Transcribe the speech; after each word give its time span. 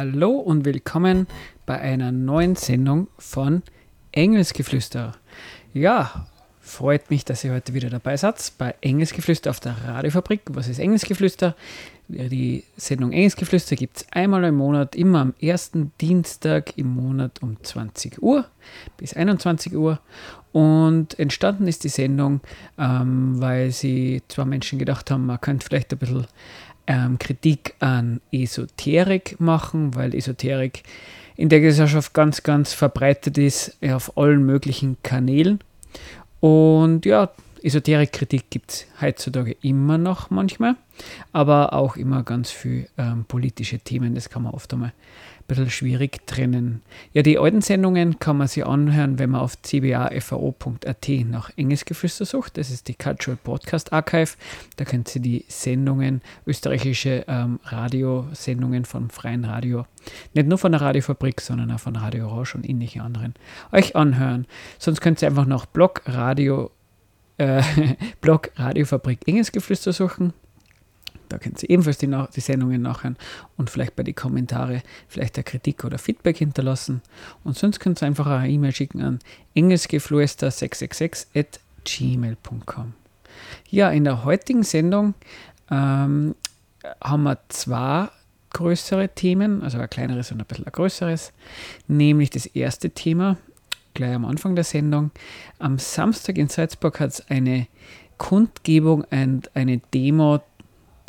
hallo 0.00 0.30
und 0.30 0.64
willkommen 0.64 1.26
bei 1.66 1.78
einer 1.78 2.10
neuen 2.10 2.56
Sendung 2.56 3.08
von 3.18 3.62
Engelsgeflüster. 4.12 5.12
Ja, 5.74 6.26
freut 6.58 7.10
mich, 7.10 7.26
dass 7.26 7.44
ihr 7.44 7.52
heute 7.52 7.74
wieder 7.74 7.90
dabei 7.90 8.16
seid 8.16 8.54
bei 8.56 8.74
Engelsgeflüster 8.80 9.50
auf 9.50 9.60
der 9.60 9.76
Radiofabrik. 9.84 10.40
Was 10.52 10.68
ist 10.68 10.78
Engelsgeflüster? 10.78 11.54
Die 12.08 12.64
Sendung 12.78 13.12
Engelsgeflüster 13.12 13.76
gibt 13.76 13.98
es 13.98 14.06
einmal 14.10 14.42
im 14.44 14.56
Monat, 14.56 14.96
immer 14.96 15.20
am 15.20 15.34
ersten 15.38 15.92
Dienstag 16.00 16.78
im 16.78 16.94
Monat 16.94 17.42
um 17.42 17.62
20 17.62 18.22
Uhr 18.22 18.46
bis 18.96 19.12
21 19.12 19.76
Uhr. 19.76 20.00
Und 20.52 21.18
entstanden 21.18 21.68
ist 21.68 21.84
die 21.84 21.88
Sendung, 21.90 22.40
ähm, 22.78 23.38
weil 23.38 23.70
sie 23.70 24.22
zwei 24.28 24.46
Menschen 24.46 24.78
gedacht 24.78 25.10
haben, 25.10 25.26
man 25.26 25.40
könnte 25.40 25.66
vielleicht 25.66 25.92
ein 25.92 25.98
bisschen 25.98 26.26
ähm, 26.90 27.20
Kritik 27.20 27.74
an 27.78 28.20
Esoterik 28.32 29.38
machen, 29.38 29.94
weil 29.94 30.12
Esoterik 30.12 30.82
in 31.36 31.48
der 31.48 31.60
Gesellschaft 31.60 32.12
ganz, 32.14 32.42
ganz 32.42 32.72
verbreitet 32.72 33.38
ist 33.38 33.78
auf 33.82 34.18
allen 34.18 34.44
möglichen 34.44 34.96
Kanälen. 35.04 35.60
Und 36.40 37.06
ja, 37.06 37.30
Esoterik-Kritik 37.62 38.50
gibt 38.50 38.72
es 38.72 38.86
heutzutage 39.00 39.56
immer 39.62 39.98
noch 39.98 40.30
manchmal, 40.30 40.74
aber 41.32 41.74
auch 41.74 41.96
immer 41.96 42.24
ganz 42.24 42.50
viel 42.50 42.88
ähm, 42.98 43.24
politische 43.24 43.78
Themen. 43.78 44.16
Das 44.16 44.28
kann 44.28 44.42
man 44.42 44.52
oft 44.52 44.72
einmal 44.72 44.92
bisschen 45.50 45.70
schwierig 45.70 46.26
trennen. 46.26 46.82
Ja, 47.12 47.22
die 47.22 47.38
alten 47.38 47.60
Sendungen 47.60 48.18
kann 48.18 48.38
man 48.38 48.48
sich 48.48 48.64
anhören, 48.64 49.18
wenn 49.18 49.30
man 49.30 49.40
auf 49.40 49.60
cbafao.at 49.62 51.08
nach 51.26 51.50
Engelsgeflüster 51.56 52.24
sucht. 52.24 52.56
Das 52.56 52.70
ist 52.70 52.88
die 52.88 52.94
Cultural 52.94 53.36
Podcast 53.42 53.92
Archive. 53.92 54.30
Da 54.76 54.84
könnt 54.84 55.14
ihr 55.14 55.20
die 55.20 55.44
Sendungen, 55.48 56.22
österreichische 56.46 57.24
ähm, 57.26 57.58
Radiosendungen 57.64 58.84
vom 58.84 59.10
freien 59.10 59.44
Radio, 59.44 59.86
nicht 60.34 60.48
nur 60.48 60.58
von 60.58 60.72
der 60.72 60.80
Radiofabrik, 60.80 61.40
sondern 61.40 61.70
auch 61.72 61.80
von 61.80 61.96
Radio 61.96 62.28
Orange 62.28 62.54
und 62.54 62.68
ähnlichen 62.68 63.02
anderen, 63.02 63.34
euch 63.72 63.96
anhören. 63.96 64.46
Sonst 64.78 65.00
könnt 65.00 65.20
ihr 65.20 65.28
einfach 65.28 65.46
nach 65.46 65.66
Blog 65.66 66.02
Radio 66.06 66.70
äh, 67.38 67.62
Blog 68.20 68.50
Radiofabrik 68.56 69.26
Engelsgeflüster 69.26 69.92
suchen. 69.92 70.32
Da 71.30 71.38
könnt 71.38 71.62
ihr 71.62 71.70
ebenfalls 71.70 71.98
die, 71.98 72.14
die 72.34 72.40
Sendungen 72.40 72.82
nachhören 72.82 73.16
und 73.56 73.70
vielleicht 73.70 73.96
bei 73.96 74.02
den 74.02 74.14
Kommentaren 74.14 74.82
vielleicht 75.08 75.36
eine 75.36 75.44
Kritik 75.44 75.84
oder 75.84 75.98
Feedback 75.98 76.36
hinterlassen. 76.36 77.00
Und 77.44 77.56
sonst 77.56 77.80
könnt 77.80 78.02
ihr 78.02 78.06
einfach 78.06 78.26
eine 78.26 78.50
E-Mail 78.50 78.72
schicken 78.72 79.00
an 79.00 79.18
engelsgeflüster666 79.56 81.26
at 81.34 81.60
gmail.com. 81.84 82.92
Ja, 83.70 83.90
in 83.90 84.04
der 84.04 84.24
heutigen 84.24 84.64
Sendung 84.64 85.14
ähm, 85.70 86.34
haben 87.00 87.22
wir 87.22 87.38
zwei 87.48 88.08
größere 88.52 89.08
Themen, 89.08 89.62
also 89.62 89.78
ein 89.78 89.88
kleineres 89.88 90.32
und 90.32 90.40
ein 90.40 90.46
bisschen 90.46 90.66
ein 90.66 90.72
größeres. 90.72 91.32
Nämlich 91.86 92.30
das 92.30 92.46
erste 92.46 92.90
Thema, 92.90 93.36
gleich 93.94 94.14
am 94.14 94.24
Anfang 94.24 94.56
der 94.56 94.64
Sendung. 94.64 95.12
Am 95.60 95.78
Samstag 95.78 96.38
in 96.38 96.48
Salzburg 96.48 96.98
hat 96.98 97.10
es 97.10 97.30
eine 97.30 97.68
Kundgebung 98.18 99.04
und 99.10 99.54
eine 99.54 99.78
Demo 99.94 100.40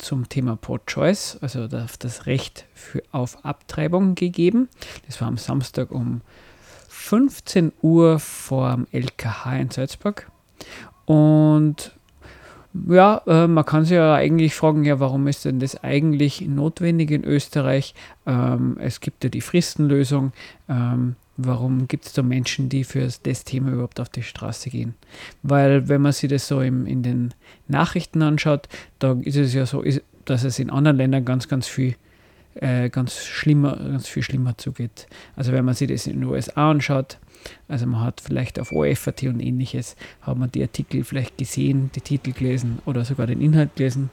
zum 0.02 0.28
Thema 0.28 0.56
Pro-Choice, 0.56 1.38
also 1.40 1.68
das 1.68 2.26
Recht 2.26 2.66
für, 2.74 3.02
auf 3.12 3.44
Abtreibung 3.44 4.14
gegeben. 4.14 4.68
Das 5.06 5.20
war 5.20 5.28
am 5.28 5.38
Samstag 5.38 5.90
um 5.90 6.20
15 6.88 7.72
Uhr 7.80 8.18
vor 8.18 8.72
dem 8.72 8.86
LKH 8.92 9.56
in 9.56 9.70
Salzburg. 9.70 10.30
Und 11.04 11.92
ja, 12.88 13.22
äh, 13.26 13.46
man 13.46 13.64
kann 13.64 13.84
sich 13.84 13.96
ja 13.96 14.14
eigentlich 14.14 14.54
fragen, 14.54 14.84
ja, 14.84 14.98
warum 14.98 15.26
ist 15.26 15.44
denn 15.44 15.60
das 15.60 15.82
eigentlich 15.82 16.40
notwendig 16.42 17.10
in 17.10 17.24
Österreich? 17.24 17.94
Ähm, 18.26 18.76
es 18.80 19.00
gibt 19.00 19.24
ja 19.24 19.30
die 19.30 19.40
Fristenlösung. 19.40 20.32
Ähm, 20.68 21.16
warum 21.36 21.88
gibt 21.88 22.06
es 22.06 22.12
da 22.12 22.22
Menschen, 22.22 22.68
die 22.68 22.84
für 22.84 23.08
das 23.22 23.44
Thema 23.44 23.72
überhaupt 23.72 24.00
auf 24.00 24.08
die 24.08 24.22
Straße 24.22 24.70
gehen? 24.70 24.94
Weil 25.42 25.88
wenn 25.88 26.02
man 26.02 26.12
sich 26.12 26.30
das 26.30 26.48
so 26.48 26.60
im, 26.60 26.86
in 26.86 27.02
den 27.02 27.34
Nachrichten 27.68 28.22
anschaut, 28.22 28.68
da 28.98 29.16
ist 29.22 29.36
es 29.36 29.54
ja 29.54 29.66
so, 29.66 29.84
dass 30.24 30.44
es 30.44 30.58
in 30.58 30.70
anderen 30.70 30.96
Ländern 30.96 31.24
ganz, 31.24 31.48
ganz 31.48 31.66
viel 31.66 31.96
äh, 32.54 32.90
ganz 32.90 33.24
schlimmer, 33.24 33.76
ganz 33.76 34.08
viel 34.08 34.22
schlimmer 34.22 34.58
zugeht. 34.58 35.06
Also 35.36 35.52
wenn 35.52 35.64
man 35.64 35.74
sich 35.74 35.88
das 35.88 36.06
in 36.06 36.20
den 36.20 36.28
USA 36.28 36.70
anschaut, 36.70 37.18
also 37.68 37.86
man 37.86 38.02
hat 38.02 38.20
vielleicht 38.20 38.60
auf 38.60 38.72
OFAT 38.72 39.22
und 39.24 39.40
ähnliches, 39.40 39.96
hat 40.20 40.36
man 40.36 40.50
die 40.50 40.62
Artikel 40.62 41.04
vielleicht 41.04 41.38
gesehen, 41.38 41.90
die 41.94 42.00
Titel 42.00 42.32
gelesen 42.32 42.80
oder 42.84 43.04
sogar 43.04 43.26
den 43.26 43.40
Inhalt 43.40 43.74
gelesen, 43.76 44.10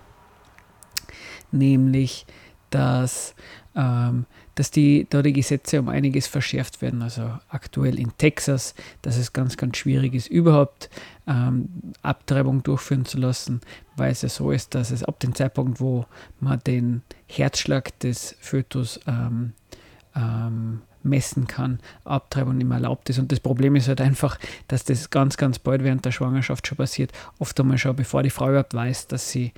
nämlich 1.51 2.25
dass 2.69 3.35
ähm, 3.75 4.25
dass 4.59 4.71
die, 4.71 5.07
da 5.09 5.21
die 5.21 5.31
Gesetze 5.31 5.79
um 5.79 5.87
einiges 5.87 6.27
verschärft 6.27 6.81
werden. 6.81 7.01
Also 7.01 7.31
aktuell 7.47 7.97
in 7.97 8.11
Texas, 8.17 8.75
dass 9.01 9.15
es 9.15 9.31
ganz, 9.31 9.55
ganz 9.55 9.77
schwierig 9.77 10.13
ist, 10.13 10.27
überhaupt 10.27 10.89
ähm, 11.27 11.69
Abtreibung 12.01 12.61
durchführen 12.61 13.05
zu 13.05 13.19
lassen, 13.19 13.61
weil 13.95 14.11
es 14.11 14.21
ja 14.21 14.27
so 14.27 14.51
ist, 14.51 14.75
dass 14.75 14.91
es 14.91 15.05
ab 15.05 15.17
dem 15.21 15.33
Zeitpunkt, 15.33 15.79
wo 15.79 16.07
man 16.41 16.59
den 16.59 17.03
Herzschlag 17.25 17.97
des 17.99 18.35
Fötus 18.41 18.99
ähm, 19.07 19.53
ähm, 20.13 20.81
messen 21.03 21.47
kann, 21.47 21.79
Abtreibung 22.03 22.57
nicht 22.57 22.67
mehr 22.67 22.79
erlaubt 22.79 23.09
ist. 23.09 23.17
Und 23.17 23.31
das 23.31 23.39
Problem 23.39 23.77
ist 23.77 23.87
halt 23.87 24.01
einfach, 24.01 24.37
dass 24.67 24.83
das 24.83 25.09
ganz, 25.09 25.37
ganz 25.37 25.57
bald 25.57 25.85
während 25.85 26.03
der 26.03 26.11
Schwangerschaft 26.11 26.67
schon 26.67 26.75
passiert. 26.77 27.13
Oft 27.37 27.57
einmal 27.61 27.77
schon, 27.77 27.95
bevor 27.95 28.23
die 28.23 28.29
Frau 28.29 28.49
überhaupt 28.49 28.73
weiß, 28.73 29.07
dass 29.07 29.31
sie, 29.31 29.53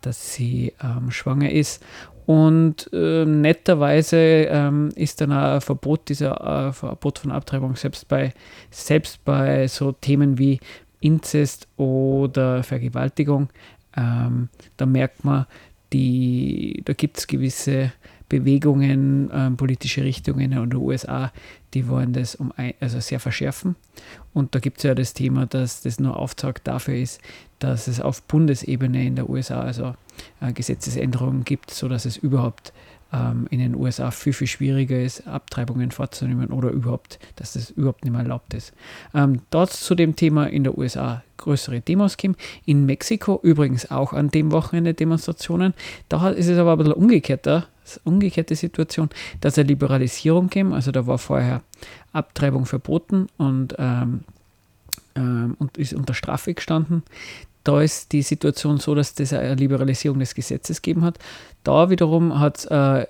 dass 0.00 0.32
sie 0.32 0.72
ähm, 0.80 1.10
schwanger 1.10 1.50
ist. 1.50 1.82
Und 2.26 2.88
äh, 2.92 3.24
netterweise 3.26 4.16
ähm, 4.16 4.90
ist 4.94 5.20
dann 5.20 5.32
auch 5.32 5.54
ein 5.54 5.60
Verbot, 5.60 6.08
dieser 6.08 6.68
äh, 6.68 6.72
Verbot 6.72 7.18
von 7.18 7.30
Abtreibung 7.30 7.76
selbst 7.76 8.08
bei, 8.08 8.32
selbst 8.70 9.24
bei 9.24 9.68
so 9.68 9.92
Themen 9.92 10.38
wie 10.38 10.58
Inzest 11.00 11.68
oder 11.76 12.62
Vergewaltigung. 12.62 13.50
Ähm, 13.96 14.48
da 14.76 14.86
merkt 14.86 15.24
man, 15.24 15.46
die, 15.92 16.82
da 16.84 16.94
gibt 16.94 17.18
es 17.18 17.26
gewisse 17.26 17.92
Bewegungen, 18.28 19.30
ähm, 19.32 19.56
politische 19.56 20.02
Richtungen 20.02 20.52
in 20.52 20.70
den 20.70 20.74
USA, 20.74 21.32
die 21.74 21.88
wollen 21.88 22.12
das 22.12 22.34
um 22.34 22.52
ein, 22.56 22.74
also 22.80 23.00
sehr 23.00 23.20
verschärfen. 23.20 23.76
Und 24.32 24.54
da 24.54 24.60
gibt 24.60 24.78
es 24.78 24.84
ja 24.84 24.94
das 24.94 25.12
Thema, 25.12 25.46
dass 25.46 25.82
das 25.82 26.00
nur 26.00 26.16
Auftrag 26.16 26.64
dafür 26.64 26.94
ist, 26.94 27.20
dass 27.58 27.86
es 27.86 28.00
auf 28.00 28.22
Bundesebene 28.22 29.04
in 29.04 29.16
der 29.16 29.28
USA 29.28 29.60
also 29.60 29.94
äh, 30.40 30.52
Gesetzesänderungen 30.52 31.44
gibt, 31.44 31.70
sodass 31.70 32.04
es 32.04 32.16
überhaupt 32.16 32.72
ähm, 33.14 33.46
in 33.50 33.60
den 33.60 33.76
USA 33.76 34.10
viel, 34.10 34.32
viel 34.32 34.46
schwieriger 34.46 35.00
ist, 35.00 35.26
Abtreibungen 35.26 35.90
vorzunehmen 35.90 36.48
oder 36.48 36.70
überhaupt, 36.70 37.18
dass 37.36 37.52
das 37.52 37.70
überhaupt 37.70 38.04
nicht 38.04 38.12
mehr 38.12 38.22
erlaubt 38.22 38.54
ist. 38.54 38.72
Ähm, 39.14 39.42
dort 39.50 39.72
zu 39.72 39.94
dem 39.94 40.16
Thema 40.16 40.46
in 40.46 40.64
der 40.64 40.76
USA 40.76 41.22
größere 41.36 41.80
Demos 41.80 42.16
geben. 42.16 42.36
In 42.64 42.86
Mexiko 42.86 43.38
übrigens 43.42 43.90
auch 43.90 44.12
an 44.12 44.30
dem 44.30 44.50
Wochenende 44.52 44.94
Demonstrationen. 44.94 45.74
Da 46.08 46.30
ist 46.30 46.48
es 46.48 46.58
aber 46.58 46.72
ein 46.72 46.78
bisschen 46.78 46.94
umgekehrter, 46.94 47.68
umgekehrte 48.04 48.56
Situation, 48.56 49.10
dass 49.40 49.58
eine 49.58 49.68
Liberalisierung 49.68 50.48
käme. 50.48 50.74
Also 50.74 50.90
da 50.90 51.06
war 51.06 51.18
vorher 51.18 51.62
Abtreibung 52.12 52.66
verboten 52.66 53.28
und, 53.36 53.74
ähm, 53.78 54.24
ähm, 55.14 55.56
und 55.58 55.76
ist 55.76 55.94
unter 55.94 56.14
Strafe 56.14 56.54
gestanden. 56.54 57.02
Da 57.64 57.80
ist 57.80 58.12
die 58.12 58.22
Situation 58.22 58.78
so, 58.78 58.94
dass 58.94 59.18
es 59.18 59.32
eine 59.32 59.54
Liberalisierung 59.54 60.18
des 60.18 60.34
Gesetzes 60.34 60.82
gegeben 60.82 61.04
hat. 61.04 61.18
Da 61.64 61.88
wiederum 61.90 62.38
hat 62.38 62.58
es 62.58 62.66
äh, 62.66 63.06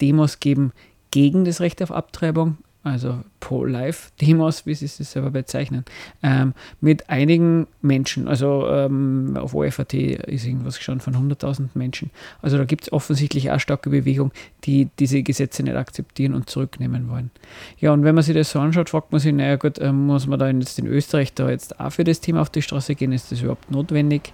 Demos 0.00 0.40
gegeben 0.40 0.72
gegen 1.10 1.44
das 1.44 1.60
Recht 1.60 1.82
auf 1.82 1.90
Abtreibung, 1.90 2.58
also 2.84 3.20
Pro-Life-Demos, 3.40 4.66
wie 4.66 4.74
sie 4.74 4.86
es 4.86 4.96
selber 4.96 5.30
bezeichnen, 5.30 5.84
ähm, 6.22 6.52
mit 6.80 7.08
einigen 7.08 7.68
Menschen. 7.80 8.26
Also 8.26 8.66
ähm, 8.68 9.36
auf 9.36 9.54
OFAT 9.54 9.94
ist 9.94 10.46
irgendwas 10.46 10.80
schon 10.80 11.00
von 11.00 11.14
100.000 11.14 11.70
Menschen. 11.74 12.10
Also 12.40 12.58
da 12.58 12.64
gibt 12.64 12.84
es 12.84 12.92
offensichtlich 12.92 13.50
auch 13.50 13.60
starke 13.60 13.90
Bewegung, 13.90 14.32
die 14.64 14.88
diese 14.98 15.22
Gesetze 15.22 15.62
nicht 15.62 15.76
akzeptieren 15.76 16.34
und 16.34 16.50
zurücknehmen 16.50 17.08
wollen. 17.08 17.30
Ja, 17.78 17.92
und 17.92 18.02
wenn 18.04 18.14
man 18.14 18.24
sich 18.24 18.34
das 18.34 18.50
so 18.50 18.58
anschaut, 18.58 18.90
fragt 18.90 19.12
man 19.12 19.20
sich, 19.20 19.32
naja 19.32 19.56
gut, 19.56 19.78
ähm, 19.80 20.06
muss 20.06 20.26
man 20.26 20.38
da 20.38 20.48
jetzt 20.48 20.78
in 20.78 20.86
Österreich 20.86 21.34
da 21.34 21.50
jetzt 21.50 21.78
auch 21.78 21.90
für 21.92 22.04
das 22.04 22.20
Thema 22.20 22.40
auf 22.40 22.50
die 22.50 22.62
Straße 22.62 22.94
gehen? 22.96 23.12
Ist 23.12 23.30
das 23.30 23.42
überhaupt 23.42 23.70
notwendig? 23.70 24.32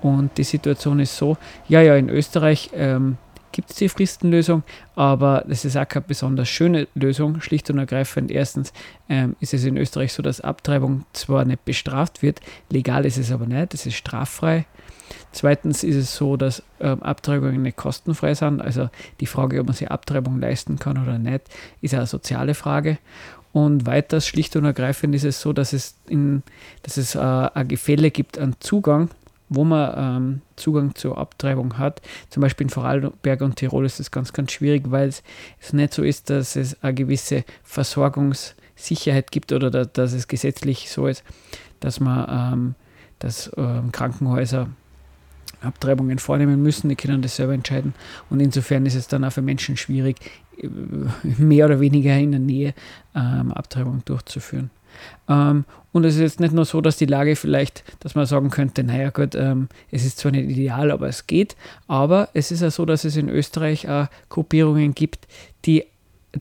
Und 0.00 0.36
die 0.38 0.44
Situation 0.44 0.98
ist 0.98 1.16
so, 1.16 1.36
ja, 1.68 1.80
ja, 1.80 1.94
in 1.94 2.08
Österreich 2.08 2.70
ähm, 2.74 3.18
gibt 3.52 3.70
es 3.70 3.76
die 3.76 3.88
Fristenlösung, 3.88 4.62
aber 4.96 5.44
das 5.46 5.64
ist 5.64 5.76
auch 5.76 5.86
keine 5.86 6.04
besonders 6.06 6.48
schöne 6.48 6.88
Lösung, 6.94 7.40
schlicht 7.40 7.70
und 7.70 7.78
ergreifend. 7.78 8.30
Erstens 8.30 8.72
ähm, 9.08 9.36
ist 9.40 9.54
es 9.54 9.64
in 9.64 9.76
Österreich 9.76 10.12
so, 10.12 10.22
dass 10.22 10.40
Abtreibung 10.40 11.04
zwar 11.12 11.44
nicht 11.44 11.64
bestraft 11.64 12.22
wird, 12.22 12.40
legal 12.70 13.04
ist 13.04 13.18
es 13.18 13.30
aber 13.30 13.46
nicht, 13.46 13.74
es 13.74 13.86
ist 13.86 13.94
straffrei. 13.94 14.66
Zweitens 15.32 15.82
ist 15.84 15.96
es 15.96 16.14
so, 16.14 16.36
dass 16.36 16.62
ähm, 16.80 17.02
Abtreibungen 17.02 17.62
nicht 17.62 17.76
kostenfrei 17.76 18.34
sind. 18.34 18.60
Also 18.60 18.88
die 19.20 19.26
Frage, 19.26 19.60
ob 19.60 19.66
man 19.66 19.74
sich 19.74 19.90
Abtreibung 19.90 20.40
leisten 20.40 20.78
kann 20.78 21.02
oder 21.02 21.18
nicht, 21.18 21.42
ist 21.80 21.94
eine 21.94 22.06
soziale 22.06 22.54
Frage. 22.54 22.98
Und 23.52 23.86
weiters, 23.86 24.26
schlicht 24.26 24.56
und 24.56 24.64
ergreifend, 24.64 25.14
ist 25.14 25.24
es 25.24 25.40
so, 25.40 25.52
dass 25.52 25.74
es, 25.74 25.96
in, 26.08 26.42
dass 26.82 26.96
es 26.96 27.14
äh, 27.14 27.18
ein 27.18 27.68
Gefälle 27.68 28.10
gibt 28.10 28.38
an 28.38 28.56
Zugang 28.60 29.10
wo 29.54 29.64
man 29.64 29.92
ähm, 29.96 30.40
Zugang 30.56 30.94
zur 30.94 31.18
Abtreibung 31.18 31.78
hat. 31.78 32.02
Zum 32.30 32.40
Beispiel 32.40 32.66
in 32.66 32.70
Vorarlberg 32.70 33.40
und 33.42 33.56
Tirol 33.56 33.86
ist 33.86 34.00
das 34.00 34.10
ganz, 34.10 34.32
ganz 34.32 34.52
schwierig, 34.52 34.84
weil 34.90 35.08
es, 35.08 35.22
nicht 35.72 35.94
so 35.94 36.02
ist, 36.02 36.30
dass 36.30 36.56
es 36.56 36.82
eine 36.82 36.94
gewisse 36.94 37.44
Versorgungssicherheit 37.62 39.30
gibt 39.30 39.52
oder 39.52 39.70
da, 39.70 39.84
dass 39.84 40.12
es 40.12 40.28
gesetzlich 40.28 40.90
so 40.90 41.06
ist, 41.06 41.24
dass 41.80 42.00
man 42.00 42.26
ähm, 42.28 42.74
dass 43.18 43.50
ähm, 43.56 43.92
Krankenhäuser 43.92 44.68
Abtreibungen 45.60 46.18
vornehmen 46.18 46.62
müssen, 46.62 46.88
die 46.88 46.96
können 46.96 47.22
das 47.22 47.36
selber 47.36 47.54
entscheiden. 47.54 47.94
Und 48.30 48.40
insofern 48.40 48.84
ist 48.84 48.96
es 48.96 49.06
dann 49.06 49.24
auch 49.24 49.32
für 49.32 49.42
Menschen 49.42 49.76
schwierig, 49.76 50.16
äh, 50.58 50.68
mehr 51.22 51.66
oder 51.66 51.80
weniger 51.80 52.16
in 52.16 52.32
der 52.32 52.40
Nähe 52.40 52.74
ähm, 53.14 53.52
Abtreibung 53.52 54.02
durchzuführen. 54.04 54.70
Ähm, 55.28 55.64
und 55.92 56.04
es 56.04 56.14
ist 56.14 56.20
jetzt 56.20 56.40
nicht 56.40 56.54
nur 56.54 56.64
so, 56.64 56.80
dass 56.80 56.96
die 56.96 57.06
Lage 57.06 57.36
vielleicht, 57.36 57.84
dass 58.00 58.14
man 58.14 58.24
sagen 58.26 58.50
könnte, 58.50 58.82
naja 58.82 59.10
gut, 59.10 59.34
ähm, 59.34 59.68
es 59.90 60.04
ist 60.04 60.18
zwar 60.18 60.32
nicht 60.32 60.48
ideal, 60.48 60.90
aber 60.90 61.08
es 61.08 61.26
geht, 61.26 61.54
aber 61.86 62.30
es 62.32 62.50
ist 62.50 62.62
ja 62.62 62.70
so, 62.70 62.86
dass 62.86 63.04
es 63.04 63.16
in 63.16 63.28
Österreich 63.28 63.88
auch 63.88 64.06
Gruppierungen 64.30 64.94
gibt, 64.94 65.26
die 65.66 65.84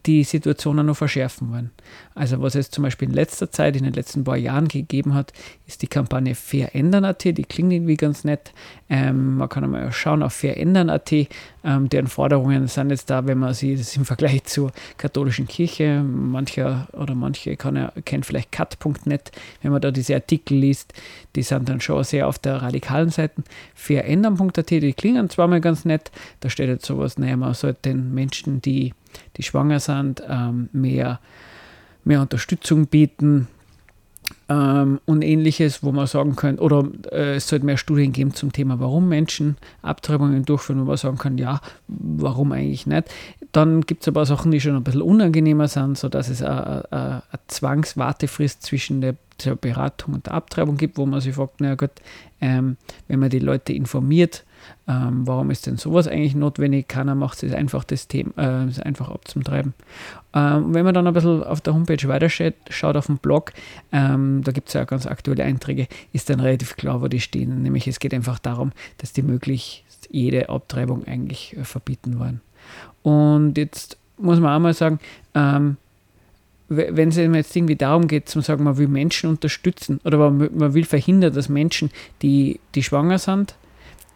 die 0.06 0.24
Situation 0.24 0.86
noch 0.86 0.96
verschärfen 0.96 1.52
wollen. 1.52 1.72
Also 2.16 2.42
was 2.42 2.56
es 2.56 2.70
zum 2.70 2.84
Beispiel 2.84 3.10
in 3.10 3.14
letzter 3.14 3.52
Zeit, 3.52 3.76
in 3.76 3.84
den 3.84 3.94
letzten 3.94 4.24
paar 4.24 4.38
Jahren 4.38 4.68
gegeben 4.68 5.14
hat, 5.14 5.34
ist 5.68 5.82
die 5.82 5.88
Kampagne 5.88 6.34
Verändern.at, 6.34 7.24
die 7.24 7.44
klingt 7.44 7.74
irgendwie 7.74 7.98
ganz 7.98 8.24
nett. 8.24 8.54
Ähm, 8.90 9.38
man 9.38 9.50
kann 9.50 9.64
einmal 9.64 9.92
schauen 9.92 10.24
auf 10.24 10.34
Verändern.at, 10.34 11.12
ähm, 11.12 11.90
deren 11.90 12.08
Forderungen 12.08 12.68
sind 12.68 12.90
jetzt 12.90 13.10
da, 13.10 13.26
wenn 13.28 13.38
man 13.38 13.54
sie 13.54 13.76
das 13.76 13.96
im 13.98 14.06
Vergleich 14.06 14.46
zur 14.46 14.72
katholischen 14.98 15.48
Kirche, 15.48 16.02
mancher 16.04 16.88
oder 16.94 17.14
manche 17.14 17.58
kann 17.58 17.76
ja, 17.76 17.92
kennt 18.06 18.26
vielleicht 18.26 18.52
cut.net, 18.52 19.32
wenn 19.62 19.72
man 19.72 19.82
da 19.82 19.92
diese 19.92 20.16
Artikel 20.16 20.58
liest, 20.58 20.94
die 21.36 21.44
sind 21.44 21.68
dann 21.68 21.82
schon 21.82 22.04
sehr 22.04 22.28
auf 22.28 22.40
der 22.40 22.62
radikalen 22.62 23.10
Seite. 23.10 23.44
Verändern.at, 23.76 24.70
die 24.70 24.94
klingen 24.94 25.30
zwar 25.30 25.48
mal 25.48 25.62
ganz 25.62 25.84
nett, 25.84 26.12
da 26.40 26.50
steht 26.50 26.70
jetzt 26.70 26.86
sowas, 26.86 27.18
naja, 27.18 27.36
man 27.36 27.54
sollte 27.54 27.90
den 27.90 28.14
Menschen, 28.14 28.62
die 28.62 28.94
die 29.38 29.44
schwanger 29.44 29.80
sind, 29.80 30.24
ähm, 30.28 30.70
mehr, 30.72 31.20
mehr 32.04 32.22
Unterstützung 32.22 32.88
bieten 32.88 33.48
ähm, 34.50 35.00
und 35.06 35.22
ähnliches, 35.24 35.84
wo 35.84 35.92
man 35.92 36.08
sagen 36.08 36.36
könnte, 36.36 36.62
oder 36.62 36.88
äh, 37.12 37.36
es 37.36 37.48
sollte 37.48 37.66
mehr 37.66 37.78
Studien 37.78 38.12
geben 38.12 38.34
zum 38.34 38.52
Thema, 38.52 38.80
warum 38.80 39.08
Menschen 39.08 39.58
Abtreibungen 39.82 40.44
durchführen, 40.44 40.82
wo 40.82 40.86
man 40.86 40.98
sagen 40.98 41.18
kann, 41.18 41.38
ja, 41.38 41.62
warum 41.88 42.52
eigentlich 42.52 42.88
nicht. 42.88 43.10
Dann 43.52 43.82
gibt 43.82 44.02
es 44.02 44.08
aber 44.08 44.26
Sachen, 44.26 44.52
die 44.52 44.62
schon 44.62 44.76
ein 44.76 44.84
bisschen 44.84 45.02
unangenehmer 45.02 45.68
sind, 45.68 45.98
sodass 45.98 46.30
es 46.30 46.42
eine 46.42 47.24
Zwangswartefrist 47.48 48.64
zwischen 48.64 49.02
der, 49.02 49.16
Beratung 49.60 50.14
und 50.14 50.28
der 50.28 50.36
Abtreibung 50.36 50.78
gibt, 50.78 50.98
wo 50.98 51.06
man 51.06 51.20
sich 51.20 51.34
fragt, 51.34 51.62
naja 51.62 51.76
gut, 51.76 51.90
ähm, 52.42 52.78
wenn 53.08 53.20
man 53.20 53.30
die 53.30 53.40
Leute 53.40 53.74
informiert, 53.74 54.46
ähm, 54.88 55.28
warum 55.28 55.52
ist 55.52 55.68
denn 55.68 55.78
sowas 55.78 56.08
eigentlich 56.08 56.36
notwendig? 56.36 56.88
Keiner 56.88 57.16
macht 57.16 57.44
es 57.44 57.54
einfach 57.54 57.84
das 57.84 58.08
Thema, 58.08 58.32
äh, 58.38 58.68
ist 58.68 58.84
einfach 58.84 59.10
abzutreiben. 59.10 59.74
Ähm, 60.34 60.74
wenn 60.74 60.86
man 60.86 60.94
dann 60.94 61.08
ein 61.08 61.14
bisschen 61.14 61.44
auf 61.44 61.62
der 61.62 61.74
Homepage 61.74 62.08
weiterschaut, 62.08 62.54
schaut 62.70 62.96
auf 62.96 63.06
dem 63.08 63.18
Blog, 63.18 63.54
ähm, 63.92 64.42
da 64.44 64.52
gibt 64.52 64.70
es 64.70 64.74
ja 64.74 64.84
ganz 64.86 65.06
aktuelle 65.06 65.44
Einträge, 65.44 65.88
ist 66.14 66.30
dann 66.30 66.40
relativ 66.40 66.76
klar, 66.76 67.02
wo 67.02 67.08
die 67.08 67.20
stehen. 67.20 67.62
Nämlich 67.62 67.88
es 67.88 68.00
geht 68.00 68.14
einfach 68.14 68.40
darum, 68.40 68.72
dass 68.98 69.14
die 69.14 69.22
möglichst 69.22 70.10
jede 70.10 70.50
Abtreibung 70.50 71.06
eigentlich 71.06 71.56
äh, 71.58 71.64
verbieten 71.64 72.20
wollen. 72.20 72.42
Und 73.04 73.58
jetzt 73.58 73.98
muss 74.18 74.40
man 74.40 74.56
auch 74.56 74.60
mal 74.60 74.74
sagen, 74.74 75.00
ähm, 75.34 75.78
wenn 76.74 77.10
es 77.10 77.18
jetzt 77.18 77.54
irgendwie 77.54 77.76
darum 77.76 78.08
geht, 78.08 78.30
zu 78.30 78.40
sagen, 78.40 78.64
man 78.64 78.78
will 78.78 78.88
Menschen 78.88 79.30
unterstützen 79.30 80.00
oder 80.06 80.32
man 80.32 80.74
will 80.74 80.86
verhindern, 80.86 81.34
dass 81.34 81.50
Menschen, 81.50 81.92
die, 82.22 82.62
die 82.76 82.84
schwanger 82.84 83.18
sind, 83.18 83.56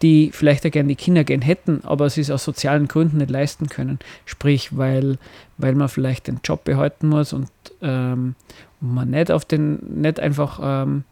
die 0.01 0.31
vielleicht 0.33 0.65
auch 0.65 0.71
gerne 0.71 0.89
die 0.89 0.95
Kinder 0.95 1.24
gern 1.24 1.42
hätten, 1.42 1.81
aber 1.83 2.09
sie 2.09 2.21
es 2.21 2.31
aus 2.31 2.44
sozialen 2.44 2.88
Gründen 2.88 3.18
nicht 3.18 3.30
leisten 3.30 3.68
können. 3.68 4.00
Sprich, 4.25 4.77
weil, 4.77 5.18
weil 5.57 5.75
man 5.75 5.89
vielleicht 5.89 6.27
den 6.27 6.39
Job 6.44 6.63
behalten 6.63 7.07
muss 7.07 7.33
und 7.33 7.50
ähm, 7.81 8.36
man 8.81 9.09
nicht 9.09 9.31
auf 9.31 9.45
den, 9.45 10.01
nicht 10.01 10.19
einfach 10.19 10.59
ähm, 10.62 11.03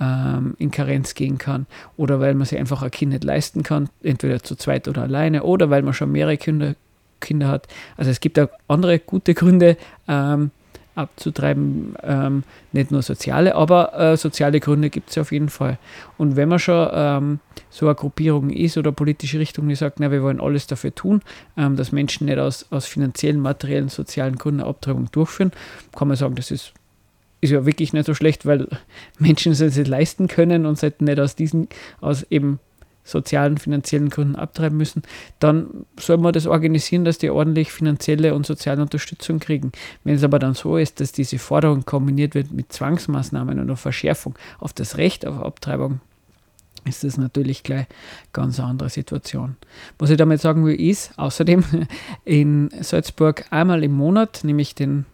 ähm, 0.00 0.54
in 0.58 0.70
Karenz 0.70 1.14
gehen 1.14 1.38
kann 1.38 1.66
oder 1.96 2.20
weil 2.20 2.34
man 2.34 2.46
sich 2.46 2.58
einfach 2.58 2.82
ein 2.82 2.90
Kind 2.90 3.12
nicht 3.12 3.24
leisten 3.24 3.62
kann, 3.62 3.88
entweder 4.02 4.42
zu 4.42 4.54
zweit 4.56 4.88
oder 4.88 5.02
alleine 5.02 5.42
oder 5.42 5.70
weil 5.70 5.82
man 5.82 5.94
schon 5.94 6.12
mehrere 6.12 6.36
Kinder, 6.36 6.74
Kinder 7.20 7.48
hat. 7.48 7.66
Also 7.96 8.10
es 8.10 8.20
gibt 8.20 8.38
auch 8.38 8.48
andere 8.68 8.98
gute 8.98 9.34
Gründe, 9.34 9.76
ähm, 10.06 10.50
abzutreiben. 10.98 11.94
Ähm, 12.02 12.42
nicht 12.72 12.90
nur 12.90 13.02
soziale, 13.02 13.54
aber 13.54 13.98
äh, 13.98 14.16
soziale 14.16 14.60
Gründe 14.60 14.90
gibt 14.90 15.10
es 15.10 15.18
auf 15.18 15.32
jeden 15.32 15.48
Fall. 15.48 15.78
Und 16.16 16.36
wenn 16.36 16.48
man 16.48 16.58
schon 16.58 16.88
ähm, 16.92 17.40
so 17.70 17.86
eine 17.86 17.94
Gruppierung 17.94 18.50
ist 18.50 18.76
oder 18.76 18.92
politische 18.92 19.38
Richtung, 19.38 19.68
die 19.68 19.74
sagt, 19.74 20.00
na, 20.00 20.10
wir 20.10 20.22
wollen 20.22 20.40
alles 20.40 20.66
dafür 20.66 20.94
tun, 20.94 21.22
ähm, 21.56 21.76
dass 21.76 21.92
Menschen 21.92 22.26
nicht 22.26 22.38
aus, 22.38 22.66
aus 22.70 22.86
finanziellen, 22.86 23.40
materiellen, 23.40 23.88
sozialen 23.88 24.36
Gründen 24.36 24.60
eine 24.60 24.68
Abtreibung 24.68 25.10
durchführen, 25.12 25.52
kann 25.96 26.08
man 26.08 26.16
sagen, 26.16 26.34
das 26.34 26.50
ist 26.50 26.72
ist 27.40 27.50
ja 27.50 27.64
wirklich 27.64 27.92
nicht 27.92 28.06
so 28.06 28.14
schlecht, 28.14 28.46
weil 28.46 28.66
Menschen 29.20 29.52
es 29.52 29.58
sich 29.58 29.86
leisten 29.86 30.26
können 30.26 30.66
und 30.66 30.76
sollten 30.76 31.04
nicht 31.04 31.20
aus 31.20 31.36
diesen, 31.36 31.68
aus 32.00 32.26
eben 32.30 32.58
sozialen, 33.08 33.58
finanziellen 33.58 34.10
Gründen 34.10 34.36
abtreiben 34.36 34.76
müssen, 34.76 35.02
dann 35.38 35.86
soll 35.98 36.18
man 36.18 36.32
das 36.32 36.46
organisieren, 36.46 37.04
dass 37.04 37.18
die 37.18 37.30
ordentlich 37.30 37.72
finanzielle 37.72 38.34
und 38.34 38.46
soziale 38.46 38.82
Unterstützung 38.82 39.38
kriegen. 39.38 39.72
Wenn 40.04 40.14
es 40.14 40.24
aber 40.24 40.38
dann 40.38 40.54
so 40.54 40.76
ist, 40.76 41.00
dass 41.00 41.12
diese 41.12 41.38
Forderung 41.38 41.84
kombiniert 41.84 42.34
wird 42.34 42.52
mit 42.52 42.72
Zwangsmaßnahmen 42.72 43.60
oder 43.60 43.76
Verschärfung 43.76 44.34
auf 44.58 44.72
das 44.72 44.98
Recht 44.98 45.26
auf 45.26 45.40
Abtreibung, 45.40 46.00
ist 46.84 47.04
das 47.04 47.16
natürlich 47.16 47.62
gleich 47.62 47.86
eine 47.86 47.86
ganz 48.32 48.60
andere 48.60 48.88
Situation. 48.88 49.56
Was 49.98 50.10
ich 50.10 50.16
damit 50.16 50.40
sagen 50.40 50.64
will, 50.64 50.80
ist 50.80 51.12
außerdem 51.18 51.64
in 52.24 52.70
Salzburg 52.80 53.44
einmal 53.50 53.84
im 53.84 53.92
Monat, 53.92 54.40
nämlich 54.44 54.74
den 54.74 55.06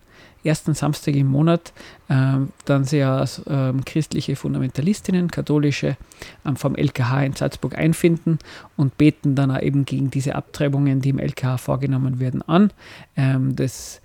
ersten 0.45 0.75
Samstag 0.75 1.15
im 1.15 1.29
Monat 1.29 1.73
ähm, 2.09 2.51
dann 2.65 2.85
als 2.85 3.43
ähm, 3.49 3.85
christliche 3.85 4.37
Fundamentalistinnen, 4.37 5.31
katholische, 5.31 5.97
ähm, 6.45 6.57
vom 6.57 6.77
LKH 6.77 7.25
in 7.25 7.33
Salzburg 7.33 7.77
einfinden 7.77 8.39
und 8.77 8.97
beten 8.99 9.35
dann 9.35 9.59
eben 9.61 9.85
gegen 9.85 10.11
diese 10.11 10.35
Abtreibungen, 10.35 11.01
die 11.01 11.11
im 11.11 11.19
LKH 11.19 11.59
vorgenommen 11.59 12.21
werden, 12.21 12.43
an. 12.43 12.71
Ähm, 13.17 13.57
das 13.57 14.01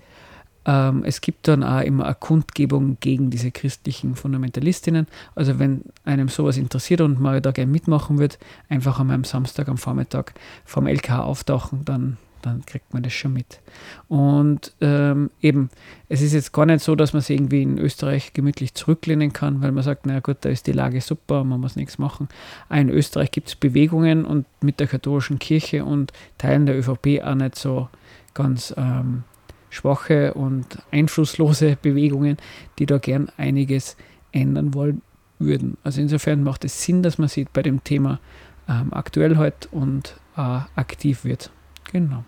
ähm, 0.66 1.04
es 1.04 1.20
gibt 1.20 1.48
dann 1.48 1.62
auch 1.62 1.80
immer 1.80 2.04
eine 2.04 2.14
Kundgebung 2.14 2.98
gegen 3.00 3.30
diese 3.30 3.50
christlichen 3.50 4.14
Fundamentalistinnen. 4.14 5.06
Also 5.34 5.58
wenn 5.58 5.84
einem 6.04 6.28
sowas 6.28 6.56
interessiert 6.56 7.00
und 7.00 7.20
man 7.20 7.40
da 7.42 7.50
gerne 7.50 7.72
mitmachen 7.72 8.18
wird, 8.18 8.38
einfach 8.68 9.00
an 9.00 9.06
meinem 9.06 9.24
Samstag 9.24 9.68
am 9.68 9.78
Vormittag 9.78 10.34
vom 10.64 10.86
LKH 10.86 11.22
auftauchen, 11.22 11.84
dann 11.84 12.18
dann 12.42 12.64
kriegt 12.66 12.92
man 12.92 13.02
das 13.02 13.12
schon 13.12 13.32
mit. 13.32 13.60
Und 14.08 14.74
ähm, 14.80 15.30
eben, 15.40 15.70
es 16.08 16.22
ist 16.22 16.32
jetzt 16.32 16.52
gar 16.52 16.66
nicht 16.66 16.82
so, 16.82 16.94
dass 16.94 17.12
man 17.12 17.22
sich 17.22 17.36
irgendwie 17.36 17.62
in 17.62 17.78
Österreich 17.78 18.32
gemütlich 18.32 18.74
zurücklehnen 18.74 19.32
kann, 19.32 19.62
weil 19.62 19.72
man 19.72 19.82
sagt, 19.82 20.06
naja 20.06 20.20
gut, 20.20 20.38
da 20.40 20.48
ist 20.48 20.66
die 20.66 20.72
Lage 20.72 21.00
super, 21.00 21.44
man 21.44 21.60
muss 21.60 21.76
nichts 21.76 21.98
machen. 21.98 22.28
Auch 22.68 22.76
in 22.76 22.88
Österreich 22.88 23.30
gibt 23.30 23.48
es 23.48 23.56
Bewegungen 23.56 24.24
und 24.24 24.46
mit 24.62 24.80
der 24.80 24.86
katholischen 24.86 25.38
Kirche 25.38 25.84
und 25.84 26.12
Teilen 26.38 26.66
der 26.66 26.78
ÖVP 26.78 27.22
auch 27.22 27.34
nicht 27.34 27.56
so 27.56 27.88
ganz 28.34 28.74
ähm, 28.76 29.24
schwache 29.70 30.34
und 30.34 30.78
einflusslose 30.90 31.76
Bewegungen, 31.82 32.36
die 32.78 32.86
da 32.86 32.98
gern 32.98 33.30
einiges 33.36 33.96
ändern 34.32 34.74
wollen 34.74 35.02
würden. 35.38 35.76
Also 35.82 36.00
insofern 36.00 36.42
macht 36.42 36.64
es 36.64 36.82
Sinn, 36.82 37.02
dass 37.02 37.18
man 37.18 37.28
sich 37.28 37.48
bei 37.48 37.62
dem 37.62 37.82
Thema 37.82 38.20
ähm, 38.68 38.92
aktuell 38.92 39.36
hält 39.36 39.68
und 39.72 40.16
äh, 40.36 40.40
aktiv 40.40 41.24
wird. 41.24 41.50
Genau. 41.84 42.24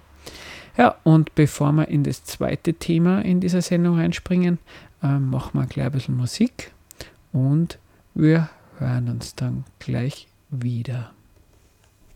Ja, 0.76 0.96
und 1.02 1.34
bevor 1.34 1.72
wir 1.72 1.88
in 1.88 2.02
das 2.02 2.24
zweite 2.24 2.74
Thema 2.74 3.20
in 3.20 3.40
dieser 3.40 3.60
Sendung 3.62 3.98
reinspringen, 3.98 4.58
äh, 5.02 5.18
machen 5.18 5.60
wir 5.60 5.66
gleich 5.66 5.86
ein 5.86 5.92
bisschen 5.92 6.16
Musik 6.16 6.72
und 7.32 7.78
wir 8.14 8.48
hören 8.78 9.08
uns 9.08 9.34
dann 9.34 9.64
gleich 9.78 10.28
wieder. 10.50 11.12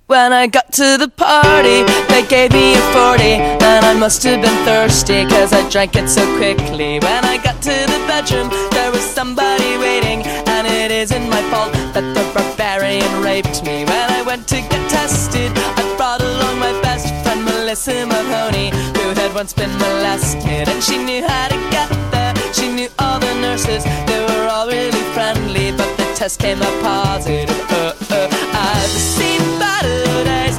When 0.09 0.33
I 0.33 0.47
got 0.47 0.73
to 0.75 0.97
the 0.99 1.09
party, 1.09 1.83
they 2.07 2.23
gave 2.23 2.53
me 2.53 2.75
a 2.75 2.93
40 2.93 3.23
And 3.61 3.85
I 3.85 3.93
must 3.93 4.23
have 4.23 4.41
been 4.41 4.65
thirsty 4.65 5.27
cause 5.27 5.53
I 5.53 5.69
drank 5.69 5.97
it 5.97 6.09
so 6.09 6.23
quickly 6.37 7.01
When 7.01 7.25
I 7.25 7.39
got 7.39 7.61
to 7.63 7.75
the 7.91 8.01
bedroom, 8.07 8.49
there 8.71 8.93
was 8.93 9.01
somebody 9.03 9.77
waiting 9.79 10.23
And 10.47 10.65
it 10.65 10.93
isn't 10.93 11.29
my 11.29 11.43
fault 11.51 11.73
that 11.95 12.07
the 12.15 12.23
barbarian 12.33 13.21
raped 13.21 13.65
me 13.65 13.85
When 13.85 14.11
I 14.13 14.23
went 14.23 14.47
to 14.47 14.61
get 14.61 14.89
tested, 14.89 15.51
I 15.57 15.83
brought 15.97 16.23
along 16.23 16.61
my 16.61 16.71
best 16.83 17.09
friend 17.09 17.26
Melissa 17.67 18.07
Mahoney 18.07 18.71
Who 18.71 19.09
had 19.19 19.35
once 19.35 19.53
been 19.53 19.73
molested. 19.77 20.69
And 20.69 20.81
she 20.81 20.99
knew 20.99 21.27
how 21.27 21.49
to 21.49 21.59
get 21.75 21.91
there. 22.13 22.33
She 22.55 22.71
knew 22.71 22.89
all 23.01 23.19
the 23.19 23.35
nurses, 23.41 23.83
they 24.07 24.21
were 24.23 24.47
all 24.49 24.69
really 24.69 25.03
friendly 25.15 25.73
But 25.73 25.91
the 25.97 26.05
test 26.15 26.39
came 26.39 26.63
up 26.63 26.81
positive 26.81 27.51
uh, 27.73 27.93
uh, 28.11 28.29
I've 28.55 28.97
seen 29.15 29.43
better 29.59 30.25
days, 30.25 30.57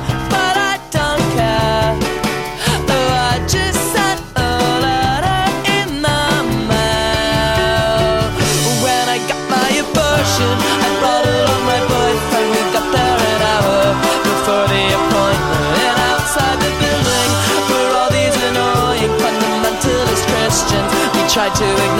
to 21.57 21.65
ignore 21.65 21.96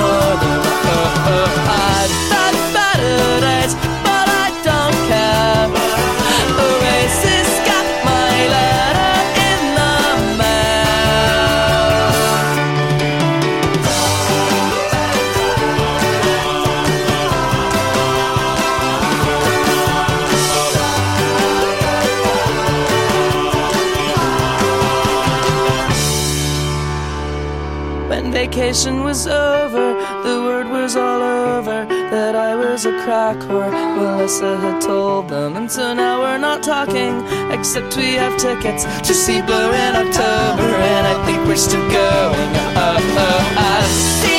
Vacation 28.38 29.04
was 29.04 29.26
over, 29.26 29.96
the 30.22 30.40
word 30.44 30.68
was 30.70 30.96
all 30.96 31.24
over 31.24 31.88
that 32.12 32.36
I 32.36 32.54
was 32.54 32.86
a 32.86 32.92
crack 33.02 33.36
whore. 33.38 33.72
Melissa 33.98 34.58
had 34.58 34.80
told 34.80 35.28
them, 35.28 35.56
and 35.56 35.72
so 35.72 35.92
now 35.96 36.22
we're 36.22 36.38
not 36.38 36.62
talking, 36.62 37.14
except 37.50 37.98
we 37.98 38.14
have 38.14 38.40
tickets 38.40 38.84
to 39.08 39.14
see 39.16 39.42
Blue 39.42 39.72
in 39.86 39.96
October, 40.04 40.70
and 40.94 41.08
I 41.08 41.26
think 41.26 41.48
we're 41.48 41.56
still 41.56 41.82
going. 41.90 42.50
Oh, 42.78 42.98
oh, 43.26 43.56
I 43.58 43.82
see. 44.22 44.37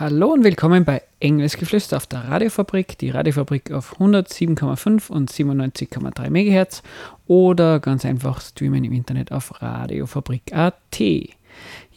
Hallo 0.00 0.32
und 0.32 0.44
willkommen 0.44 0.86
bei 0.86 1.02
Englisch 1.18 1.58
Geflüster 1.58 1.98
auf 1.98 2.06
der 2.06 2.20
Radiofabrik. 2.20 2.96
Die 2.96 3.10
Radiofabrik 3.10 3.70
auf 3.70 4.00
107,5 4.00 5.10
und 5.10 5.30
97,3 5.30 6.30
MHz 6.30 6.82
oder 7.26 7.80
ganz 7.80 8.06
einfach 8.06 8.40
streamen 8.40 8.82
im 8.82 8.94
Internet 8.94 9.30
auf 9.30 9.60
radiofabrik.at. 9.60 11.02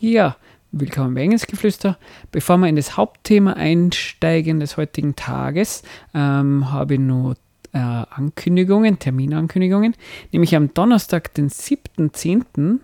Ja, 0.02 0.36
willkommen 0.74 1.14
bei 1.14 1.22
Englisch 1.22 1.48
Geflüster. 1.48 1.98
Bevor 2.34 2.58
wir 2.58 2.68
in 2.68 2.76
das 2.76 2.98
Hauptthema 2.98 3.54
einsteigen 3.54 4.60
des 4.60 4.76
heutigen 4.76 5.16
Tages, 5.16 5.84
ähm, 6.14 6.74
habe 6.74 6.96
ich 6.96 7.00
nur 7.00 7.38
äh, 7.72 7.78
Ankündigungen, 7.78 9.00
Terminankündigungen. 9.00 9.96
Nämlich 10.34 10.58
am 10.58 10.74
Donnerstag, 10.74 11.34
den 11.36 11.50
7.10., 11.50 12.80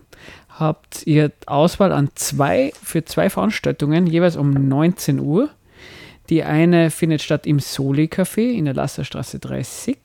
habt 0.59 1.07
ihr 1.07 1.31
Auswahl 1.45 1.91
an 1.91 2.09
zwei, 2.15 2.73
für 2.83 3.05
zwei 3.05 3.29
Veranstaltungen, 3.29 4.07
jeweils 4.07 4.35
um 4.35 4.51
19 4.51 5.19
Uhr. 5.19 5.49
Die 6.29 6.43
eine 6.43 6.91
findet 6.91 7.23
statt 7.23 7.47
im 7.47 7.59
Soli 7.59 8.05
Café 8.05 8.51
in 8.51 8.65
der 8.65 8.75
Lasserstraße 8.75 9.39
30, 9.39 9.97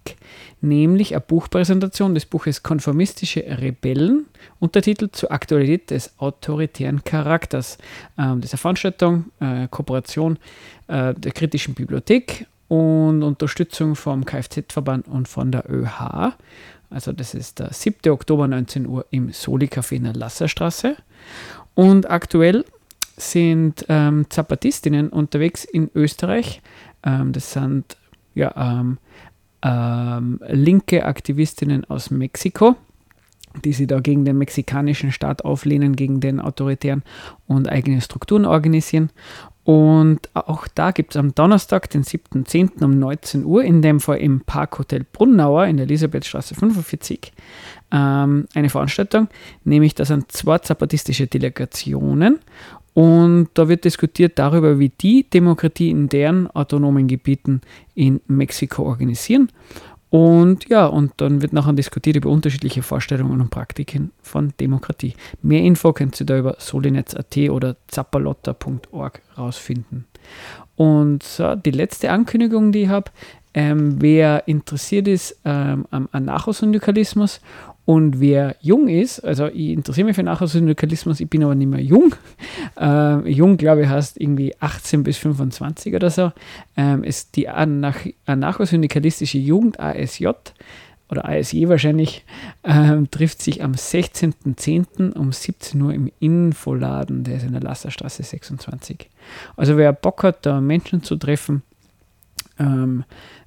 nämlich 0.62 1.12
eine 1.14 1.20
Buchpräsentation 1.20 2.14
des 2.14 2.24
Buches 2.24 2.62
Konformistische 2.62 3.44
Rebellen, 3.46 4.24
Untertitel 4.58 5.10
zur 5.12 5.32
Aktualität 5.32 5.90
des 5.90 6.18
autoritären 6.18 7.04
Charakters. 7.04 7.76
Ähm, 8.16 8.40
das 8.40 8.46
ist 8.46 8.54
eine 8.54 8.58
Veranstaltung, 8.58 9.24
äh, 9.40 9.68
Kooperation 9.68 10.38
äh, 10.86 11.12
der 11.12 11.32
Kritischen 11.32 11.74
Bibliothek 11.74 12.46
und 12.68 13.22
Unterstützung 13.22 13.94
vom 13.94 14.24
Kfz-Verband 14.24 15.06
und 15.06 15.28
von 15.28 15.52
der 15.52 15.70
ÖH. 15.70 16.32
Also 16.94 17.12
das 17.12 17.34
ist 17.34 17.58
der 17.58 17.72
7. 17.72 18.12
Oktober 18.12 18.46
19 18.46 18.86
Uhr 18.86 19.04
im 19.10 19.32
Soli 19.32 19.66
Café 19.66 19.96
in 19.96 20.04
der 20.04 20.14
Lasserstraße. 20.14 20.96
Und 21.74 22.08
aktuell 22.08 22.64
sind 23.16 23.84
ähm, 23.88 24.26
Zapatistinnen 24.30 25.08
unterwegs 25.08 25.64
in 25.64 25.90
Österreich. 25.94 26.62
Ähm, 27.02 27.32
das 27.32 27.52
sind 27.52 27.96
ja, 28.34 28.54
ähm, 28.56 28.98
ähm, 29.62 30.40
linke 30.46 31.04
Aktivistinnen 31.04 31.84
aus 31.86 32.10
Mexiko, 32.10 32.76
die 33.64 33.72
sich 33.72 33.88
da 33.88 33.98
gegen 33.98 34.24
den 34.24 34.38
mexikanischen 34.38 35.10
Staat 35.10 35.44
auflehnen, 35.44 35.96
gegen 35.96 36.20
den 36.20 36.40
autoritären 36.40 37.02
und 37.46 37.68
eigene 37.68 38.00
Strukturen 38.02 38.44
organisieren. 38.44 39.10
Und 39.64 40.28
auch 40.34 40.68
da 40.74 40.90
gibt 40.90 41.14
es 41.14 41.16
am 41.16 41.34
Donnerstag, 41.34 41.88
den 41.90 42.04
7.10. 42.04 42.84
um 42.84 42.98
19 42.98 43.44
Uhr, 43.44 43.64
in 43.64 43.80
dem 43.80 43.98
Fall 43.98 44.18
im 44.18 44.40
Parkhotel 44.40 45.06
Brunnauer 45.10 45.66
in 45.66 45.78
der 45.78 45.86
Elisabethstraße 45.86 46.54
45, 46.54 47.32
ähm, 47.90 48.46
eine 48.54 48.68
Veranstaltung, 48.68 49.28
nämlich 49.64 49.94
da 49.94 50.04
sind 50.04 50.30
zwei 50.30 50.58
zapatistische 50.58 51.26
Delegationen 51.26 52.40
und 52.94 53.48
da 53.54 53.68
wird 53.68 53.84
diskutiert 53.84 54.38
darüber, 54.38 54.78
wie 54.78 54.90
die 54.90 55.28
Demokratie 55.28 55.90
in 55.90 56.08
deren 56.08 56.48
autonomen 56.50 57.08
Gebieten 57.08 57.60
in 57.94 58.20
Mexiko 58.28 58.84
organisieren. 58.84 59.48
Und 60.14 60.68
ja, 60.68 60.86
und 60.86 61.12
dann 61.16 61.42
wird 61.42 61.52
nachher 61.52 61.72
diskutiert 61.72 62.14
über 62.14 62.30
unterschiedliche 62.30 62.84
Vorstellungen 62.84 63.40
und 63.40 63.50
Praktiken 63.50 64.12
von 64.22 64.52
Demokratie. 64.60 65.14
Mehr 65.42 65.62
Info 65.62 65.92
könnt 65.92 66.20
ihr 66.20 66.26
da 66.26 66.38
über 66.38 66.54
solinetz.at 66.60 67.36
oder 67.50 67.74
zappalotta.org 67.88 69.22
rausfinden. 69.36 70.04
Und 70.76 71.24
so, 71.24 71.56
die 71.56 71.72
letzte 71.72 72.12
Ankündigung, 72.12 72.70
die 72.70 72.82
ich 72.82 72.88
habe, 72.90 73.10
ähm, 73.54 74.00
wer 74.00 74.46
interessiert 74.46 75.08
ist 75.08 75.40
ähm, 75.44 75.84
am 75.90 76.08
Anarchosyndikalismus 76.12 77.40
und 77.86 78.18
wer 78.18 78.56
jung 78.60 78.88
ist, 78.88 79.20
also 79.20 79.46
ich 79.46 79.70
interessiere 79.70 80.06
mich 80.06 80.16
für 80.16 80.22
Anarchosyndikalismus, 80.22 81.20
ich 81.20 81.28
bin 81.28 81.44
aber 81.44 81.54
nicht 81.54 81.68
mehr 81.68 81.82
jung. 81.82 82.14
Ähm, 82.76 83.24
jung, 83.26 83.56
glaube 83.56 83.82
ich, 83.82 83.88
heißt 83.88 84.20
irgendwie 84.20 84.52
18 84.58 85.04
bis 85.04 85.16
25 85.18 85.94
oder 85.94 86.10
so. 86.10 86.32
Ähm, 86.76 87.04
ist 87.04 87.36
die 87.36 87.48
Anarch 87.48 88.14
anarchosyndikalistische 88.26 89.38
Jugend 89.38 89.78
ASJ 89.78 90.26
oder 91.08 91.28
ASJ 91.28 91.68
wahrscheinlich, 91.68 92.24
ähm, 92.64 93.10
trifft 93.10 93.42
sich 93.42 93.62
am 93.62 93.72
16.10. 93.72 95.12
um 95.12 95.32
17 95.32 95.80
Uhr 95.80 95.94
im 95.94 96.10
Infoladen, 96.18 97.22
der 97.22 97.36
ist 97.36 97.44
in 97.44 97.52
der 97.52 97.62
Lasserstraße 97.62 98.24
26. 98.24 99.08
Also 99.56 99.76
wer 99.76 99.92
Bock 99.92 100.24
hat, 100.24 100.44
da 100.44 100.60
Menschen 100.60 101.04
zu 101.04 101.14
treffen, 101.14 101.62
ähm, 102.58 103.04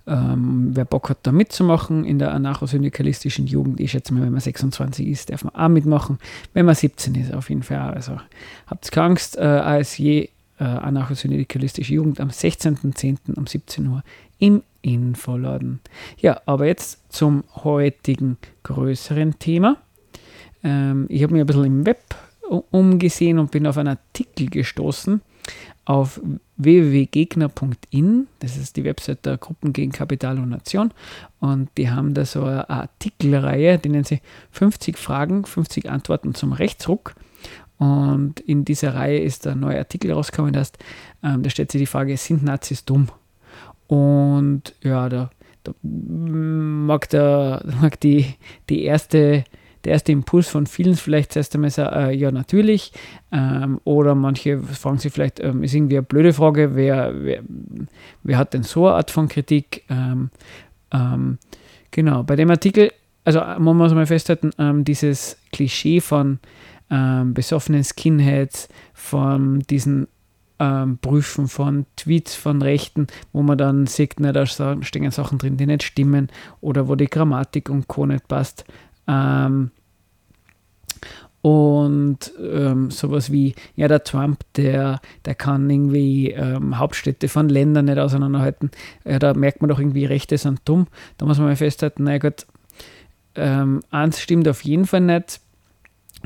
ähm, 0.07 0.69
wer 0.73 0.85
Bock 0.85 1.09
hat, 1.09 1.19
da 1.23 1.31
mitzumachen 1.31 2.05
in 2.05 2.17
der 2.17 2.33
anarchosyndikalistischen 2.33 3.45
Jugend, 3.45 3.79
ich 3.79 3.91
schätze 3.91 4.13
mal, 4.13 4.23
wenn 4.23 4.31
man 4.31 4.39
26 4.39 5.05
ist, 5.07 5.29
darf 5.29 5.43
man 5.43 5.53
auch 5.53 5.67
mitmachen. 5.67 6.17
Wenn 6.53 6.65
man 6.65 6.75
17 6.75 7.15
ist, 7.15 7.33
auf 7.33 7.49
jeden 7.49 7.63
Fall. 7.63 7.93
Also 7.93 8.19
habt 8.67 8.89
keine 8.91 9.07
Angst, 9.07 9.37
äh, 9.37 9.41
ASJ, 9.41 10.29
äh, 10.59 10.63
anarchosyndikalistische 10.63 11.93
Jugend, 11.93 12.21
am 12.21 12.29
16.10. 12.29 13.35
um 13.35 13.45
17 13.45 13.87
Uhr 13.87 14.03
im 14.39 14.63
Infoladen. 14.81 15.81
Ja, 16.19 16.41
aber 16.45 16.65
jetzt 16.65 17.11
zum 17.11 17.43
heutigen 17.63 18.37
größeren 18.63 19.39
Thema. 19.39 19.77
Ähm, 20.63 21.05
ich 21.09 21.21
habe 21.21 21.33
mich 21.33 21.41
ein 21.41 21.47
bisschen 21.47 21.65
im 21.65 21.85
Web 21.85 22.15
umgesehen 22.71 23.39
und 23.39 23.51
bin 23.51 23.67
auf 23.67 23.77
einen 23.77 23.89
Artikel 23.89 24.49
gestoßen 24.49 25.21
auf 25.83 26.21
www.gegner.in, 26.57 28.27
das 28.39 28.57
ist 28.57 28.75
die 28.77 28.83
Website 28.83 29.25
der 29.25 29.37
Gruppen 29.37 29.73
gegen 29.73 29.91
Kapital 29.91 30.39
und 30.39 30.49
Nation, 30.49 30.91
und 31.39 31.69
die 31.77 31.89
haben 31.89 32.13
da 32.13 32.25
so 32.25 32.43
eine 32.43 32.69
Artikelreihe, 32.69 33.77
die 33.77 33.89
nennen 33.89 34.03
sie 34.03 34.21
50 34.51 34.97
Fragen, 34.97 35.45
50 35.45 35.89
Antworten 35.89 36.33
zum 36.33 36.53
Rechtsruck. 36.53 37.15
Und 37.77 38.39
in 38.39 38.65
dieser 38.65 38.95
Reihe 38.95 39.19
ist 39.19 39.45
ein 39.45 39.59
neuer 39.59 39.77
Artikel 39.77 40.11
rausgekommen, 40.11 40.51
das, 40.51 40.71
ähm, 41.23 41.43
da 41.43 41.49
stellt 41.49 41.71
sich 41.71 41.79
die 41.79 41.85
Frage, 41.85 42.17
sind 42.17 42.43
Nazis 42.43 42.85
dumm? 42.85 43.09
Und 43.85 44.73
ja, 44.81 45.09
da, 45.09 45.29
da 45.63 45.73
mag, 45.83 47.07
der, 47.09 47.63
mag 47.81 47.99
die, 47.99 48.33
die 48.69 48.83
erste 48.83 49.43
der 49.83 49.93
erste 49.93 50.11
Impuls 50.11 50.47
von 50.47 50.65
vielen 50.65 50.95
vielleicht 50.95 51.33
zuerst 51.33 51.53
einmal 51.55 51.69
sagen, 51.69 51.95
äh, 51.95 52.11
ja 52.11 52.31
natürlich. 52.31 52.91
Ähm, 53.31 53.79
oder 53.83 54.15
manche 54.15 54.59
fragen 54.59 54.97
sich 54.97 55.13
vielleicht, 55.13 55.39
ähm, 55.39 55.63
ist 55.63 55.73
irgendwie 55.73 55.97
eine 55.97 56.05
blöde 56.05 56.33
Frage, 56.33 56.75
wer, 56.75 57.13
wer, 57.23 57.41
wer 58.23 58.37
hat 58.37 58.53
denn 58.53 58.63
so 58.63 58.87
eine 58.87 58.95
Art 58.95 59.11
von 59.11 59.27
Kritik? 59.27 59.83
Ähm, 59.89 60.29
ähm 60.91 61.37
genau, 61.91 62.23
bei 62.23 62.35
dem 62.35 62.49
Artikel, 62.49 62.91
also 63.23 63.39
äh, 63.39 63.59
man 63.59 63.77
muss 63.77 63.93
mal 63.93 64.05
festhalten, 64.05 64.51
ähm, 64.57 64.83
dieses 64.83 65.37
Klischee 65.51 66.01
von 66.01 66.39
ähm, 66.89 67.33
besoffenen 67.33 67.83
Skinheads, 67.83 68.69
von 68.93 69.59
diesen 69.69 70.07
Prüfen 71.01 71.47
von 71.47 71.85
Tweets 71.97 72.33
von 72.33 72.63
Rechten, 72.63 73.05
wo 73.31 73.43
man 73.43 73.59
dann 73.59 73.85
sieht, 73.85 74.15
na, 74.17 74.31
da 74.31 74.47
stehen 74.47 75.11
Sachen 75.11 75.37
drin, 75.37 75.55
die 75.55 75.67
nicht 75.67 75.83
stimmen 75.83 76.29
oder 76.61 76.87
wo 76.87 76.95
die 76.95 77.05
Grammatik 77.05 77.69
und 77.69 77.87
Co. 77.87 78.07
nicht 78.07 78.27
passt. 78.27 78.65
Ähm, 79.07 79.71
und 81.41 82.33
ähm, 82.41 82.91
sowas 82.91 83.31
wie, 83.31 83.55
ja, 83.75 83.87
der 83.87 84.03
Trump, 84.03 84.39
der, 84.55 84.99
der 85.23 85.35
kann 85.35 85.69
irgendwie 85.69 86.31
ähm, 86.31 86.77
Hauptstädte 86.77 87.29
von 87.29 87.47
Ländern 87.47 87.85
nicht 87.85 87.97
auseinanderhalten. 87.97 88.71
Ja, 89.05 89.17
da 89.17 89.33
merkt 89.33 89.61
man 89.61 89.69
doch 89.69 89.79
irgendwie, 89.79 90.05
Rechte 90.05 90.37
sind 90.37 90.61
dumm. 90.65 90.87
Da 91.17 91.25
muss 91.25 91.37
man 91.37 91.47
mal 91.47 91.55
festhalten, 91.55 92.03
na 92.03 92.17
gut, 92.17 92.47
ähm, 93.35 93.81
eins 93.91 94.19
stimmt 94.19 94.47
auf 94.47 94.63
jeden 94.63 94.85
Fall 94.85 95.01
nicht, 95.01 95.39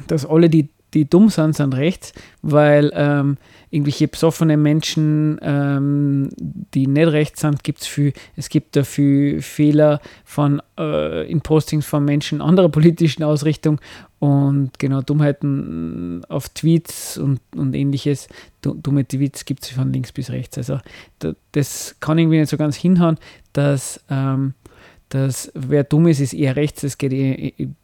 dass 0.07 0.25
alle, 0.25 0.49
die, 0.49 0.69
die 0.93 1.09
dumm 1.09 1.29
sind, 1.29 1.55
sind 1.55 1.75
rechts, 1.75 2.13
weil 2.41 2.91
ähm, 2.93 3.37
irgendwelche 3.69 4.07
besoffene 4.07 4.57
Menschen, 4.57 5.39
ähm, 5.41 6.29
die 6.37 6.87
nicht 6.87 7.07
rechts 7.07 7.41
sind, 7.41 7.63
gibt 7.63 7.81
es 7.81 7.87
viel. 7.87 8.13
Es 8.35 8.49
gibt 8.49 8.75
dafür 8.75 9.41
Fehler 9.41 10.01
von, 10.25 10.61
äh, 10.77 11.29
in 11.31 11.41
Postings 11.41 11.85
von 11.85 12.03
Menschen 12.03 12.41
anderer 12.41 12.69
politischen 12.69 13.23
Ausrichtung 13.23 13.79
und 14.19 14.77
genau 14.77 15.01
Dummheiten 15.01 16.23
auf 16.29 16.49
Tweets 16.49 17.17
und, 17.17 17.39
und 17.55 17.73
ähnliches. 17.73 18.27
Dumme 18.61 19.07
Tweets 19.07 19.45
gibt 19.45 19.63
es 19.63 19.71
von 19.71 19.91
links 19.91 20.11
bis 20.11 20.29
rechts. 20.29 20.57
Also 20.57 20.79
das 21.53 21.95
kann 21.99 22.19
irgendwie 22.19 22.39
nicht 22.39 22.49
so 22.49 22.57
ganz 22.57 22.75
hinhauen, 22.75 23.17
dass 23.53 24.03
ähm, 24.09 24.53
dass 25.13 25.51
wer 25.53 25.83
dumm 25.83 26.07
ist, 26.07 26.19
ist 26.19 26.33
eher 26.33 26.55
rechts, 26.55 26.83
es 26.83 26.97
geht, 26.97 27.11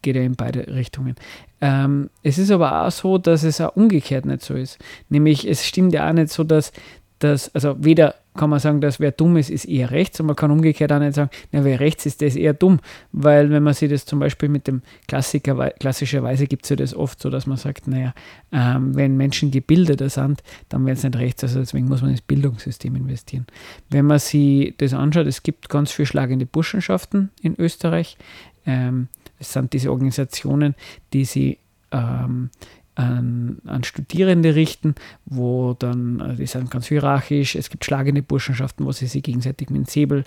geht 0.01 0.15
ja 0.15 0.21
in 0.21 0.35
beide 0.35 0.67
Richtungen. 0.67 1.15
Ähm, 1.59 2.09
es 2.23 2.37
ist 2.37 2.51
aber 2.51 2.85
auch 2.85 2.91
so, 2.91 3.17
dass 3.17 3.43
es 3.43 3.59
auch 3.59 3.75
umgekehrt 3.75 4.25
nicht 4.25 4.43
so 4.43 4.53
ist. 4.53 4.77
Nämlich, 5.09 5.47
es 5.47 5.65
stimmt 5.65 5.93
ja 5.93 6.07
auch 6.07 6.13
nicht 6.13 6.29
so, 6.29 6.43
dass, 6.43 6.71
dass 7.19 7.53
also 7.55 7.75
weder 7.79 8.15
kann 8.37 8.49
man 8.49 8.59
sagen, 8.59 8.79
dass 8.79 8.99
wer 8.99 9.11
dumm 9.11 9.35
ist, 9.35 9.49
ist 9.49 9.65
eher 9.65 9.91
rechts 9.91 10.19
und 10.19 10.27
man 10.27 10.35
kann 10.35 10.51
umgekehrt 10.51 10.91
auch 10.93 10.99
nicht 10.99 11.15
sagen, 11.15 11.31
na, 11.51 11.63
wer 11.63 11.79
rechts 11.79 12.05
ist, 12.05 12.21
der 12.21 12.29
ist 12.29 12.37
eher 12.37 12.53
dumm. 12.53 12.79
Weil 13.11 13.49
wenn 13.49 13.63
man 13.63 13.73
sich 13.73 13.89
das 13.89 14.05
zum 14.05 14.19
Beispiel 14.19 14.47
mit 14.47 14.67
dem 14.67 14.83
Klassiker, 15.07 15.71
klassischerweise 15.71 16.47
gibt 16.47 16.65
es 16.65 16.69
ja 16.69 16.75
das 16.75 16.93
oft 16.93 17.19
so, 17.19 17.29
dass 17.29 17.47
man 17.47 17.57
sagt, 17.57 17.87
naja, 17.87 18.13
ähm, 18.51 18.95
wenn 18.95 19.17
Menschen 19.17 19.51
gebildeter 19.51 20.09
sind, 20.09 20.43
dann 20.69 20.85
werden 20.85 20.97
sie 20.97 21.07
nicht 21.07 21.19
rechts, 21.19 21.43
also 21.43 21.59
deswegen 21.59 21.87
muss 21.87 22.01
man 22.01 22.11
ins 22.11 22.21
Bildungssystem 22.21 22.95
investieren. 22.95 23.47
Wenn 23.89 24.05
man 24.05 24.19
sich 24.19 24.75
das 24.77 24.93
anschaut, 24.93 25.27
es 25.27 25.43
gibt 25.43 25.67
ganz 25.69 25.91
viel 25.91 26.05
schlagende 26.05 26.45
Burschenschaften 26.45 27.31
in 27.41 27.59
Österreich. 27.59 28.17
Ähm, 28.65 29.07
es 29.39 29.51
sind 29.51 29.73
diese 29.73 29.91
Organisationen, 29.91 30.75
die 31.13 31.25
sie 31.25 31.57
ähm, 31.91 32.49
an, 32.97 33.59
an, 33.65 33.83
Studierende 33.83 34.55
richten, 34.55 34.95
wo 35.25 35.73
dann, 35.73 36.19
äh, 36.19 36.35
die 36.35 36.47
sind 36.47 36.71
ganz 36.71 36.87
hierarchisch, 36.87 37.55
es 37.55 37.69
gibt 37.69 37.85
schlagende 37.85 38.23
Burschenschaften, 38.23 38.85
wo 38.85 38.91
sie 38.91 39.05
sich 39.05 39.23
gegenseitig 39.23 39.69
mit 39.69 39.77
dem 39.77 39.85
Säbel 39.85 40.23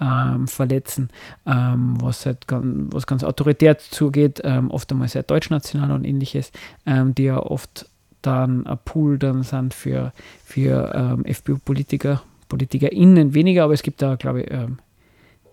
ähm, 0.00 0.48
verletzen, 0.48 1.10
ähm, 1.46 2.00
was 2.00 2.24
halt 2.24 2.48
ganz, 2.48 2.94
was 2.94 3.06
ganz 3.06 3.22
autoritär 3.22 3.78
zugeht, 3.78 4.40
ähm, 4.44 4.70
oft 4.70 4.90
einmal 4.90 5.08
sehr 5.08 5.24
deutschnational 5.24 5.92
und 5.92 6.04
ähnliches, 6.04 6.52
ähm, 6.86 7.14
die 7.14 7.24
ja 7.24 7.38
oft 7.38 7.88
dann 8.22 8.66
ein 8.66 8.78
Pool 8.84 9.18
dann 9.18 9.42
sind 9.42 9.74
für, 9.74 10.12
für 10.42 10.92
ähm, 10.94 11.24
FPÖ-Politiker, 11.24 12.22
PolitikerInnen 12.48 13.34
weniger, 13.34 13.64
aber 13.64 13.74
es 13.74 13.82
gibt 13.82 14.00
da, 14.00 14.16
glaube 14.16 14.42
ich, 14.42 14.50
ähm, 14.50 14.78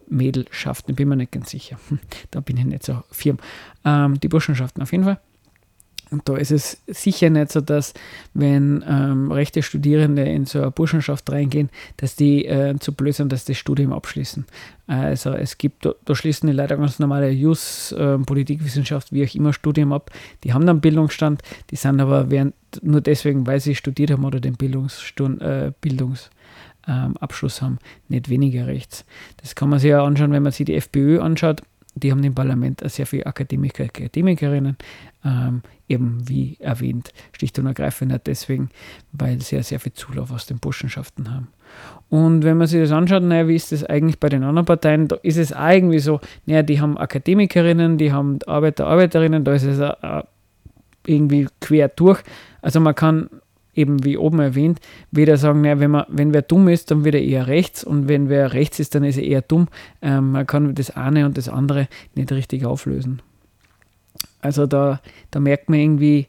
Mädelschaften, 0.08 0.95
bin 0.95 1.10
mir 1.10 1.15
nicht 1.15 1.32
ganz 1.32 1.49
sicher. 1.49 1.78
da 2.32 2.39
bin 2.39 2.58
ich 2.58 2.65
nicht 2.65 2.84
so 2.84 3.04
firm. 3.10 3.38
die 3.86 4.28
Burschenschaften 4.28 4.84
auf 4.84 4.91
jeden 4.91 5.06
Fall 5.06 5.19
Und 6.13 6.30
da 6.30 6.38
ist 6.38 6.52
es 6.52 6.78
sicher 6.88 7.32
nicht 7.32 7.52
so, 7.52 7.60
dass 7.60 7.93
wenn 8.36 8.86
ähm, 8.88 9.32
rechte 9.32 9.63
Studierende 9.63 10.21
in 10.21 10.45
so 10.45 10.62
eine 10.62 10.71
Burschenschaft 10.71 11.30
reingehen, 11.32 11.69
dass 11.97 12.15
die 12.15 12.45
äh, 12.45 12.78
zu 12.80 12.93
blöd 12.93 13.15
sind, 13.15 13.32
dass 13.32 13.45
das 13.45 13.58
Studium 13.58 13.91
abschließen. 13.91 14.45
Also 14.86 15.32
es 15.32 15.58
gibt, 15.58 15.86
da, 15.86 16.15
schließen 16.15 16.47
die 16.47 16.54
leider 16.54 16.78
ganz 16.78 16.99
normale 16.99 17.32
Jus, 17.32 17.93
äh, 17.93 18.17
Politikwissenschaft, 18.19 19.12
wie 19.12 19.26
auch 19.26 19.34
immer, 19.34 19.54
Studium 19.54 19.91
ab. 19.91 20.12
Die 20.43 20.54
haben 20.54 20.67
dann 20.67 20.82
Bildungsstand, 20.82 21.41
die 21.71 21.78
sind 21.78 21.99
aber 21.99 22.30
während, 22.30 22.54
nur 22.82 23.02
deswegen, 23.02 23.47
weil 23.47 23.60
sie 23.60 23.76
studiert 23.76 24.12
haben 24.12 24.23
oder 24.23 24.39
den 24.39 24.54
Bildungsstund, 24.54 25.41
äh, 25.41 25.71
Bildungs 25.82 26.30
ähm, 26.88 27.17
Abschluss 27.17 27.62
haben, 27.62 27.80
nicht 28.08 28.30
weniger 28.30 28.67
rechts. 28.67 29.06
Das 29.38 29.56
kann 29.56 29.69
man 29.69 29.80
sich 29.80 29.89
ja 29.89 30.04
anschauen, 30.04 30.32
wenn 30.32 30.43
man 30.43 30.52
sich 30.52 30.65
die 30.65 30.76
FPÖ 30.76 31.21
anschaut. 31.21 31.63
Die 31.95 32.12
haben 32.12 32.23
im 32.23 32.34
Parlament 32.34 32.82
sehr 32.86 33.06
viele 33.06 33.26
Akademiker, 33.26 33.84
Akademikerinnen, 33.84 34.78
ähm, 35.25 35.62
eben 35.88 36.27
wie 36.27 36.57
erwähnt, 36.59 37.13
schlicht 37.31 37.57
und 37.59 37.65
ergreifend 37.65 38.19
deswegen, 38.25 38.69
weil 39.12 39.38
ja 39.49 39.63
sehr 39.63 39.79
viel 39.79 39.93
Zulauf 39.93 40.31
aus 40.31 40.45
den 40.45 40.59
Burschenschaften 40.59 41.33
haben. 41.33 41.47
Und 42.09 42.43
wenn 42.43 42.57
man 42.57 42.67
sich 42.67 42.81
das 42.81 42.91
anschaut, 42.91 43.23
naja, 43.23 43.47
wie 43.47 43.55
ist 43.55 43.71
das 43.71 43.83
eigentlich 43.83 44.19
bei 44.19 44.29
den 44.29 44.43
anderen 44.43 44.65
Parteien, 44.65 45.07
da 45.07 45.15
ist 45.23 45.38
es 45.38 45.53
auch 45.53 45.69
irgendwie 45.69 45.99
so, 45.99 46.19
naja, 46.45 46.63
die 46.63 46.79
haben 46.79 46.97
Akademikerinnen, 46.97 47.97
die 47.97 48.12
haben 48.12 48.39
Arbeiter, 48.45 48.88
Arbeiterinnen, 48.88 49.43
da 49.43 49.53
ist 49.53 49.63
es 49.63 49.81
irgendwie 51.05 51.47
quer 51.59 51.89
durch. 51.89 52.21
Also 52.62 52.79
man 52.79 52.95
kann 52.95 53.29
eben 53.73 54.03
wie 54.03 54.17
oben 54.17 54.39
erwähnt, 54.39 54.79
weder 55.12 55.38
sagen, 55.38 55.62
naja, 55.62 55.79
wenn, 55.79 55.91
man, 55.91 56.05
wenn 56.07 56.33
wer 56.33 56.43
dumm 56.43 56.67
ist, 56.67 56.91
dann 56.91 57.03
wird 57.05 57.15
er 57.15 57.23
eher 57.23 57.47
rechts 57.47 57.83
und 57.83 58.07
wenn 58.07 58.29
wer 58.29 58.53
rechts 58.53 58.79
ist, 58.79 58.93
dann 58.95 59.03
ist 59.03 59.17
er 59.17 59.23
eher 59.23 59.41
dumm. 59.41 59.67
Ähm, 60.01 60.31
man 60.31 60.45
kann 60.45 60.75
das 60.75 60.91
eine 60.91 61.25
und 61.25 61.38
das 61.38 61.49
andere 61.49 61.88
nicht 62.15 62.31
richtig 62.31 62.65
auflösen. 62.65 63.21
Also 64.43 64.67
da, 64.67 65.01
da 65.32 65.39
merkt 65.39 65.69
man 65.69 65.79
irgendwie, 65.79 66.27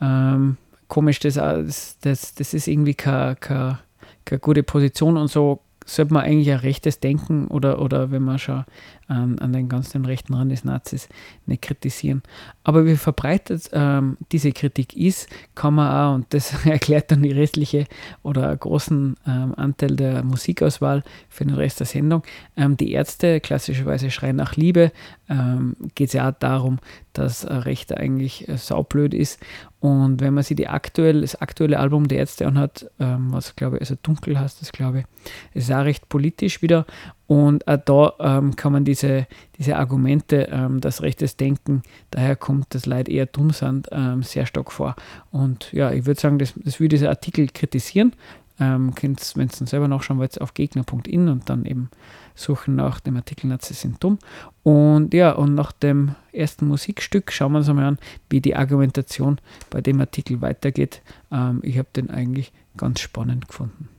ähm, 0.00 0.56
komisch, 0.86 1.18
das, 1.20 1.34
das, 1.34 2.34
das 2.34 2.54
ist 2.54 2.68
irgendwie 2.68 2.94
keine, 2.94 3.36
keine, 3.36 3.78
keine 4.24 4.38
gute 4.40 4.62
Position 4.62 5.16
und 5.16 5.28
so 5.28 5.60
sollte 5.84 6.12
man 6.12 6.24
eigentlich 6.24 6.50
ein 6.50 6.58
rechtes 6.58 7.00
Denken 7.00 7.48
oder, 7.48 7.80
oder 7.80 8.10
wenn 8.10 8.22
man 8.22 8.38
schon 8.38 8.64
an, 9.08 9.38
an 9.38 9.52
den 9.52 9.68
ganzen 9.68 10.04
rechten 10.04 10.34
Rand 10.34 10.52
des 10.52 10.64
Nazis 10.64 11.08
nicht 11.46 11.62
kritisieren. 11.62 12.22
Aber 12.62 12.86
wie 12.86 12.96
verbreitet 12.96 13.70
ähm, 13.72 14.18
diese 14.30 14.52
Kritik 14.52 14.94
ist, 14.96 15.28
kann 15.54 15.74
man 15.74 15.90
auch, 15.90 16.14
und 16.14 16.26
das 16.34 16.64
erklärt 16.66 17.10
dann 17.10 17.22
die 17.22 17.32
restliche 17.32 17.86
oder 18.22 18.54
großen 18.54 19.16
ähm, 19.26 19.54
Anteil 19.56 19.96
der 19.96 20.22
Musikauswahl 20.22 21.02
für 21.28 21.44
den 21.44 21.54
Rest 21.54 21.80
der 21.80 21.86
Sendung. 21.86 22.22
Ähm, 22.56 22.76
die 22.76 22.92
Ärzte, 22.92 23.40
klassischerweise 23.40 24.10
schreien 24.10 24.36
nach 24.36 24.56
Liebe, 24.56 24.92
ähm, 25.28 25.76
geht 25.94 26.08
es 26.08 26.14
ja 26.14 26.28
auch 26.28 26.34
darum, 26.38 26.78
dass 27.12 27.46
Rechter 27.48 27.96
eigentlich 27.96 28.48
äh, 28.48 28.56
saublöd 28.56 29.14
ist. 29.14 29.40
Und 29.80 30.20
wenn 30.20 30.34
man 30.34 30.42
sich 30.42 30.56
die 30.56 30.68
aktuell, 30.68 31.20
das 31.20 31.40
aktuelle 31.40 31.78
Album 31.78 32.08
der 32.08 32.18
Ärzte 32.18 32.46
anhat, 32.46 32.90
ähm, 32.98 33.32
was 33.32 33.54
glaube 33.56 33.76
ich, 33.76 33.82
also 33.82 33.94
dunkel 34.02 34.38
heißt 34.38 34.60
das, 34.60 34.72
glaube 34.72 35.00
ich, 35.00 35.06
ist 35.54 35.72
auch 35.72 35.84
recht 35.84 36.08
politisch 36.08 36.62
wieder 36.62 36.84
und 37.28 37.68
auch 37.68 37.78
da 37.84 38.38
ähm, 38.38 38.56
kann 38.56 38.72
man 38.72 38.86
diese, 38.86 39.26
diese 39.58 39.76
Argumente, 39.76 40.48
ähm, 40.50 40.80
dass 40.80 41.02
rechtes 41.02 41.36
Denken 41.36 41.82
daher 42.10 42.36
kommt, 42.36 42.74
dass 42.74 42.86
Leute 42.86 43.12
eher 43.12 43.26
dumm 43.26 43.50
sind, 43.50 43.86
ähm, 43.92 44.22
sehr 44.22 44.46
stark 44.46 44.72
vor. 44.72 44.96
Und 45.30 45.70
ja, 45.74 45.92
ich 45.92 46.06
würde 46.06 46.18
sagen, 46.18 46.38
das, 46.38 46.54
das 46.56 46.80
würde 46.80 46.96
dieser 46.96 47.10
Artikel 47.10 47.46
kritisieren. 47.48 48.14
Ähm, 48.58 48.92
wenn 49.00 49.12
es 49.12 49.34
dann 49.34 49.66
selber 49.68 49.88
nachschauen 49.88 50.18
wollt, 50.18 50.40
auf 50.40 50.54
gegner.in 50.54 51.28
und 51.28 51.50
dann 51.50 51.66
eben 51.66 51.90
suchen 52.34 52.76
nach 52.76 52.98
dem 52.98 53.16
Artikel 53.16 53.46
Nazis 53.46 53.82
sind 53.82 54.02
dumm. 54.02 54.18
Und 54.62 55.12
ja, 55.12 55.32
und 55.32 55.54
nach 55.54 55.72
dem 55.72 56.14
ersten 56.32 56.66
Musikstück 56.66 57.30
schauen 57.30 57.52
wir 57.52 57.58
uns 57.58 57.68
einmal 57.68 57.84
an, 57.84 57.98
wie 58.30 58.40
die 58.40 58.56
Argumentation 58.56 59.38
bei 59.68 59.82
dem 59.82 60.00
Artikel 60.00 60.40
weitergeht. 60.40 61.02
Ähm, 61.30 61.60
ich 61.62 61.76
habe 61.76 61.88
den 61.94 62.08
eigentlich 62.08 62.52
ganz 62.78 63.00
spannend 63.00 63.48
gefunden. 63.48 63.90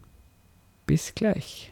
Bis 0.87 1.13
gleich. 1.13 1.71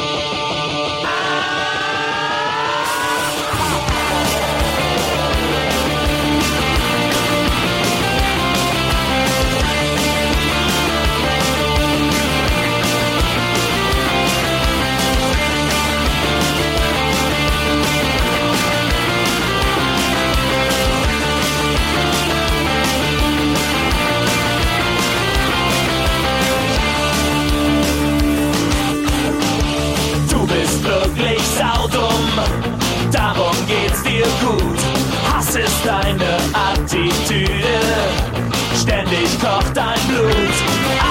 dir 34.21 34.47
gut. 34.47 34.79
Hass 35.31 35.55
ist 35.55 35.85
deine 35.85 36.37
Attitüde, 36.53 37.79
ständig 38.79 39.29
kocht 39.39 39.75
dein 39.75 39.99
Blut. 40.07 40.55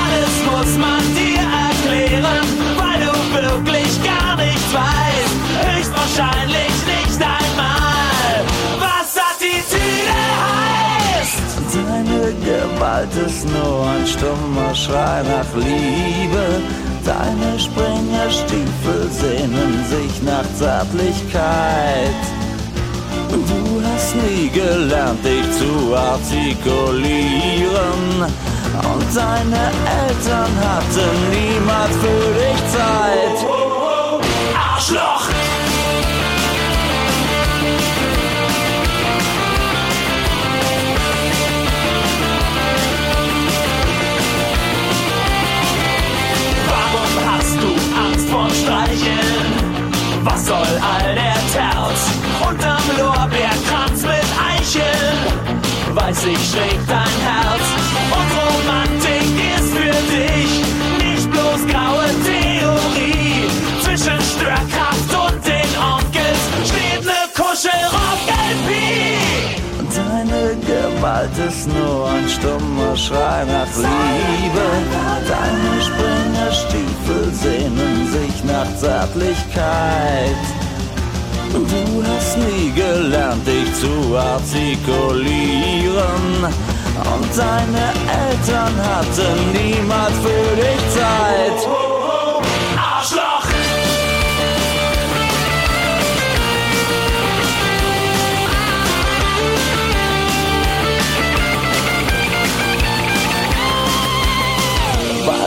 Alles 0.03 0.35
muss 0.51 0.79
man 0.79 1.03
dir 1.15 1.43
erklären, 1.67 2.47
weil 2.79 3.01
du 3.07 3.13
wirklich 3.35 3.93
gar 4.03 4.37
nichts 4.37 4.73
weißt. 4.73 5.37
Höchstwahrscheinlich 5.67 6.75
nicht 6.95 7.21
einmal, 7.21 8.35
was 8.79 9.17
Attitüde 9.31 10.17
heißt. 10.45 11.41
Deine 11.75 12.35
Gewalt 12.47 13.15
ist 13.27 13.47
nur 13.49 13.87
ein 13.89 14.07
stummer 14.07 14.75
Schrei 14.75 15.23
nach 15.23 15.51
Liebe. 15.57 16.61
Deine 17.05 17.59
Springerstiefel 17.59 19.11
sehnen 19.11 19.85
sich 19.89 20.23
nach 20.23 20.45
Zärtlichkeit. 20.59 22.30
Nie 24.15 24.49
gelernt, 24.49 25.25
dich 25.25 25.45
zu 25.57 25.95
artikulieren. 25.95 28.25
Und 28.93 29.17
deine 29.17 29.71
Eltern 30.03 30.53
hatten 30.59 31.31
niemals 31.31 31.97
für 31.97 32.35
dich 32.35 32.61
Zeit. 32.73 33.39
Arschloch! 34.75 35.29
Warum 46.69 47.13
hast 47.31 47.57
du 47.63 47.71
Angst 47.97 48.27
vor 48.29 48.51
Streicheln? 48.51 49.53
Was 50.25 50.41
soll 50.47 50.57
all 50.57 51.15
der 51.15 51.40
Terz? 51.53 52.01
Unterm 52.49 52.83
Lorbeerkranz 52.99 54.03
mit 54.03 54.27
Eicheln 54.51 55.51
weiß 55.95 56.25
ich 56.27 56.51
schlägt 56.51 56.89
dein 56.89 57.17
Herz. 57.27 57.67
Und 58.19 58.29
Romantik 58.39 59.31
ist 59.57 59.71
für 59.75 59.99
dich 60.15 60.53
nicht 61.05 61.31
bloß 61.31 61.61
graue 61.73 62.09
Theorie. 62.25 63.49
Zwischen 63.83 64.21
Störkraft 64.33 65.11
und 65.25 65.47
den 65.47 65.73
Onkels 65.95 66.43
steht 66.69 67.05
ne 67.05 67.21
Kuschelrock-LP. 67.35 68.71
Deine 69.95 70.57
Gewalt 70.71 71.37
ist 71.49 71.67
nur 71.69 72.09
ein 72.11 72.29
stummer 72.29 72.97
Schrei 72.97 73.45
nach 73.45 73.73
Liebe. 73.77 74.67
Deine 75.29 75.73
Springerstiefel 75.83 77.35
sehnen 77.35 78.09
sich 78.13 78.45
nach 78.45 78.77
Zärtlichkeit. 78.77 80.60
Du 81.53 81.67
hast 82.07 82.39
nie 82.39 82.71
gelernt, 82.71 83.47
dich 83.47 83.75
zu 83.75 84.17
artikulieren. 84.17 86.45
Und 86.45 87.37
deine 87.37 87.93
Eltern 88.29 88.77
hatten 88.77 89.53
niemals 89.53 90.17
für 90.23 90.57
dich 90.57 90.81
Zeit. 90.95 91.90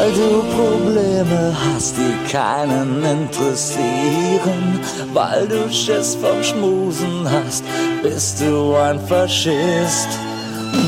Weil 0.04 0.12
du 0.12 0.44
Probleme 0.58 1.56
hast, 1.64 1.96
die 1.96 2.30
keinen 2.30 3.02
interessieren. 3.06 4.82
Weil 5.14 5.48
du 5.48 5.72
Schiss 5.72 6.16
vom 6.16 6.44
Schmusen 6.44 7.26
hast, 7.32 7.64
bist 8.02 8.42
du 8.42 8.76
ein 8.76 9.00
Faschist. 9.08 10.10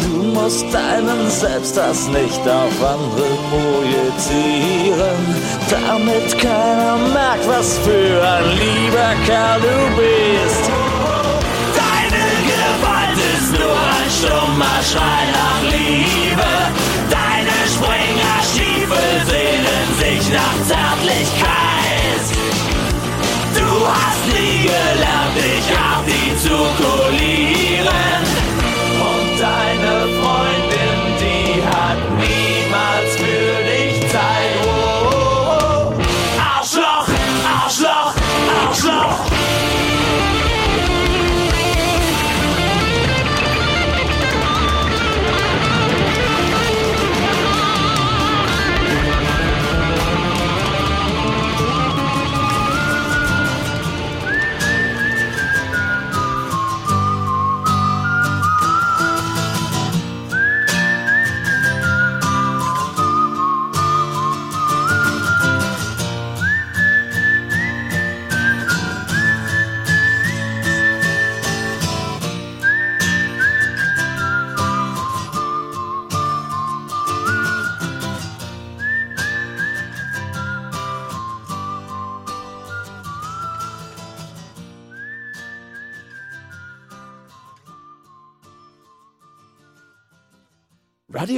Du 0.03 0.21
musst 0.21 0.65
deinen 0.73 1.29
Selbsthass 1.29 2.09
nicht 2.09 2.41
auf 2.41 2.75
andere 2.83 3.29
projizieren, 3.51 5.21
damit 5.69 6.37
keiner 6.37 6.97
merkt, 7.13 7.47
was 7.47 7.77
für 7.77 8.21
ein 8.21 8.49
lieber 8.59 9.15
Kerl 9.25 9.61
du 9.61 9.95
bist. 9.95 10.69
Deine 11.73 12.25
Gewalt 12.49 13.15
Schrei 14.83 15.23
nach 15.31 15.61
Liebe. 15.71 16.64
Sich 20.25 20.33
nach 20.33 20.57
Zärtlichkeit. 20.63 22.25
Du 23.53 23.87
hast 23.87 24.25
nie 24.27 24.63
gelernt, 24.63 25.35
dich 25.35 25.67
auf 25.77 26.03
die 26.05 26.35
zu 26.37 26.57
kulieren. 26.81 28.23
Und 28.99 29.39
deine 29.39 30.07
Freundin, 30.19 30.74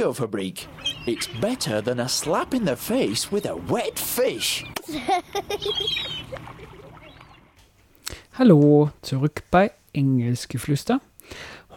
Radiofabrik. 0.08 0.66
It's 1.06 1.28
better 1.40 1.82
than 1.82 2.00
a 2.00 2.08
slap 2.08 2.54
in 2.54 2.64
the 2.64 2.76
face 2.76 3.30
with 3.30 3.46
a 3.46 3.54
wet 3.54 3.98
fish. 3.98 4.64
Hallo, 8.38 8.90
zurück 9.02 9.42
bei 9.50 9.72
Engelsgeflüster. 9.92 11.00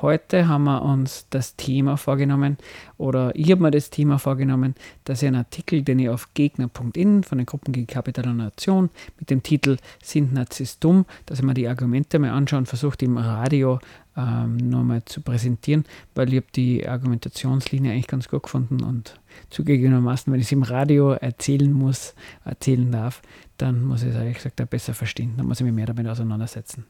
Heute 0.02 0.48
haben 0.48 0.64
wir 0.64 0.82
uns 0.82 1.28
das 1.30 1.56
Thema 1.58 1.96
vorgenommen, 1.96 2.58
oder 2.98 3.36
ich 3.36 3.52
habe 3.52 3.62
mir 3.62 3.70
das 3.70 3.92
Thema 3.92 4.18
vorgenommen, 4.18 4.74
dass 5.04 5.22
ich 5.22 5.28
einen 5.28 5.36
Artikel, 5.36 5.84
den 5.84 6.00
ich 6.00 6.10
auf 6.10 6.34
gegner.in 6.34 7.24
von 7.24 7.38
den 7.38 7.46
Gruppen 7.46 7.72
gegen 7.72 7.86
Kapital 7.86 8.28
und 8.30 8.38
Nation 8.38 8.90
mit 9.20 9.30
dem 9.30 9.44
Titel 9.44 9.78
Sind 10.02 10.34
Nazis 10.34 10.80
dumm, 10.80 11.06
dass 11.28 11.40
ich 11.40 11.46
mir 11.46 11.54
die 11.54 11.68
Argumente 11.68 12.18
mal 12.18 12.32
anschaue 12.32 12.60
und 12.60 12.66
versucht 12.66 13.04
im 13.04 13.18
Radio 13.18 13.80
ähm, 14.18 14.58
nochmal 14.58 15.04
zu 15.06 15.22
präsentieren, 15.22 15.86
weil 16.16 16.30
ich 16.30 16.38
habe 16.38 16.48
die 16.56 16.88
Argumentationslinie 16.88 17.92
eigentlich 17.92 18.08
ganz 18.08 18.28
gut 18.28 18.44
gefunden 18.44 18.84
und 18.84 19.20
zugegebenermaßen, 19.50 20.32
wenn 20.32 20.40
ich 20.40 20.48
es 20.48 20.52
im 20.52 20.64
Radio 20.64 21.12
erzählen 21.12 21.72
muss, 21.72 22.14
erzählen 22.44 22.92
darf, 22.92 23.22
dann 23.58 23.84
muss 23.84 24.04
ich 24.04 24.10
es 24.10 24.16
ehrlich 24.16 24.36
gesagt 24.36 24.70
besser 24.70 24.94
verstehen. 24.94 25.34
Dann 25.38 25.48
muss 25.48 25.60
ich 25.60 25.66
mich 25.66 25.74
mehr 25.74 25.86
damit 25.86 26.08
auseinandersetzen. 26.08 26.86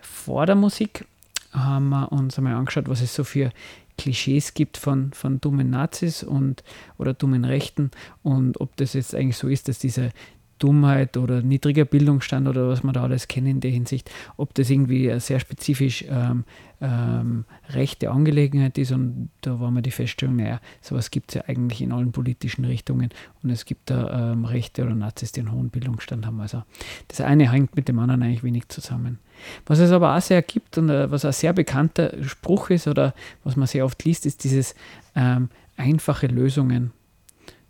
Vor 0.00 0.46
der 0.46 0.56
Musik 0.56 1.06
haben 1.52 1.88
wir 1.88 2.12
uns 2.12 2.36
einmal 2.36 2.54
angeschaut, 2.54 2.88
was 2.88 3.00
es 3.00 3.14
so 3.14 3.24
für 3.24 3.50
Klischees 3.96 4.54
gibt 4.54 4.76
von, 4.76 5.12
von 5.12 5.40
dummen 5.40 5.70
Nazis 5.70 6.22
und 6.22 6.62
oder 6.98 7.14
dummen 7.14 7.44
Rechten 7.44 7.90
und 8.22 8.60
ob 8.60 8.76
das 8.76 8.92
jetzt 8.92 9.14
eigentlich 9.14 9.36
so 9.36 9.48
ist, 9.48 9.68
dass 9.68 9.78
diese 9.78 10.10
Dummheit 10.58 11.16
oder 11.16 11.42
niedriger 11.42 11.84
Bildungsstand 11.84 12.48
oder 12.48 12.68
was 12.68 12.82
man 12.82 12.94
da 12.94 13.02
alles 13.02 13.28
kennen 13.28 13.46
in 13.46 13.60
der 13.60 13.70
Hinsicht, 13.70 14.10
ob 14.36 14.54
das 14.54 14.70
irgendwie 14.70 15.10
eine 15.10 15.20
sehr 15.20 15.40
spezifisch 15.40 16.04
ähm, 16.08 16.44
ähm, 16.80 17.44
rechte 17.70 18.10
Angelegenheit 18.10 18.78
ist 18.78 18.92
und 18.92 19.30
da 19.40 19.58
war 19.58 19.70
mir 19.70 19.82
die 19.82 19.90
Feststellung, 19.90 20.36
naja, 20.36 20.60
sowas 20.80 21.10
gibt 21.10 21.30
es 21.30 21.34
ja 21.36 21.42
eigentlich 21.46 21.80
in 21.80 21.92
allen 21.92 22.12
politischen 22.12 22.64
Richtungen 22.64 23.10
und 23.42 23.50
es 23.50 23.64
gibt 23.64 23.90
da 23.90 24.32
ähm, 24.32 24.44
Rechte 24.44 24.84
oder 24.84 24.94
Nazis, 24.94 25.32
die 25.32 25.40
einen 25.40 25.52
hohen 25.52 25.70
Bildungsstand 25.70 26.24
haben. 26.24 26.40
Also 26.40 26.62
das 27.08 27.20
eine 27.20 27.50
hängt 27.50 27.74
mit 27.74 27.88
dem 27.88 27.98
anderen 27.98 28.22
eigentlich 28.22 28.44
wenig 28.44 28.68
zusammen. 28.68 29.18
Was 29.66 29.78
es 29.78 29.90
aber 29.90 30.16
auch 30.16 30.20
sehr 30.20 30.42
gibt 30.42 30.78
und 30.78 30.88
äh, 30.88 31.10
was 31.10 31.24
ein 31.24 31.32
sehr 31.32 31.52
bekannter 31.52 32.12
Spruch 32.22 32.70
ist 32.70 32.86
oder 32.86 33.14
was 33.44 33.56
man 33.56 33.66
sehr 33.66 33.84
oft 33.84 34.04
liest, 34.04 34.26
ist 34.26 34.44
dieses 34.44 34.74
ähm, 35.16 35.48
einfache 35.76 36.26
Lösungen, 36.26 36.92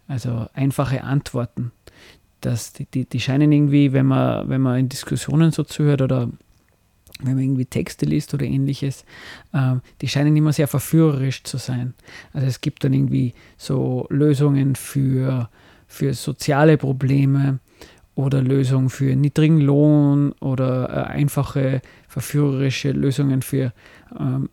also 0.07 0.47
einfache 0.55 1.05
Antworten. 1.05 1.73
Das, 2.41 2.73
die, 2.73 2.87
die, 2.87 3.05
die 3.05 3.21
scheinen 3.21 3.51
irgendwie, 3.51 3.93
wenn 3.93 4.07
man, 4.07 4.49
wenn 4.49 4.61
man 4.61 4.79
in 4.79 4.89
Diskussionen 4.89 5.51
so 5.51 5.65
zuhört 5.65 6.03
oder 6.03 6.31
wenn 7.21 7.35
man 7.35 7.43
irgendwie 7.43 7.67
Texte 7.67 8.07
liest 8.07 8.33
oder 8.35 8.45
ähnliches, 8.45 9.05
äh, 9.53 9.75
die 10.01 10.09
scheinen 10.09 10.37
immer 10.37 10.53
sehr 10.53 10.69
verführerisch 10.69 11.43
zu 11.43 11.57
sein. 11.57 11.95
Also 12.33 12.47
es 12.47 12.61
gibt 12.61 12.85
dann 12.85 12.93
irgendwie 12.93 13.35
so 13.57 14.07
Lösungen 14.11 14.77
für, 14.77 15.49
für 15.87 16.15
soziale 16.15 16.79
Probleme 16.79 17.59
oder 18.15 18.43
Lösungen 18.43 18.91
für 18.91 19.17
niedrigen 19.17 19.61
Lohn 19.61 20.33
oder 20.41 20.89
äh, 20.91 21.11
einfache 21.11 21.83
verführerische 22.09 22.93
Lösungen 22.93 23.43
für 23.43 23.73
ähm, 24.19 24.49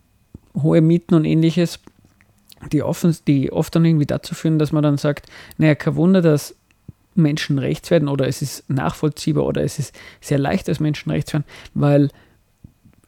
hohe 0.54 0.80
Mieten 0.80 1.14
und 1.14 1.24
ähnliches, 1.24 1.80
die, 2.72 2.82
offen, 2.82 3.16
die 3.26 3.52
oft 3.52 3.74
dann 3.74 3.84
irgendwie 3.84 4.06
dazu 4.06 4.34
führen, 4.34 4.58
dass 4.58 4.72
man 4.72 4.82
dann 4.82 4.98
sagt, 4.98 5.26
naja, 5.58 5.74
kein 5.74 5.96
Wunder, 5.96 6.22
dass 6.22 6.54
Menschen 7.16 7.58
werden 7.90 8.08
oder 8.08 8.26
es 8.26 8.42
ist 8.42 8.68
nachvollziehbar 8.70 9.44
oder 9.44 9.62
es 9.62 9.78
ist 9.78 9.94
sehr 10.20 10.38
leicht, 10.38 10.68
dass 10.68 10.80
Menschen 10.80 11.10
werden, 11.12 11.44
weil 11.74 12.08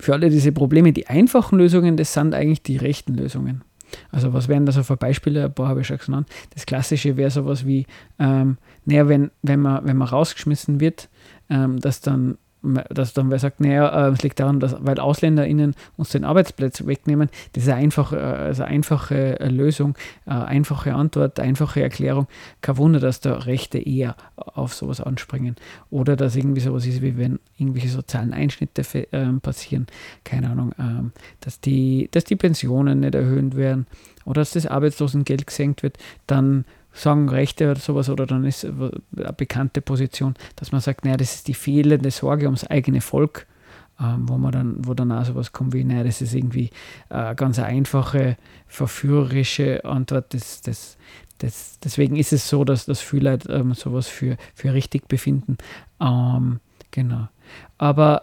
für 0.01 0.13
alle 0.15 0.31
diese 0.31 0.53
Probleme, 0.53 0.93
die 0.93 1.09
einfachen 1.09 1.59
Lösungen, 1.59 1.97
das 1.97 2.13
sind 2.13 2.35
eigentlich 2.35 2.63
die 2.63 2.77
rechten 2.77 3.15
Lösungen. 3.15 3.63
Also 4.11 4.33
was 4.33 4.49
wären 4.49 4.67
da 4.67 4.73
so 4.73 4.83
für 4.83 4.97
Beispiele? 4.97 5.47
Ein 5.47 5.55
paar 5.55 5.69
habe 5.69 5.81
ich 5.81 5.87
schon 5.87 5.99
genannt. 5.99 6.29
Das 6.55 6.67
Klassische 6.67 7.17
wäre 7.17 7.31
sowas 7.31 7.67
wie, 7.67 7.87
ähm, 8.19 8.59
naja, 8.85 9.09
wenn, 9.09 9.31
wenn, 9.43 9.61
man, 9.61 9.85
wenn 9.87 9.97
man 9.97 10.09
rausgeschmissen 10.09 10.81
wird, 10.81 11.09
ähm, 11.49 11.81
dass 11.81 12.01
dann 12.01 12.39
dass 12.63 13.15
dann 13.15 13.31
wer 13.31 13.39
sagt, 13.39 13.61
naja, 13.61 14.09
äh, 14.09 14.11
es 14.11 14.23
liegt 14.23 14.41
daran, 14.41 14.61
dass, 14.61 14.77
weil 14.81 14.99
AusländerInnen 14.99 15.75
uns 15.97 16.11
den 16.11 16.25
Arbeitsplatz 16.25 16.87
wegnehmen, 16.87 17.29
das 17.53 17.65
ist 17.65 17.69
eine 17.69 17.83
einfache, 17.83 18.21
also 18.21 18.65
einfache 18.65 19.39
äh, 19.41 19.49
Lösung, 19.49 19.97
einfache 20.27 20.95
Antwort, 20.95 21.41
einfache 21.41 21.83
Erklärung. 21.83 22.27
Kein 22.61 22.77
Wunder, 22.77 23.01
dass 23.01 23.21
da 23.21 23.35
Rechte 23.35 23.79
eher 23.79 24.17
auf 24.37 24.75
sowas 24.75 25.01
anspringen. 25.01 25.57
Oder 25.91 26.17
dass 26.17 26.37
irgendwie 26.37 26.61
sowas 26.61 26.87
ist, 26.87 27.03
wie 27.03 27.17
wenn 27.17 27.39
irgendwelche 27.57 27.89
sozialen 27.89 28.33
Einschnitte 28.33 28.83
ähm, 29.13 29.41
passieren, 29.41 29.87
keine 30.25 30.51
Ahnung, 30.51 30.73
ähm, 30.79 31.13
dass, 31.41 31.61
die, 31.61 32.09
dass 32.11 32.25
die 32.25 32.37
Pensionen 32.37 33.01
nicht 33.01 33.15
erhöht 33.15 33.57
werden 33.57 33.87
oder 34.25 34.43
dass 34.43 34.53
das 34.53 34.67
Arbeitslosengeld 34.67 35.47
gesenkt 35.47 35.83
wird, 35.83 35.97
dann 36.27 36.65
sagen 36.99 37.29
Rechte 37.29 37.71
oder 37.71 37.81
sowas, 37.81 38.09
oder 38.09 38.27
dann 38.27 38.45
ist 38.45 38.65
eine 38.65 38.93
bekannte 39.37 39.81
Position, 39.81 40.35
dass 40.57 40.73
man 40.73 40.81
sagt, 40.81 41.05
naja, 41.05 41.17
das 41.17 41.35
ist 41.37 41.49
die 41.49 41.55
fehlende 41.55 42.11
Sorge 42.11 42.47
ums 42.47 42.65
eigene 42.65 43.01
Volk, 43.01 43.47
ähm, 44.01 44.29
wo 44.29 44.39
man 44.39 44.53
dann, 44.53 44.77
wo 44.79 44.95
dann 44.95 45.13
auch 45.13 45.25
sowas 45.25 45.53
kommt 45.53 45.73
wie, 45.73 45.85
naja, 45.85 46.05
das 46.05 46.21
ist 46.21 46.35
irgendwie 46.35 46.71
eine 47.09 47.35
ganz 47.35 47.59
einfache, 47.59 48.37
verführerische 48.67 49.85
Antwort. 49.85 50.35
Das, 50.35 50.61
das, 50.63 50.97
das, 51.39 51.79
deswegen 51.81 52.17
ist 52.17 52.33
es 52.33 52.49
so, 52.49 52.65
dass 52.65 52.87
das 52.87 53.01
viele 53.01 53.39
ähm, 53.49 53.75
sowas 53.75 54.07
für, 54.07 54.37
für 54.55 54.73
richtig 54.73 55.09
befinden. 55.09 55.59
Ähm, 56.01 56.61
genau. 56.91 57.29
Aber 57.79 58.23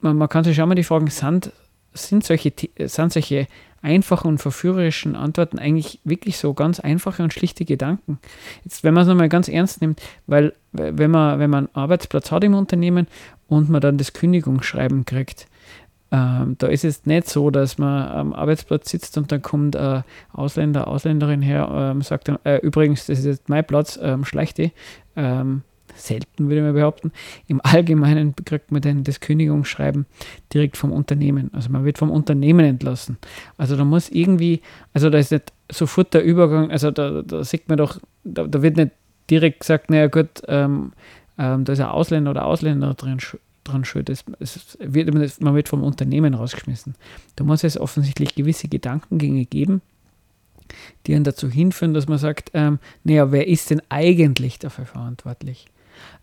man, 0.00 0.16
man, 0.16 0.28
kann 0.28 0.44
sich 0.44 0.56
schon 0.56 0.68
mal 0.68 0.74
die 0.74 0.84
Fragen, 0.84 1.08
sind, 1.08 1.52
sind 1.92 2.24
solche, 2.24 2.52
sind 2.78 3.12
solche 3.12 3.46
einfachen 3.84 4.28
und 4.28 4.38
verführerischen 4.38 5.14
Antworten 5.14 5.58
eigentlich 5.58 6.00
wirklich 6.04 6.38
so 6.38 6.54
ganz 6.54 6.80
einfache 6.80 7.22
und 7.22 7.32
schlichte 7.32 7.64
Gedanken. 7.64 8.18
Jetzt, 8.64 8.82
wenn 8.82 8.94
man 8.94 9.02
es 9.02 9.08
nochmal 9.08 9.28
ganz 9.28 9.48
ernst 9.48 9.80
nimmt, 9.80 10.00
weil 10.26 10.54
wenn 10.72 11.10
man, 11.10 11.38
wenn 11.38 11.50
man 11.50 11.66
einen 11.66 11.74
Arbeitsplatz 11.76 12.32
hat 12.32 12.42
im 12.44 12.54
Unternehmen 12.54 13.06
und 13.46 13.68
man 13.68 13.80
dann 13.80 13.98
das 13.98 14.12
Kündigungsschreiben 14.12 15.04
kriegt, 15.04 15.46
ähm, 16.10 16.56
da 16.58 16.68
ist 16.68 16.84
es 16.84 17.06
nicht 17.06 17.28
so, 17.28 17.50
dass 17.50 17.76
man 17.76 18.08
am 18.08 18.32
Arbeitsplatz 18.32 18.90
sitzt 18.90 19.18
und 19.18 19.32
dann 19.32 19.42
kommt 19.42 19.76
ein 19.76 20.04
Ausländer, 20.32 20.86
Ausländerin 20.86 21.42
her, 21.42 21.68
ähm, 21.72 22.02
sagt 22.02 22.28
dann, 22.28 22.38
äh, 22.44 22.58
übrigens, 22.58 23.06
das 23.06 23.18
ist 23.18 23.24
jetzt 23.24 23.48
mein 23.48 23.64
Platz, 23.64 23.98
ähm, 24.00 24.24
schleich. 24.24 24.54
Ähm, 25.16 25.62
selten, 25.94 26.48
würde 26.48 26.62
mal 26.62 26.72
behaupten. 26.72 27.12
Im 27.46 27.60
Allgemeinen 27.62 28.34
kriegt 28.44 28.72
man 28.72 28.82
dann 28.82 29.04
das 29.04 29.20
Kündigungsschreiben 29.20 30.06
direkt 30.52 30.76
vom 30.76 30.92
Unternehmen. 30.92 31.50
Also 31.52 31.70
man 31.70 31.84
wird 31.84 31.98
vom 31.98 32.10
Unternehmen 32.10 32.64
entlassen. 32.64 33.18
Also 33.56 33.76
da 33.76 33.84
muss 33.84 34.08
irgendwie, 34.08 34.60
also 34.92 35.10
da 35.10 35.18
ist 35.18 35.32
nicht 35.32 35.52
sofort 35.70 36.14
der 36.14 36.24
Übergang, 36.24 36.70
also 36.70 36.90
da, 36.90 37.22
da 37.22 37.44
sieht 37.44 37.68
man 37.68 37.78
doch, 37.78 38.00
da, 38.24 38.46
da 38.46 38.62
wird 38.62 38.76
nicht 38.76 38.92
direkt 39.30 39.60
gesagt, 39.60 39.90
naja 39.90 40.08
gut, 40.08 40.42
ähm, 40.48 40.92
ähm, 41.38 41.64
da 41.64 41.72
ist 41.72 41.80
ein 41.80 41.86
Ausländer 41.86 42.30
oder 42.30 42.44
Ausländer 42.44 42.94
drin, 42.94 43.18
dran 43.64 43.84
schuld. 43.84 44.08
Es, 44.10 44.24
es 44.38 44.78
wird, 44.80 45.12
man 45.40 45.54
wird 45.54 45.68
vom 45.68 45.82
Unternehmen 45.82 46.34
rausgeschmissen. 46.34 46.94
Da 47.36 47.44
muss 47.44 47.64
es 47.64 47.78
offensichtlich 47.78 48.34
gewisse 48.34 48.68
Gedankengänge 48.68 49.46
geben, 49.46 49.82
die 51.06 51.14
einen 51.14 51.24
dazu 51.24 51.50
hinführen, 51.50 51.94
dass 51.94 52.08
man 52.08 52.18
sagt, 52.18 52.50
ähm, 52.54 52.78
naja, 53.02 53.32
wer 53.32 53.48
ist 53.48 53.70
denn 53.70 53.82
eigentlich 53.88 54.58
dafür 54.58 54.86
verantwortlich? 54.86 55.66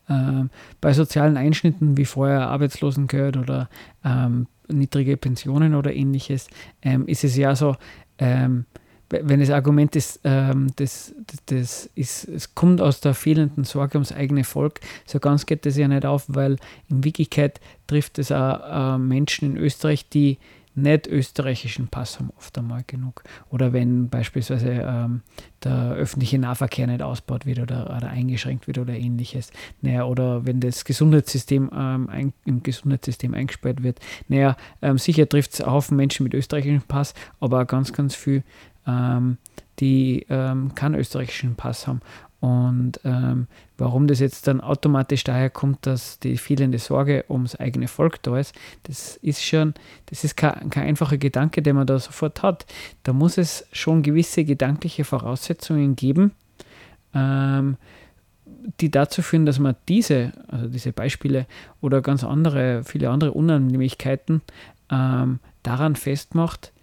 Ähm, 0.09 0.49
bei 0.79 0.93
sozialen 0.93 1.37
Einschnitten 1.37 1.97
wie 1.97 2.05
vorher 2.05 2.47
Arbeitslosengeld 2.47 3.37
oder 3.37 3.69
ähm, 4.03 4.47
niedrige 4.67 5.17
Pensionen 5.17 5.75
oder 5.75 5.93
ähnliches, 5.93 6.47
ähm, 6.81 7.07
ist 7.07 7.23
es 7.23 7.35
ja 7.35 7.55
so, 7.55 7.75
ähm, 8.17 8.65
wenn 9.09 9.41
das 9.41 9.49
Argument 9.49 9.95
ist, 9.95 10.21
ähm, 10.23 10.67
das, 10.77 11.13
das, 11.27 11.45
das, 11.45 11.89
ist, 11.95 12.27
es 12.29 12.55
kommt 12.55 12.81
aus 12.81 13.01
der 13.01 13.13
fehlenden 13.13 13.65
Sorge 13.65 13.95
ums 13.95 14.13
eigene 14.13 14.43
Volk, 14.43 14.79
so 15.05 15.19
ganz 15.19 15.45
geht 15.45 15.65
das 15.65 15.77
ja 15.77 15.87
nicht 15.87 16.05
auf, 16.05 16.25
weil 16.27 16.55
in 16.89 17.03
Wirklichkeit 17.03 17.59
trifft 17.87 18.19
es 18.19 18.31
auch 18.31 18.95
äh, 18.95 18.97
Menschen 18.97 19.51
in 19.51 19.57
Österreich, 19.57 20.07
die 20.07 20.37
nicht 20.73 21.07
österreichischen 21.07 21.87
Pass 21.87 22.19
haben, 22.19 22.31
oft 22.37 22.57
einmal 22.57 22.83
genug. 22.87 23.23
Oder 23.49 23.73
wenn 23.73 24.09
beispielsweise 24.09 24.69
ähm, 24.69 25.21
der 25.63 25.91
öffentliche 25.91 26.39
Nahverkehr 26.39 26.87
nicht 26.87 27.01
ausbaut 27.01 27.45
wird 27.45 27.59
oder, 27.59 27.95
oder 27.95 28.09
eingeschränkt 28.09 28.67
wird 28.67 28.77
oder 28.77 28.93
ähnliches. 28.93 29.51
Naja, 29.81 30.05
oder 30.05 30.45
wenn 30.45 30.59
das 30.59 30.85
Gesundheitssystem 30.85 31.69
ähm, 31.73 32.09
ein, 32.09 32.33
im 32.45 32.63
Gesundheitssystem 32.63 33.33
eingesperrt 33.33 33.83
wird. 33.83 33.99
Naja, 34.27 34.55
ähm, 34.81 34.97
sicher 34.97 35.27
trifft 35.27 35.53
es 35.53 35.65
Haufen 35.65 35.97
Menschen 35.97 36.23
mit 36.23 36.33
österreichischem 36.33 36.83
Pass, 36.83 37.13
aber 37.39 37.61
auch 37.61 37.67
ganz, 37.67 37.91
ganz 37.93 38.15
viel, 38.15 38.43
ähm, 38.87 39.37
die 39.79 40.25
ähm, 40.29 40.73
keinen 40.75 40.95
österreichischen 40.95 41.55
Pass 41.55 41.87
haben. 41.87 42.01
Und 42.41 42.99
ähm, 43.03 43.45
warum 43.77 44.07
das 44.07 44.19
jetzt 44.19 44.47
dann 44.47 44.61
automatisch 44.61 45.23
daher 45.23 45.51
kommt, 45.51 45.85
dass 45.85 46.17
die 46.17 46.37
fehlende 46.37 46.79
Sorge 46.79 47.23
ums 47.29 47.55
eigene 47.55 47.87
Volk 47.87 48.21
da 48.23 48.35
ist, 48.39 48.55
das 48.83 49.17
ist 49.17 49.45
schon, 49.45 49.75
das 50.07 50.23
ist 50.23 50.35
kein, 50.35 50.71
kein 50.71 50.87
einfacher 50.87 51.19
Gedanke, 51.19 51.61
den 51.61 51.75
man 51.75 51.85
da 51.85 51.99
sofort 51.99 52.41
hat. 52.41 52.65
Da 53.03 53.13
muss 53.13 53.37
es 53.37 53.67
schon 53.71 54.01
gewisse 54.01 54.43
gedankliche 54.43 55.03
Voraussetzungen 55.03 55.95
geben, 55.95 56.31
ähm, 57.13 57.77
die 58.79 58.89
dazu 58.89 59.21
führen, 59.21 59.45
dass 59.45 59.59
man 59.59 59.75
diese, 59.87 60.31
also 60.47 60.67
diese 60.67 60.93
Beispiele 60.93 61.45
oder 61.79 62.01
ganz 62.01 62.23
andere, 62.23 62.83
viele 62.83 63.11
andere 63.11 63.33
Unannehmlichkeiten 63.33 64.41
ähm, 64.89 65.39
daran 65.61 65.95
festmacht, 65.95 66.73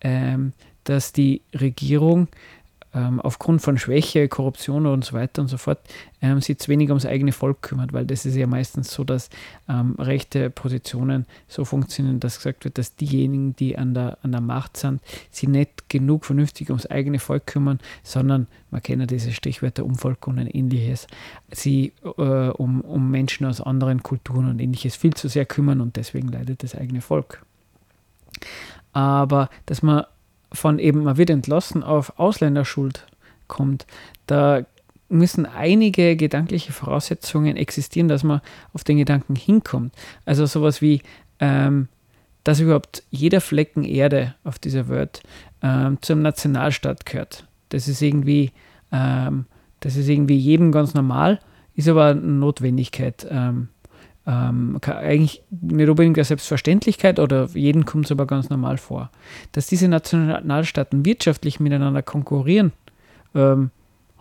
ähm, 0.00 0.54
dass 0.82 1.12
die 1.12 1.42
Regierung 1.54 2.26
ähm, 2.94 3.20
aufgrund 3.20 3.60
von 3.60 3.76
Schwäche, 3.76 4.28
Korruption 4.28 4.86
und 4.86 5.04
so 5.04 5.14
weiter 5.14 5.42
und 5.42 5.48
so 5.48 5.56
fort 5.56 5.80
ähm, 6.22 6.40
sich 6.40 6.58
zu 6.58 6.68
wenig 6.68 6.88
ums 6.88 7.06
eigene 7.06 7.32
Volk 7.32 7.62
kümmert, 7.62 7.92
weil 7.92 8.06
das 8.06 8.24
ist 8.24 8.36
ja 8.36 8.46
meistens 8.46 8.92
so, 8.92 9.04
dass 9.04 9.30
ähm, 9.68 9.96
rechte 9.98 10.48
Positionen 10.50 11.26
so 11.48 11.64
funktionieren, 11.64 12.20
dass 12.20 12.36
gesagt 12.36 12.64
wird, 12.64 12.78
dass 12.78 12.94
diejenigen, 12.96 13.56
die 13.56 13.76
an 13.76 13.94
der, 13.94 14.18
an 14.22 14.32
der 14.32 14.40
Macht 14.40 14.76
sind, 14.76 15.00
sich 15.30 15.48
nicht 15.48 15.88
genug 15.88 16.24
vernünftig 16.24 16.70
ums 16.70 16.86
eigene 16.86 17.18
Volk 17.18 17.46
kümmern, 17.46 17.80
sondern, 18.02 18.46
man 18.70 18.82
kennt 18.82 19.00
ja 19.00 19.06
diese 19.06 19.32
Stichwörter 19.32 19.84
Umvolk 19.84 20.26
und 20.26 20.38
ähnliches, 20.38 21.06
sie 21.50 21.92
äh, 22.16 22.48
um, 22.48 22.80
um 22.80 23.10
Menschen 23.10 23.46
aus 23.46 23.60
anderen 23.60 24.02
Kulturen 24.02 24.48
und 24.48 24.60
ähnliches 24.60 24.96
viel 24.96 25.14
zu 25.14 25.28
sehr 25.28 25.46
kümmern 25.46 25.80
und 25.80 25.96
deswegen 25.96 26.28
leidet 26.28 26.62
das 26.62 26.74
eigene 26.74 27.00
Volk. 27.00 27.44
Aber 28.92 29.48
dass 29.66 29.82
man 29.82 30.04
von 30.54 30.78
eben, 30.78 31.04
man 31.04 31.16
wird 31.16 31.30
entlassen, 31.30 31.82
auf 31.82 32.18
Ausländerschuld 32.18 33.06
kommt, 33.46 33.86
da 34.26 34.64
müssen 35.08 35.46
einige 35.46 36.16
gedankliche 36.16 36.72
Voraussetzungen 36.72 37.56
existieren, 37.56 38.08
dass 38.08 38.24
man 38.24 38.40
auf 38.72 38.84
den 38.84 38.96
Gedanken 38.96 39.36
hinkommt. 39.36 39.94
Also 40.24 40.46
sowas 40.46 40.80
wie, 40.80 41.02
ähm, 41.40 41.88
dass 42.42 42.60
überhaupt 42.60 43.02
jeder 43.10 43.40
Flecken 43.40 43.84
Erde 43.84 44.34
auf 44.44 44.58
dieser 44.58 44.88
Welt 44.88 45.22
ähm, 45.62 45.98
zum 46.00 46.22
Nationalstaat 46.22 47.06
gehört. 47.06 47.46
Das 47.68 47.88
ist 47.88 48.02
irgendwie, 48.02 48.52
ähm, 48.92 49.46
das 49.80 49.96
ist 49.96 50.08
irgendwie 50.08 50.36
jedem 50.36 50.72
ganz 50.72 50.94
normal, 50.94 51.40
ist 51.74 51.88
aber 51.88 52.06
eine 52.06 52.20
Notwendigkeit. 52.20 53.26
Ähm, 53.30 53.68
ähm, 54.26 54.78
eigentlich 54.86 55.42
nicht 55.50 55.88
unbedingt 55.88 56.16
eine 56.16 56.24
Selbstverständlichkeit 56.24 57.18
oder 57.18 57.48
jeden 57.54 57.84
kommt 57.84 58.06
es 58.06 58.12
aber 58.12 58.26
ganz 58.26 58.48
normal 58.48 58.78
vor. 58.78 59.10
Dass 59.52 59.66
diese 59.66 59.88
Nationalstaaten 59.88 61.04
wirtschaftlich 61.04 61.60
miteinander 61.60 62.02
konkurrieren, 62.02 62.72
ähm, 63.34 63.70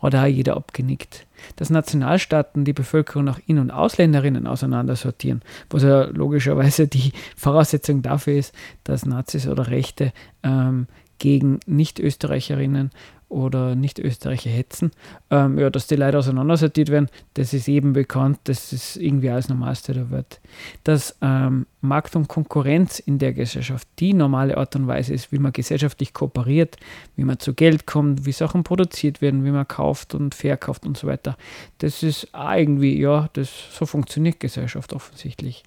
hat 0.01 0.15
auch 0.15 0.25
jeder 0.25 0.57
abgenickt. 0.57 1.25
Dass 1.55 1.69
Nationalstaaten 1.69 2.65
die 2.65 2.73
Bevölkerung 2.73 3.23
nach 3.23 3.39
In- 3.47 3.59
und 3.59 3.71
Ausländerinnen 3.71 4.47
auseinandersortieren, 4.47 5.41
was 5.69 5.83
ja 5.83 6.03
logischerweise 6.03 6.87
die 6.87 7.13
Voraussetzung 7.37 8.01
dafür 8.01 8.33
ist, 8.33 8.53
dass 8.83 9.05
Nazis 9.05 9.47
oder 9.47 9.67
Rechte 9.67 10.11
ähm, 10.43 10.87
gegen 11.19 11.61
Nicht-Österreicherinnen 11.65 12.91
oder 13.33 13.75
Nicht-Österreicher 13.75 14.49
hetzen, 14.49 14.91
ähm, 15.29 15.57
ja, 15.57 15.69
dass 15.69 15.87
die 15.87 15.95
Leute 15.95 16.19
auseinandersortiert 16.19 16.89
werden, 16.89 17.09
das 17.33 17.53
ist 17.53 17.67
eben 17.67 17.93
bekannt, 17.93 18.39
das 18.45 18.71
ist 18.71 18.95
irgendwie 18.95 19.29
alles 19.29 19.49
Normalste 19.49 19.93
der 19.93 20.11
Welt. 20.11 20.39
Dass 20.83 21.17
ähm, 21.21 21.65
Markt 21.81 22.15
und 22.15 22.27
Konkurrenz 22.27 22.99
in 22.99 23.17
der 23.17 23.33
Gesellschaft 23.33 23.87
die 23.99 24.13
normale 24.13 24.57
Art 24.57 24.75
und 24.75 24.87
Weise 24.87 25.13
ist, 25.13 25.31
wie 25.31 25.39
man 25.39 25.51
gesellschaftlich 25.51 26.13
kooperiert, 26.13 26.77
wie 27.15 27.25
man 27.25 27.39
zu 27.39 27.53
Geld 27.53 27.85
kommt, 27.87 28.25
wie 28.25 28.31
Sachen 28.31 28.63
produziert 28.63 29.21
werden, 29.21 29.43
wie 29.43 29.51
man 29.51 29.67
kauft 29.67 30.13
und 30.13 30.35
verkauft 30.35 30.85
und 30.85 30.97
so 30.97 31.07
weiter. 31.07 31.35
Das 31.79 32.03
ist 32.03 32.29
irgendwie, 32.33 32.99
ja, 32.99 33.29
das, 33.33 33.49
so 33.71 33.85
funktioniert 33.85 34.39
Gesellschaft 34.39 34.93
offensichtlich. 34.93 35.63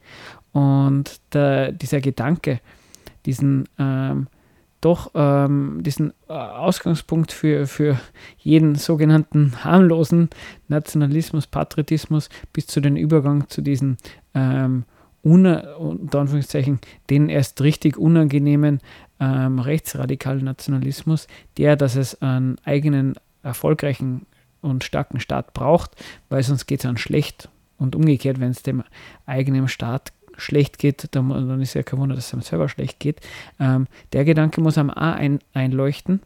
Und 0.52 1.20
der, 1.34 1.72
dieser 1.72 2.00
Gedanke, 2.00 2.60
diesen 3.26 3.68
ähm, 3.78 4.28
doch 4.80 5.10
ähm, 5.14 5.80
diesen 5.82 6.12
äh, 6.28 6.32
Ausgangspunkt 6.32 7.32
für, 7.32 7.66
für 7.66 7.98
jeden 8.38 8.74
sogenannten 8.74 9.64
harmlosen 9.64 10.30
Nationalismus, 10.68 11.46
Patriotismus 11.46 12.28
bis 12.52 12.66
zu 12.66 12.80
den 12.80 12.96
Übergang 12.96 13.48
zu 13.48 13.62
diesen 13.62 13.96
ähm, 14.34 14.84
unter 15.22 16.20
Anführungszeichen, 16.20 16.78
den 17.10 17.28
erst 17.28 17.60
richtig 17.60 17.96
unangenehmen 17.96 18.80
ähm, 19.18 19.58
rechtsradikalen 19.58 20.44
Nationalismus, 20.44 21.26
der, 21.58 21.74
dass 21.74 21.96
es 21.96 22.22
einen 22.22 22.58
eigenen 22.64 23.14
erfolgreichen 23.42 24.26
und 24.60 24.84
starken 24.84 25.18
Staat 25.18 25.52
braucht, 25.52 25.92
weil 26.28 26.42
sonst 26.42 26.66
geht 26.66 26.80
es 26.80 26.86
an 26.86 26.96
schlecht. 26.96 27.48
Und 27.78 27.94
umgekehrt, 27.94 28.40
wenn 28.40 28.52
es 28.52 28.62
dem 28.62 28.84
eigenen 29.26 29.68
Staat 29.68 30.12
schlecht 30.36 30.78
geht, 30.78 31.08
dann, 31.12 31.28
dann 31.28 31.60
ist 31.60 31.74
ja 31.74 31.82
kein 31.82 31.98
Wunder, 31.98 32.14
dass 32.14 32.26
es 32.26 32.32
einem 32.32 32.42
selber 32.42 32.68
schlecht 32.68 33.00
geht. 33.00 33.20
Ähm, 33.60 33.86
der 34.12 34.24
Gedanke 34.24 34.60
muss 34.60 34.78
einem 34.78 34.90
auch 34.90 34.96
ein, 34.96 35.38
einleuchten, 35.54 36.20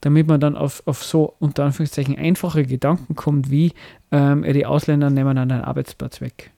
damit 0.00 0.26
man 0.26 0.40
dann 0.40 0.56
auf, 0.56 0.82
auf 0.86 1.02
so 1.02 1.34
unter 1.38 1.64
Anführungszeichen 1.64 2.18
einfache 2.18 2.64
Gedanken 2.64 3.14
kommt, 3.14 3.50
wie 3.50 3.72
ähm, 4.12 4.42
die 4.42 4.66
Ausländer 4.66 5.10
nehmen 5.10 5.36
dann 5.36 5.50
einen 5.50 5.64
Arbeitsplatz 5.64 6.20
weg. 6.20 6.50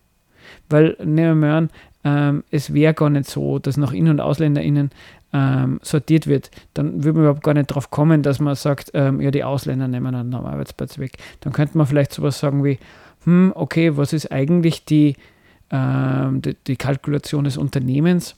Weil, 0.70 0.96
nehmen 1.04 1.40
wir 1.40 1.52
an, 1.52 1.70
ähm, 2.04 2.44
es 2.50 2.72
wäre 2.72 2.94
gar 2.94 3.10
nicht 3.10 3.28
so, 3.28 3.58
dass 3.58 3.76
nach 3.76 3.92
In- 3.92 4.08
und 4.08 4.20
AusländerInnen 4.20 4.90
ähm, 5.32 5.78
sortiert 5.82 6.26
wird, 6.26 6.50
dann 6.74 7.04
würde 7.04 7.18
man 7.18 7.22
überhaupt 7.24 7.44
gar 7.44 7.54
nicht 7.54 7.66
drauf 7.66 7.90
kommen, 7.90 8.22
dass 8.22 8.40
man 8.40 8.54
sagt, 8.54 8.90
ähm, 8.94 9.20
ja, 9.20 9.30
die 9.30 9.44
Ausländer 9.44 9.88
nehmen 9.88 10.14
einen 10.14 10.34
Arbeitsplatz 10.34 10.98
weg. 10.98 11.18
Dann 11.40 11.52
könnte 11.52 11.76
man 11.76 11.86
vielleicht 11.86 12.12
sowas 12.12 12.38
sagen 12.38 12.64
wie, 12.64 12.78
hm, 13.24 13.52
okay, 13.54 13.96
was 13.96 14.12
ist 14.12 14.32
eigentlich 14.32 14.84
die, 14.84 15.16
ähm, 15.70 16.42
die, 16.42 16.56
die, 16.66 16.76
Kalkulation 16.76 17.44
des 17.44 17.56
Unternehmens, 17.56 18.36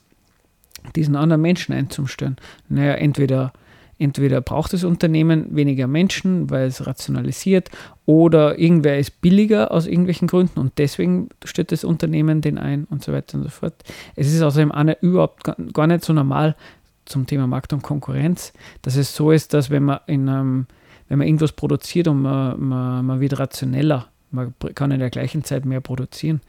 diesen 0.96 1.16
anderen 1.16 1.42
Menschen 1.42 1.72
einzustellen. 1.74 2.36
Naja, 2.68 2.94
entweder, 2.94 3.52
entweder 3.98 4.40
braucht 4.40 4.72
das 4.72 4.82
Unternehmen 4.82 5.54
weniger 5.54 5.86
Menschen, 5.86 6.50
weil 6.50 6.66
es 6.66 6.86
rationalisiert, 6.86 7.70
oder 8.06 8.58
irgendwer 8.58 8.98
ist 8.98 9.20
billiger 9.20 9.70
aus 9.70 9.86
irgendwelchen 9.86 10.26
Gründen 10.26 10.58
und 10.58 10.72
deswegen 10.78 11.28
stellt 11.44 11.70
das 11.70 11.84
Unternehmen 11.84 12.40
den 12.40 12.58
ein 12.58 12.84
und 12.84 13.04
so 13.04 13.12
weiter 13.12 13.38
und 13.38 13.44
so 13.44 13.50
fort. 13.50 13.74
Es 14.16 14.32
ist 14.32 14.42
außerdem 14.42 14.72
überhaupt 15.00 15.44
gar 15.72 15.86
nicht 15.86 16.04
so 16.04 16.12
normal 16.12 16.56
zum 17.04 17.26
Thema 17.26 17.46
Markt 17.46 17.72
und 17.72 17.82
Konkurrenz, 17.82 18.52
dass 18.82 18.96
es 18.96 19.14
so 19.14 19.30
ist, 19.30 19.54
dass 19.54 19.70
wenn 19.70 19.84
man 19.84 20.00
in 20.06 20.28
einem 20.28 20.66
wenn 21.08 21.18
man 21.18 21.26
irgendwas 21.26 21.50
produziert 21.50 22.06
und 22.06 22.22
man, 22.22 22.60
man, 22.60 23.04
man 23.04 23.20
wird 23.20 23.36
rationeller, 23.36 24.06
man 24.30 24.54
kann 24.76 24.92
in 24.92 25.00
der 25.00 25.10
gleichen 25.10 25.42
Zeit 25.42 25.64
mehr 25.64 25.80
produzieren 25.80 26.40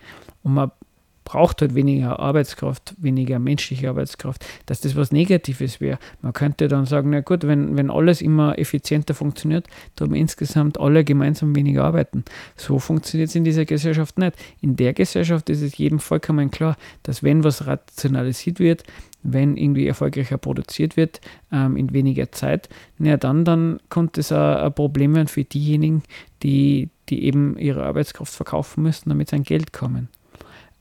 und 0.43 0.53
man 0.53 0.71
braucht 1.31 1.61
halt 1.61 1.75
weniger 1.75 2.19
Arbeitskraft, 2.19 2.95
weniger 2.97 3.39
menschliche 3.39 3.87
Arbeitskraft, 3.87 4.45
dass 4.65 4.81
das 4.81 4.95
was 4.95 5.11
Negatives 5.11 5.79
wäre. 5.79 5.97
Man 6.21 6.33
könnte 6.33 6.67
dann 6.67 6.85
sagen, 6.85 7.11
na 7.11 7.21
gut, 7.21 7.47
wenn, 7.47 7.77
wenn 7.77 7.89
alles 7.89 8.21
immer 8.21 8.59
effizienter 8.59 9.13
funktioniert, 9.13 9.67
dann 9.95 10.13
insgesamt 10.13 10.79
alle 10.79 11.03
gemeinsam 11.03 11.55
weniger 11.55 11.85
arbeiten. 11.85 12.25
So 12.57 12.79
funktioniert 12.79 13.29
es 13.29 13.35
in 13.35 13.43
dieser 13.43 13.65
Gesellschaft 13.65 14.17
nicht. 14.17 14.35
In 14.61 14.75
der 14.75 14.93
Gesellschaft 14.93 15.49
ist 15.49 15.61
es 15.61 15.77
jedem 15.77 15.99
vollkommen 15.99 16.51
klar, 16.51 16.75
dass 17.03 17.23
wenn 17.23 17.43
was 17.43 17.65
rationalisiert 17.65 18.59
wird, 18.59 18.83
wenn 19.23 19.55
irgendwie 19.55 19.87
erfolgreicher 19.87 20.37
produziert 20.37 20.97
wird 20.97 21.21
ähm, 21.51 21.77
in 21.77 21.93
weniger 21.93 22.31
Zeit, 22.31 22.67
na 22.97 23.17
dann, 23.17 23.45
dann 23.45 23.79
kommt 23.89 24.17
es 24.17 24.31
ein 24.31 24.73
Problem 24.73 25.15
werden 25.15 25.27
für 25.27 25.43
diejenigen, 25.43 26.01
die, 26.41 26.89
die 27.09 27.23
eben 27.23 27.57
ihre 27.57 27.85
Arbeitskraft 27.85 28.33
verkaufen 28.33 28.83
müssen, 28.83 29.09
damit 29.09 29.29
sie 29.29 29.35
an 29.35 29.43
Geld 29.43 29.71
kommen. 29.71 30.09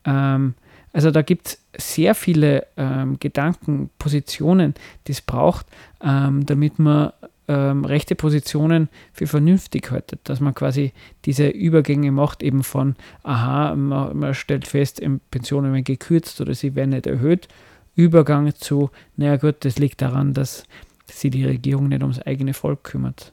Ähm, 0.05 0.55
Also 0.93 1.09
da 1.09 1.21
gibt 1.21 1.47
es 1.47 1.57
sehr 1.77 2.15
viele 2.15 2.67
ähm, 2.75 3.17
Gedanken, 3.17 3.89
Positionen, 3.97 4.73
die 5.07 5.13
es 5.13 5.21
braucht, 5.21 5.65
ähm, 6.03 6.45
damit 6.45 6.79
man 6.79 7.13
ähm, 7.47 7.85
rechte 7.85 8.15
Positionen 8.15 8.89
für 9.13 9.25
vernünftig 9.25 9.89
haltet, 9.89 10.19
dass 10.25 10.41
man 10.41 10.53
quasi 10.53 10.91
diese 11.23 11.47
Übergänge 11.47 12.11
macht, 12.11 12.43
eben 12.43 12.63
von, 12.63 12.95
aha, 13.23 13.73
man, 13.75 14.17
man 14.17 14.33
stellt 14.33 14.67
fest, 14.67 15.01
Pensionen 15.31 15.71
werden 15.71 15.85
gekürzt 15.85 16.41
oder 16.41 16.53
sie 16.53 16.75
werden 16.75 16.89
nicht 16.89 17.07
erhöht, 17.07 17.47
Übergang 17.95 18.53
zu, 18.55 18.89
naja 19.15 19.37
gut, 19.37 19.63
das 19.63 19.79
liegt 19.79 20.01
daran, 20.01 20.33
dass 20.33 20.65
sich 21.05 21.31
die 21.31 21.45
Regierung 21.45 21.87
nicht 21.87 22.01
ums 22.01 22.19
eigene 22.19 22.53
Volk 22.53 22.83
kümmert. 22.83 23.31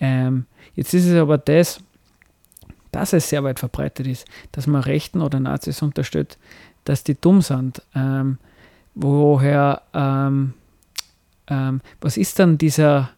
Ähm, 0.00 0.44
jetzt 0.74 0.92
ist 0.94 1.06
es 1.06 1.14
aber 1.14 1.38
das, 1.38 1.80
dass 2.92 3.12
es 3.12 3.28
sehr 3.28 3.44
weit 3.44 3.58
verbreitet 3.58 4.06
ist, 4.06 4.26
dass 4.52 4.66
man 4.66 4.82
Rechten 4.82 5.22
oder 5.22 5.40
Nazis 5.40 5.82
unterstützt, 5.82 6.38
dass 6.84 7.04
die 7.04 7.20
dumm 7.20 7.42
sind. 7.42 7.82
Ähm, 7.94 8.38
woher, 8.94 9.82
ähm, 9.94 10.54
ähm, 11.48 11.80
was 12.00 12.16
ist 12.16 12.38
dann 12.38 12.58
dieser, 12.58 13.10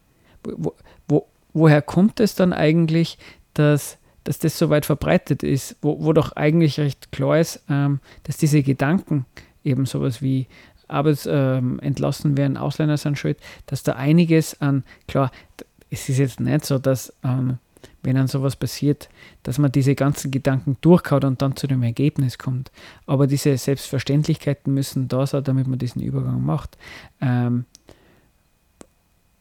wo, 0.43 0.73
wo, 1.07 1.27
woher 1.53 1.81
kommt 1.81 2.19
es 2.19 2.35
dann 2.35 2.53
eigentlich, 2.53 3.17
dass, 3.53 3.97
dass 4.23 4.39
das 4.39 4.57
so 4.57 4.69
weit 4.69 4.85
verbreitet 4.85 5.43
ist, 5.43 5.75
wo, 5.81 6.03
wo 6.03 6.13
doch 6.13 6.33
eigentlich 6.33 6.79
recht 6.79 7.11
klar 7.11 7.39
ist, 7.39 7.63
ähm, 7.69 7.99
dass 8.23 8.37
diese 8.37 8.63
Gedanken 8.63 9.25
eben 9.63 9.85
sowas 9.85 10.21
wie 10.21 10.47
Arbeits 10.87 11.27
ähm, 11.29 11.79
entlassen 11.79 12.37
werden, 12.37 12.57
Ausländer 12.57 12.97
sind 12.97 13.17
schuld, 13.17 13.37
dass 13.65 13.83
da 13.83 13.93
einiges 13.93 14.59
an, 14.61 14.83
klar, 15.07 15.31
es 15.89 16.09
ist 16.09 16.17
jetzt 16.17 16.39
nicht 16.39 16.65
so, 16.65 16.79
dass 16.79 17.13
ähm, 17.23 17.57
wenn 18.03 18.15
dann 18.15 18.27
sowas 18.27 18.55
passiert, 18.55 19.09
dass 19.43 19.57
man 19.57 19.71
diese 19.71 19.95
ganzen 19.95 20.29
Gedanken 20.29 20.77
durchkaut 20.81 21.23
und 21.23 21.41
dann 21.41 21.55
zu 21.55 21.67
dem 21.67 21.83
Ergebnis 21.83 22.37
kommt. 22.37 22.71
Aber 23.05 23.27
diese 23.27 23.57
Selbstverständlichkeiten 23.57 24.73
müssen 24.73 25.07
da 25.07 25.25
sein, 25.25 25.43
damit 25.43 25.67
man 25.67 25.79
diesen 25.79 26.01
Übergang 26.01 26.45
macht. 26.45 26.77
Ähm, 27.21 27.65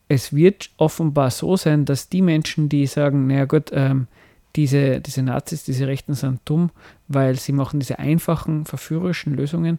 es 0.09 0.33
wird 0.35 0.71
offenbar 0.77 1.31
so 1.31 1.57
sein, 1.57 1.85
dass 1.85 2.09
die 2.09 2.23
Menschen, 2.23 2.69
die 2.69 2.87
sagen, 2.87 3.27
naja 3.27 3.47
gut, 3.47 3.71
ähm, 3.73 4.07
diese, 4.57 5.01
diese 5.01 5.23
Nazis, 5.23 5.65
diese 5.65 5.87
Rechten 5.87 6.15
sind 6.15 6.41
dumm, 6.45 6.71
weil 7.09 7.39
sie 7.39 7.53
machen 7.53 7.81
diese 7.81 7.99
einfachen, 7.99 8.67
verführerischen 8.67 9.35
Lösungen, 9.35 9.79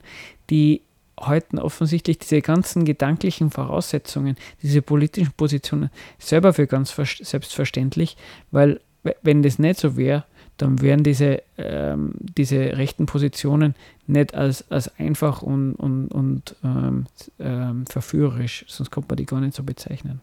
die 0.49 0.81
halten 1.27 1.59
offensichtlich 1.59 2.19
diese 2.19 2.41
ganzen 2.41 2.85
gedanklichen 2.85 3.51
Voraussetzungen, 3.51 4.35
diese 4.61 4.81
politischen 4.81 5.33
Positionen 5.33 5.89
selber 6.19 6.53
für 6.53 6.67
ganz 6.67 6.95
selbstverständlich, 6.95 8.17
weil 8.51 8.79
wenn 9.21 9.43
das 9.43 9.59
nicht 9.59 9.79
so 9.79 9.97
wäre, 9.97 10.23
dann 10.57 10.81
wären 10.81 11.03
diese, 11.03 11.41
ähm, 11.57 12.13
diese 12.19 12.77
rechten 12.77 13.05
Positionen 13.05 13.75
nicht 14.05 14.35
als, 14.35 14.69
als 14.71 14.97
einfach 14.99 15.41
und, 15.41 15.73
und, 15.75 16.09
und 16.09 16.55
ähm, 16.63 17.07
ähm, 17.39 17.85
verführerisch, 17.87 18.65
sonst 18.67 18.91
kommt 18.91 19.09
man 19.09 19.17
die 19.17 19.25
gar 19.25 19.41
nicht 19.41 19.55
so 19.55 19.63
bezeichnen. 19.63 20.21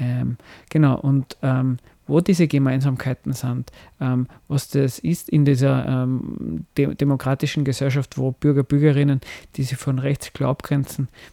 Ähm, 0.00 0.36
genau, 0.68 0.98
und 0.98 1.36
ähm, 1.42 1.78
wo 2.06 2.20
diese 2.20 2.48
Gemeinsamkeiten 2.48 3.32
sind, 3.32 3.70
ähm, 4.00 4.26
was 4.48 4.68
das 4.68 4.98
ist 4.98 5.28
in 5.28 5.44
dieser 5.44 5.86
ähm, 5.86 6.66
de 6.76 6.94
demokratischen 6.94 7.64
Gesellschaft, 7.64 8.18
wo 8.18 8.32
Bürger, 8.32 8.62
Bürgerinnen, 8.62 9.20
die 9.56 9.62
sich 9.62 9.78
von 9.78 9.98
rechts 9.98 10.32
klar 10.32 10.56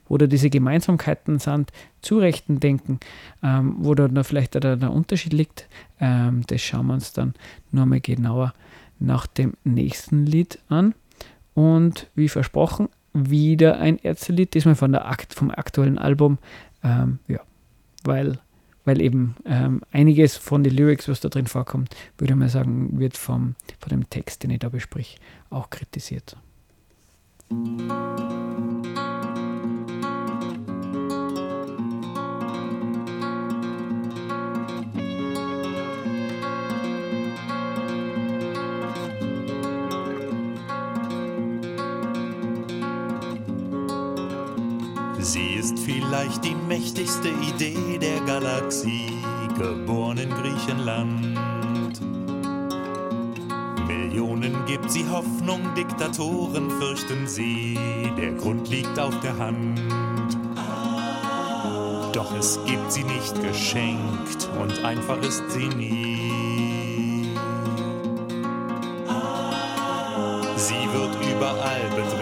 wo 0.08 0.18
da 0.18 0.28
diese 0.28 0.50
Gemeinsamkeiten 0.50 1.40
sind, 1.40 1.72
zu 2.02 2.20
Rechten 2.20 2.60
denken, 2.60 3.00
ähm, 3.44 3.76
wo 3.80 3.96
da 3.96 4.24
vielleicht 4.24 4.54
der, 4.54 4.76
der 4.76 4.92
Unterschied 4.92 5.34
liegt, 5.34 5.68
ähm, 6.00 6.44
das 6.48 6.62
schauen 6.62 6.88
wir 6.88 6.94
uns 6.94 7.14
dann 7.14 7.34
nur 7.72 7.86
mal 7.86 8.00
genauer 8.00 8.54
nach 9.00 9.28
dem 9.28 9.54
nächsten 9.64 10.26
Lied 10.26 10.60
an. 10.70 10.94
Und 11.54 12.08
wie 12.16 12.30
versprochen, 12.30 12.90
wieder 13.14 13.80
ein 13.80 13.98
Ärztelied, 13.98 14.54
diesmal 14.54 14.76
von 14.76 14.92
der 14.92 15.08
Akt, 15.08 15.34
vom 15.34 15.52
aktuellen 15.52 15.98
Album. 15.98 16.38
Ähm, 16.84 17.20
ja, 17.28 17.40
weil 18.04 18.40
weil 18.86 19.02
eben 19.02 19.36
ähm, 19.46 19.82
einiges 19.92 20.38
von 20.38 20.64
den 20.64 20.74
Lyrics, 20.74 21.08
was 21.08 21.20
da 21.20 21.30
drin 21.30 21.48
vorkommt, 21.48 21.96
würde 22.18 22.36
man 22.36 22.50
sagen, 22.50 23.00
wird 23.00 23.18
vom, 23.18 23.56
von 23.80 23.90
dem 23.90 24.10
Text, 24.10 24.44
den 24.44 24.52
ich 24.52 24.60
da 24.60 24.70
besprich, 24.70 25.20
auch 25.50 25.70
kritisiert. 25.70 26.38
Sie 27.50 29.09
ist 45.70 45.86
vielleicht 45.86 46.44
die 46.44 46.56
mächtigste 46.56 47.30
Idee 47.30 48.00
der 48.00 48.20
Galaxie, 48.22 49.12
geboren 49.56 50.18
in 50.18 50.30
Griechenland. 50.30 51.38
Millionen 53.88 54.66
gibt 54.66 54.90
sie 54.90 55.08
Hoffnung, 55.08 55.62
Diktatoren 55.76 56.72
fürchten 56.72 57.28
sie, 57.28 57.78
der 58.18 58.32
Grund 58.34 58.70
liegt 58.70 58.98
auf 58.98 59.20
der 59.20 59.38
Hand. 59.38 59.80
Doch 62.14 62.34
es 62.36 62.60
gibt 62.66 62.92
sie 62.92 63.04
nicht 63.04 63.36
geschenkt 63.44 64.50
und 64.60 64.84
einfach 64.84 65.22
ist 65.22 65.44
sie 65.50 65.68
nie. 65.68 67.30
Sie 70.56 70.88
wird 70.94 71.16
überall 71.32 71.90
bedrängt 71.96 72.19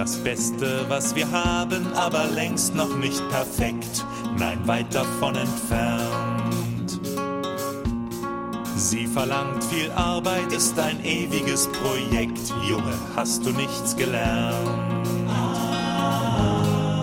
das 0.00 0.16
Beste, 0.16 0.86
was 0.88 1.14
wir 1.14 1.30
haben, 1.30 1.92
aber 1.92 2.24
längst 2.24 2.74
noch 2.74 2.96
nicht 2.96 3.22
perfekt, 3.28 4.06
nein, 4.38 4.58
weit 4.66 4.94
davon 4.94 5.34
entfernt. 5.34 6.98
Sie 8.76 9.06
verlangt 9.06 9.62
viel 9.64 9.90
Arbeit, 9.90 10.50
ist 10.54 10.78
ein 10.78 11.04
ewiges 11.04 11.68
Projekt, 11.68 12.48
Junge, 12.66 12.94
hast 13.14 13.44
du 13.44 13.50
nichts 13.50 13.94
gelernt. 13.94 14.56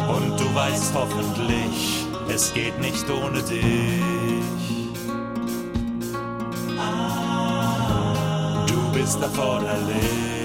Und 0.09 0.39
du 0.39 0.55
weißt 0.55 0.91
hoffentlich, 0.95 2.03
es 2.33 2.51
geht 2.51 2.81
nicht 2.81 3.07
ohne 3.11 3.43
dich. 3.43 4.01
Du 8.65 8.91
bist 8.91 9.21
erforderlich. 9.21 10.36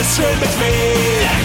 Ist 0.00 0.16
schön 0.16 0.38
bequem. 0.40 1.44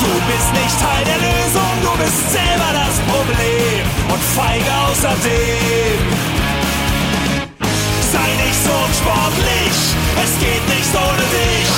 Du 0.00 0.12
bist 0.26 0.50
nicht 0.52 0.76
Teil 0.80 1.04
der 1.04 1.18
Lösung, 1.18 1.74
du 1.82 1.92
bist 2.02 2.30
selber 2.30 2.70
das 2.72 2.96
Problem 3.06 3.82
und 4.08 4.22
feige 4.34 4.70
außerdem. 4.88 6.00
Sei 8.12 8.28
nicht 8.44 8.60
so 8.64 8.72
unsportlich, 8.86 9.74
es 10.24 10.32
geht 10.40 10.64
nicht 10.74 10.92
ohne 10.94 11.24
dich. 11.38 11.68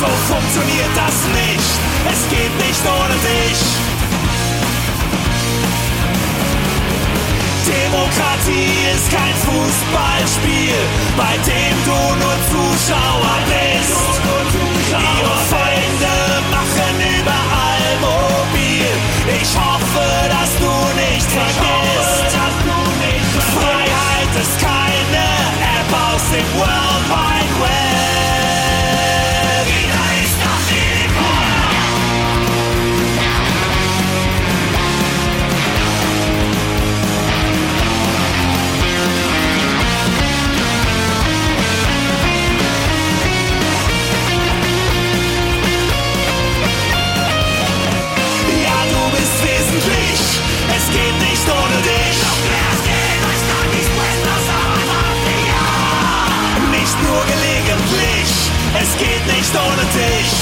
So 0.00 0.08
funktioniert 0.32 0.92
das 0.96 1.16
nicht, 1.40 1.72
es 2.12 2.20
geht 2.30 2.54
nicht 2.66 2.82
ohne 2.86 3.16
dich. 3.20 3.91
Demokratie 7.92 8.72
ist 8.94 9.10
kein 9.12 9.34
Fußballspiel, 9.34 10.80
bei 11.14 11.36
dem 11.44 11.76
du 11.84 11.98
nur 12.22 12.36
Zuschauer 12.48 13.36
bist. 13.44 14.00
Ihre 14.92 15.36
Feinde 15.52 16.14
machen 16.50 16.96
überall 17.20 17.88
mobil. 18.00 18.88
Ich 19.42 19.50
hoffe, 19.54 20.06
dass 20.30 20.56
du 20.56 20.72
nicht 20.96 21.30
vergisst. 21.30 21.91
Nicht 59.52 59.60
ohne 59.60 59.82
dich. 59.92 60.32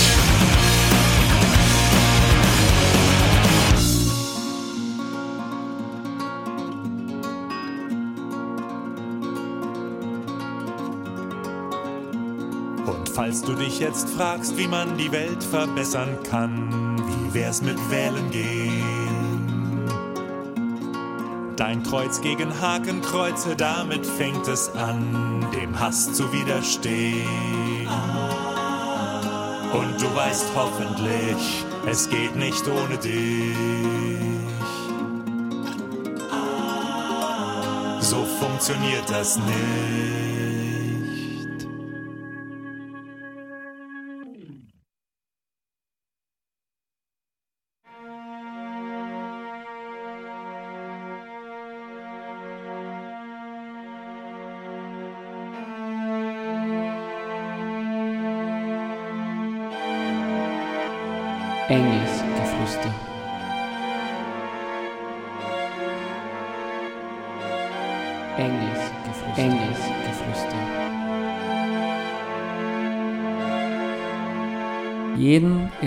Und 12.87 13.09
falls 13.09 13.43
du 13.43 13.55
dich 13.55 13.81
jetzt 13.81 14.09
fragst, 14.11 14.57
wie 14.57 14.67
man 14.67 14.97
die 14.97 15.13
Welt 15.13 15.43
verbessern 15.43 16.19
kann, 16.29 16.97
wie 16.99 17.35
wär's 17.35 17.63
mit 17.63 17.79
Wählen 17.91 18.31
gehen? 18.31 19.01
Dein 21.57 21.83
Kreuz 21.83 22.21
gegen 22.23 22.59
Hakenkreuze, 22.61 23.55
damit 23.55 24.07
fängt 24.07 24.49
es 24.49 24.71
an, 24.75 25.47
dem 25.55 25.79
Hass 25.79 26.13
zu 26.15 26.33
widerstehen. 26.33 27.29
Und 29.73 30.03
du 30.03 30.15
weißt 30.15 30.47
hoffentlich, 30.57 31.65
es 31.87 32.09
geht 32.09 32.35
nicht 32.35 32.67
ohne 32.67 32.99
dich. 32.99 33.57
So 38.01 38.25
funktioniert 38.41 39.09
das 39.09 39.37
nicht. 39.37 40.70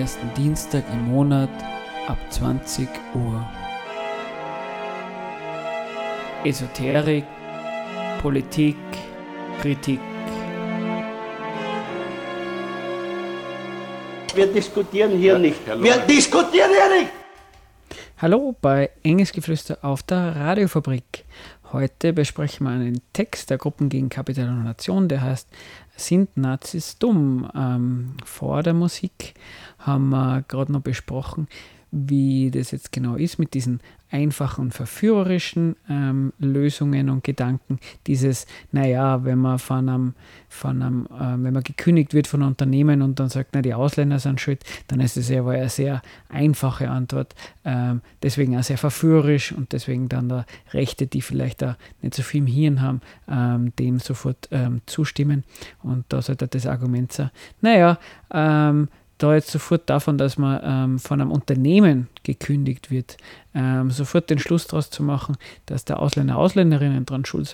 Ersten 0.04 0.34
Dienstag 0.36 0.84
im 0.92 1.12
Monat 1.14 1.50
ab 2.10 2.18
20 2.30 2.90
Uhr. 3.16 3.50
Esoterik, 6.44 7.24
Politik, 8.22 8.76
Kritik. 9.62 10.02
Wir 14.36 14.48
diskutieren 14.48 15.12
hier 15.18 15.40
nicht. 15.40 15.62
Wir 15.82 15.98
diskutieren 16.00 16.72
hier 16.72 17.00
nicht. 17.00 17.12
Hallo 18.18 18.54
bei 18.60 18.90
Engelsgeflüster 19.04 19.78
auf 19.84 20.04
der 20.04 20.36
Radiofabrik. 20.36 21.13
Heute 21.74 22.14
besprechen 22.14 22.68
wir 22.68 22.72
einen 22.72 23.02
Text 23.14 23.50
der 23.50 23.58
Gruppen 23.58 23.90
gegen 23.90 24.10
Kapital 24.10 24.48
und 24.48 24.64
Nation, 24.64 25.08
der 25.08 25.22
heißt 25.22 25.50
Sind 25.96 26.38
Nazis 26.38 27.00
dumm? 27.00 27.50
Ähm, 27.56 28.16
vor 28.24 28.62
der 28.62 28.76
Musik 28.76 29.34
haben 29.80 30.10
wir 30.10 30.44
gerade 30.48 30.72
noch 30.72 30.82
besprochen, 30.82 31.48
wie 31.96 32.50
das 32.50 32.72
jetzt 32.72 32.92
genau 32.92 33.16
ist 33.16 33.38
mit 33.38 33.54
diesen 33.54 33.80
einfachen 34.10 34.72
verführerischen 34.72 35.76
ähm, 35.90 36.34
Lösungen 36.40 37.10
und 37.10 37.24
Gedanken. 37.24 37.80
Dieses, 38.08 38.48
naja, 38.72 39.24
wenn 39.26 39.38
man 39.40 39.60
von 39.60 39.90
einem, 39.90 40.14
von 40.50 40.82
einem 40.82 41.06
äh, 41.08 41.44
wenn 41.44 41.54
man 41.54 41.64
gekündigt 41.64 42.16
wird 42.16 42.28
von 42.28 42.42
einem 42.42 42.50
Unternehmen 42.50 43.04
und 43.04 43.20
dann 43.20 43.30
sagt, 43.30 43.52
na, 43.54 43.62
die 43.62 43.76
Ausländer 43.76 44.18
sind 44.18 44.42
schuld, 44.42 44.64
dann 44.88 45.00
ist 45.00 45.18
das 45.18 45.30
ja 45.30 45.46
wohl 45.46 45.56
eine 45.56 45.70
sehr 45.70 46.02
einfache 46.30 46.90
Antwort. 46.90 47.36
Ähm, 47.64 48.02
deswegen 48.24 48.58
auch 48.58 48.64
sehr 48.64 48.80
verführerisch 48.80 49.52
und 49.52 49.72
deswegen 49.72 50.10
dann 50.10 50.30
der 50.30 50.46
Rechte, 50.72 51.06
die 51.06 51.22
vielleicht 51.22 51.62
da 51.62 51.78
nicht 52.02 52.16
so 52.16 52.24
viel 52.24 52.42
im 52.42 52.48
Hirn 52.48 52.82
haben, 52.82 53.02
ähm, 53.28 53.76
dem 53.78 54.00
sofort 54.00 54.48
ähm, 54.52 54.82
zustimmen. 54.88 55.44
Und 55.84 56.06
da 56.10 56.24
sollte 56.24 56.48
das 56.48 56.66
Argument 56.66 57.12
sein, 57.12 57.30
naja, 57.62 58.00
ähm, 58.32 58.90
da 59.18 59.36
jetzt 59.36 59.52
sofort 59.52 59.90
davon, 59.90 60.18
dass 60.18 60.38
man 60.38 60.60
ähm, 60.64 61.00
von 61.00 61.22
einem 61.22 61.32
Unternehmen 61.32 62.08
gekündigt 62.24 62.92
wird, 62.92 63.18
ähm, 63.54 63.92
sofort 63.92 64.30
den 64.30 64.40
Schluss 64.40 64.68
daraus 64.68 64.90
zu 64.90 65.04
machen, 65.04 65.38
dass 65.66 65.86
der 65.86 66.00
Ausländer, 66.00 66.38
Ausländerinnen 66.38 67.06
dran 67.06 67.26
schuld 67.26 67.48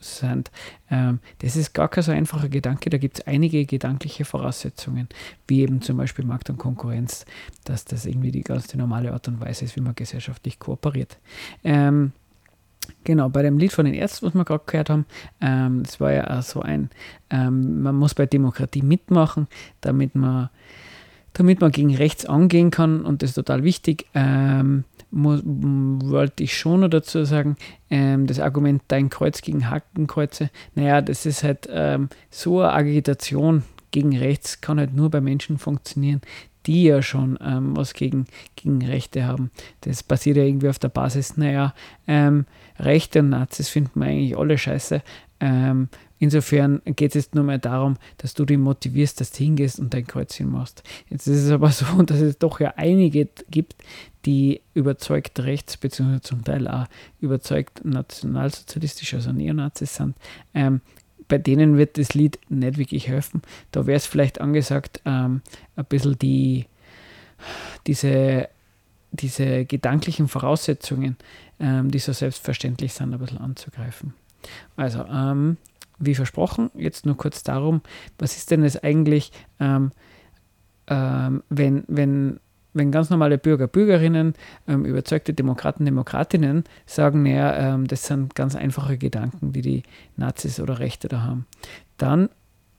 sind. 0.00 0.50
Ähm, 0.90 1.20
das 1.40 1.56
ist 1.56 1.74
gar 1.74 1.88
kein 1.88 2.02
so 2.02 2.12
einfacher 2.12 2.48
Gedanke. 2.48 2.90
Da 2.90 2.98
gibt 2.98 3.18
es 3.18 3.26
einige 3.26 3.64
gedankliche 3.66 4.24
Voraussetzungen, 4.24 5.08
wie 5.46 5.60
eben 5.60 5.82
zum 5.82 5.96
Beispiel 5.96 6.24
Markt 6.24 6.50
und 6.50 6.58
Konkurrenz, 6.58 7.24
dass 7.64 7.84
das 7.84 8.06
irgendwie 8.06 8.32
die 8.32 8.42
ganz 8.42 8.72
normale 8.74 9.12
Art 9.12 9.28
und 9.28 9.40
Weise 9.40 9.64
ist, 9.64 9.76
wie 9.76 9.80
man 9.80 9.94
gesellschaftlich 9.94 10.58
kooperiert. 10.58 11.18
Ähm, 11.64 12.12
Genau, 13.04 13.28
bei 13.28 13.42
dem 13.42 13.58
Lied 13.58 13.72
von 13.72 13.84
den 13.84 13.94
Ärzten, 13.94 14.26
was 14.26 14.34
wir 14.34 14.44
gerade 14.44 14.64
gehört 14.66 14.90
haben, 14.90 15.06
ähm, 15.40 15.82
das 15.82 16.00
war 16.00 16.12
ja 16.12 16.38
auch 16.38 16.42
so 16.42 16.62
ein, 16.62 16.90
ähm, 17.30 17.82
man 17.82 17.96
muss 17.96 18.14
bei 18.14 18.26
Demokratie 18.26 18.82
mitmachen, 18.82 19.48
damit 19.80 20.14
man, 20.14 20.50
damit 21.36 21.60
man 21.60 21.70
gegen 21.70 21.94
rechts 21.94 22.24
angehen 22.24 22.70
kann 22.70 23.02
und 23.02 23.22
das 23.22 23.30
ist 23.30 23.34
total 23.34 23.62
wichtig. 23.62 24.06
Ähm, 24.14 24.84
muss, 25.10 25.42
wollte 25.44 26.42
ich 26.42 26.56
schon 26.56 26.80
noch 26.80 26.88
dazu 26.88 27.24
sagen, 27.24 27.56
ähm, 27.90 28.26
das 28.26 28.40
Argument 28.40 28.82
Dein 28.88 29.10
Kreuz 29.10 29.42
gegen 29.42 29.68
Hakenkreuze, 29.68 30.50
naja, 30.74 31.02
das 31.02 31.26
ist 31.26 31.44
halt 31.44 31.68
ähm, 31.70 32.08
so 32.30 32.60
eine 32.60 32.72
Agitation 32.72 33.64
gegen 33.90 34.16
rechts, 34.16 34.62
kann 34.62 34.78
halt 34.78 34.94
nur 34.94 35.10
bei 35.10 35.20
Menschen 35.20 35.58
funktionieren, 35.58 36.22
die 36.64 36.84
ja 36.84 37.02
schon 37.02 37.38
ähm, 37.44 37.76
was 37.76 37.92
gegen, 37.92 38.24
gegen 38.56 38.82
Rechte 38.82 39.26
haben. 39.26 39.50
Das 39.82 40.02
basiert 40.02 40.38
ja 40.38 40.42
irgendwie 40.42 40.70
auf 40.70 40.78
der 40.78 40.88
Basis, 40.88 41.36
naja, 41.36 41.74
ähm, 42.08 42.46
Rechte 42.78 43.20
und 43.20 43.28
Nazis 43.28 43.68
finden 43.68 44.00
wir 44.00 44.06
eigentlich 44.06 44.38
alle 44.38 44.56
scheiße. 44.56 45.02
Ähm, 45.38 45.90
insofern 46.18 46.82
geht 46.84 47.14
es 47.14 47.26
jetzt 47.26 47.34
nur 47.34 47.44
mehr 47.44 47.58
darum, 47.58 47.96
dass 48.18 48.34
du 48.34 48.44
dich 48.44 48.58
motivierst, 48.58 49.20
dass 49.20 49.32
du 49.32 49.38
hingehst 49.38 49.78
und 49.78 49.92
dein 49.92 50.06
Kreuzchen 50.06 50.50
machst. 50.50 50.82
Jetzt 51.10 51.26
ist 51.26 51.44
es 51.44 51.50
aber 51.50 51.70
so, 51.70 52.02
dass 52.02 52.20
es 52.20 52.38
doch 52.38 52.60
ja 52.60 52.74
einige 52.76 53.28
gibt, 53.50 53.74
die 54.24 54.60
überzeugt 54.74 55.40
rechts, 55.40 55.76
beziehungsweise 55.76 56.22
zum 56.22 56.44
Teil 56.44 56.66
auch 56.68 56.86
überzeugt 57.20 57.84
nationalsozialistisch, 57.84 59.14
also 59.14 59.32
Neonazis 59.32 59.94
sind. 59.94 60.16
Ähm, 60.52 60.80
bei 61.28 61.38
denen 61.38 61.76
wird 61.76 61.98
das 61.98 62.14
Lied 62.14 62.38
nicht 62.48 62.78
wirklich 62.78 63.08
helfen. 63.08 63.42
Da 63.72 63.86
wäre 63.86 63.96
es 63.96 64.06
vielleicht 64.06 64.40
angesagt, 64.40 65.00
ähm, 65.04 65.42
ein 65.74 65.84
bisschen 65.86 66.18
die, 66.18 66.66
diese, 67.86 68.48
diese 69.12 69.64
gedanklichen 69.64 70.28
Voraussetzungen, 70.28 71.16
ähm, 71.58 71.90
die 71.90 71.98
so 71.98 72.12
selbstverständlich 72.12 72.92
sind, 72.92 73.12
ein 73.12 73.18
bisschen 73.18 73.38
anzugreifen. 73.38 74.14
Also, 74.76 75.04
ähm, 75.04 75.56
wie 75.98 76.14
versprochen, 76.14 76.70
jetzt 76.74 77.06
nur 77.06 77.16
kurz 77.16 77.42
darum, 77.42 77.80
was 78.18 78.36
ist 78.36 78.50
denn 78.50 78.62
es 78.62 78.82
eigentlich, 78.82 79.32
ähm, 79.60 79.92
ähm, 80.88 81.42
wenn, 81.48 81.84
wenn, 81.88 82.40
wenn 82.74 82.90
ganz 82.90 83.10
normale 83.10 83.38
Bürger, 83.38 83.66
Bürgerinnen, 83.66 84.34
ähm, 84.68 84.84
überzeugte 84.84 85.32
Demokraten, 85.32 85.84
Demokratinnen 85.84 86.64
sagen, 86.84 87.22
naja, 87.22 87.74
ähm, 87.74 87.86
das 87.86 88.06
sind 88.06 88.34
ganz 88.34 88.54
einfache 88.54 88.98
Gedanken, 88.98 89.52
die 89.52 89.62
die 89.62 89.82
Nazis 90.16 90.60
oder 90.60 90.78
Rechte 90.78 91.08
da 91.08 91.22
haben, 91.22 91.46
dann 91.96 92.28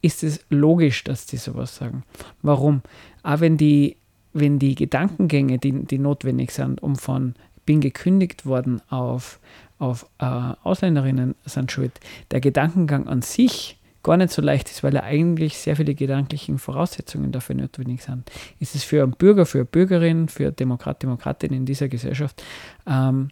ist 0.02 0.24
es 0.24 0.40
logisch, 0.50 1.04
dass 1.04 1.26
die 1.26 1.38
sowas 1.38 1.76
sagen. 1.76 2.04
Warum? 2.42 2.82
Auch 3.24 3.40
wenn 3.40 3.58
die, 3.58 3.98
wenn 4.34 4.60
die 4.60 4.76
Gedankengänge, 4.76 5.58
die, 5.58 5.86
die 5.86 5.98
notwendig 5.98 6.52
sind, 6.52 6.84
um 6.84 6.96
von 6.96 7.34
bin 7.66 7.82
gekündigt 7.82 8.46
worden 8.46 8.82
auf, 8.90 9.40
auf 9.80 10.08
äh, 10.20 10.26
Ausländerinnen 10.26 11.36
sind 11.46 11.72
schuld, 11.72 12.00
der 12.32 12.40
Gedankengang 12.40 13.08
an 13.08 13.22
sich 13.22 13.78
gar 14.04 14.18
nicht 14.18 14.32
so 14.32 14.42
leicht 14.42 14.70
ist, 14.70 14.84
weil 14.84 14.96
er 14.96 15.04
eigentlich 15.04 15.58
sehr 15.58 15.76
viele 15.76 15.94
gedanklichen 15.94 16.60
Voraussetzungen 16.60 17.32
dafür 17.32 17.56
notwendig 17.56 18.04
sind, 18.04 18.32
ist 18.60 18.74
es 18.74 18.84
für 18.84 19.04
einen 19.04 19.12
Bürger, 19.12 19.46
für 19.46 19.60
eine 19.60 19.66
Bürgerin, 19.66 20.30
für 20.30 20.52
Demokrat, 20.52 21.04
Demokratin 21.04 21.52
in 21.52 21.66
dieser 21.66 21.90
Gesellschaft 21.90 22.42
ähm, 22.88 23.32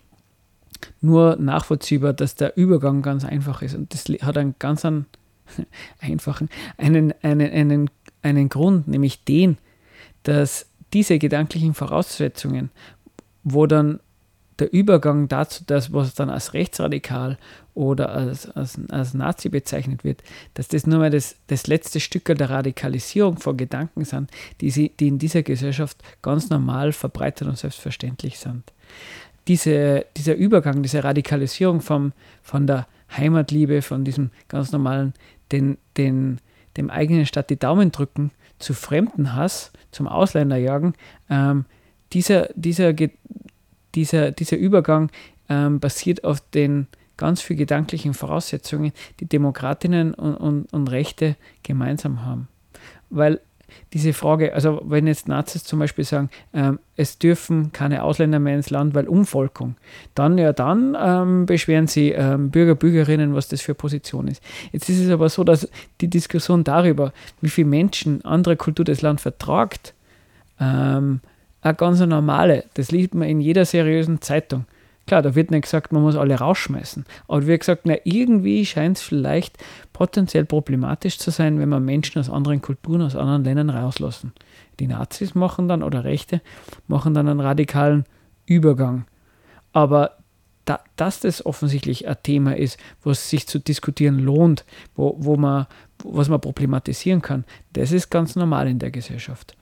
nur 1.02 1.38
nachvollziehbar, 1.38 2.14
dass 2.14 2.36
der 2.36 2.58
Übergang 2.58 3.02
ganz 3.02 3.24
einfach 3.24 3.62
ist. 3.62 3.76
Und 3.76 3.94
das 3.94 4.06
hat 4.22 4.38
einen 4.38 4.56
ganz 4.60 4.84
einen 4.86 5.06
einfachen, 6.00 6.50
einen, 6.78 7.14
einen, 7.22 7.52
einen, 7.52 7.90
einen 8.22 8.50
Grund, 8.50 8.88
nämlich 8.88 9.24
den, 9.24 9.58
dass 10.24 10.68
diese 10.94 11.20
gedanklichen 11.20 11.74
Voraussetzungen, 11.74 12.70
wo 13.44 13.66
dann 13.66 14.00
der 14.60 14.72
Übergang 14.72 15.28
dazu, 15.28 15.64
dass 15.66 15.92
was 15.92 16.14
dann 16.14 16.30
als 16.30 16.54
rechtsradikal 16.54 17.38
oder 17.74 18.10
als, 18.10 18.50
als, 18.52 18.80
als 18.90 19.14
Nazi 19.14 19.50
bezeichnet 19.50 20.04
wird, 20.04 20.24
dass 20.54 20.70
das 20.70 20.88
nur 20.88 21.00
mal 21.00 21.10
das, 21.10 21.36
das 21.48 21.68
letzte 21.68 22.00
Stück 22.00 22.26
der 22.26 22.50
Radikalisierung 22.50 23.38
von 23.38 23.58
Gedanken 23.58 24.06
sind, 24.06 24.32
die, 24.62 24.72
sie, 24.72 24.90
die 24.98 25.10
in 25.10 25.20
dieser 25.20 25.44
Gesellschaft 25.44 25.98
ganz 26.22 26.50
normal 26.50 26.94
verbreitet 26.94 27.48
und 27.48 27.58
selbstverständlich 27.58 28.40
sind. 28.40 28.64
Diese, 29.48 30.06
dieser 30.16 30.36
Übergang, 30.36 30.82
diese 30.82 31.04
Radikalisierung 31.04 31.82
vom, 31.82 32.14
von 32.42 32.66
der 32.66 32.88
Heimatliebe, 33.16 33.82
von 33.82 34.04
diesem 34.04 34.32
ganz 34.48 34.72
normalen, 34.72 35.14
den, 35.52 35.78
den, 35.98 36.40
dem 36.78 36.90
eigenen 36.90 37.26
Staat 37.26 37.50
die 37.50 37.60
Daumen 37.60 37.92
drücken, 37.92 38.32
zu 38.58 38.74
Fremdenhass, 38.74 39.72
zum 39.92 40.08
Ausländerjagen, 40.08 40.94
ähm, 41.30 41.66
dieser, 42.14 42.50
dieser, 42.56 42.94
dieser, 43.96 44.32
dieser 44.32 44.58
Übergang 44.58 45.10
ähm, 45.50 45.80
basiert 45.80 46.24
auf 46.24 46.42
den 46.42 46.88
ganz 47.18 47.42
viel 47.42 47.56
gedanklichen 47.56 48.14
Voraussetzungen, 48.14 48.92
die 49.20 49.26
Demokratinnen 49.26 50.14
und, 50.14 50.36
und, 50.36 50.74
und 50.74 50.92
Rechte 50.92 51.36
gemeinsam 51.64 52.26
haben. 52.26 52.48
Weil 53.10 53.40
diese 53.94 54.14
Frage, 54.14 54.54
also 54.54 54.82
wenn 54.86 55.08
jetzt 55.08 55.28
Nazis 55.28 55.64
zum 55.64 55.80
Beispiel 55.80 56.04
sagen, 56.04 56.30
ähm, 56.54 56.80
es 56.96 57.18
dürfen 57.18 57.72
keine 57.72 58.04
Ausländer 58.04 58.40
mehr 58.40 58.56
ins 58.56 58.70
Land, 58.70 58.94
weil 58.94 59.08
Umvolkung, 59.08 59.76
dann 60.14 60.38
ja 60.38 60.54
dann 60.54 60.96
ähm, 61.00 61.46
beschweren 61.46 61.88
sie 61.88 62.12
ähm, 62.12 62.52
Bürger, 62.52 62.76
Bürgerinnen, 62.76 63.36
was 63.36 63.48
das 63.48 63.62
für 63.62 63.74
Position 63.74 64.28
ist. 64.28 64.42
Jetzt 64.72 64.90
ist 64.90 65.00
es 65.00 65.10
aber 65.10 65.30
so, 65.30 65.44
dass 65.44 65.70
die 66.02 66.10
Diskussion 66.10 66.64
darüber, 66.64 67.14
wie 67.42 67.50
viele 67.50 67.68
Menschen 67.68 68.24
andere 68.24 68.56
Kultur 68.56 68.86
das 68.86 69.02
Land 69.02 69.22
vertragt, 69.22 69.94
ähm, 70.60 71.22
eine 71.66 71.76
ganz 71.76 72.00
normale, 72.00 72.66
das 72.76 72.92
liest 72.92 73.16
man 73.16 73.28
in 73.28 73.42
jeder 73.42 73.66
seriösen 73.66 74.22
Zeitung. 74.22 74.66
Klar, 75.08 75.22
da 75.22 75.36
wird 75.36 75.52
nicht 75.52 75.64
gesagt, 75.64 75.92
man 75.92 76.04
muss 76.04 76.16
alle 76.16 76.36
rausschmeißen. 76.36 77.06
Aber 77.28 77.46
wird 77.46 77.62
gesagt, 77.62 77.82
na, 77.86 77.96
irgendwie 78.04 78.66
scheint 78.66 78.98
es 78.98 79.04
vielleicht 79.04 79.58
potenziell 79.94 80.46
problematisch 80.46 81.18
zu 81.18 81.32
sein, 81.32 81.60
wenn 81.60 81.70
man 81.70 81.84
Menschen 81.84 82.20
aus 82.20 82.30
anderen 82.30 82.62
Kulturen, 82.62 83.02
aus 83.02 83.16
anderen 83.16 83.44
Ländern 83.44 83.70
rauslassen. 83.70 84.34
Die 84.80 84.88
Nazis 84.88 85.36
machen 85.36 85.68
dann, 85.68 85.84
oder 85.84 86.04
Rechte, 86.04 86.42
machen 86.88 87.14
dann 87.14 87.28
einen 87.28 87.40
radikalen 87.40 88.06
Übergang. 88.46 89.06
Aber 89.74 90.18
da, 90.66 90.80
dass 90.96 91.20
das 91.20 91.46
offensichtlich 91.46 92.08
ein 92.08 92.18
Thema 92.22 92.58
ist, 92.58 92.80
was 93.04 93.30
sich 93.30 93.48
zu 93.48 93.60
diskutieren 93.60 94.20
lohnt, 94.20 94.66
wo, 94.96 95.16
wo 95.20 95.36
man, 95.36 95.68
was 96.04 96.30
man 96.30 96.42
problematisieren 96.42 97.22
kann, 97.22 97.44
das 97.74 97.92
ist 97.92 98.10
ganz 98.10 98.36
normal 98.36 98.68
in 98.68 98.80
der 98.80 98.92
Gesellschaft. 98.92 99.56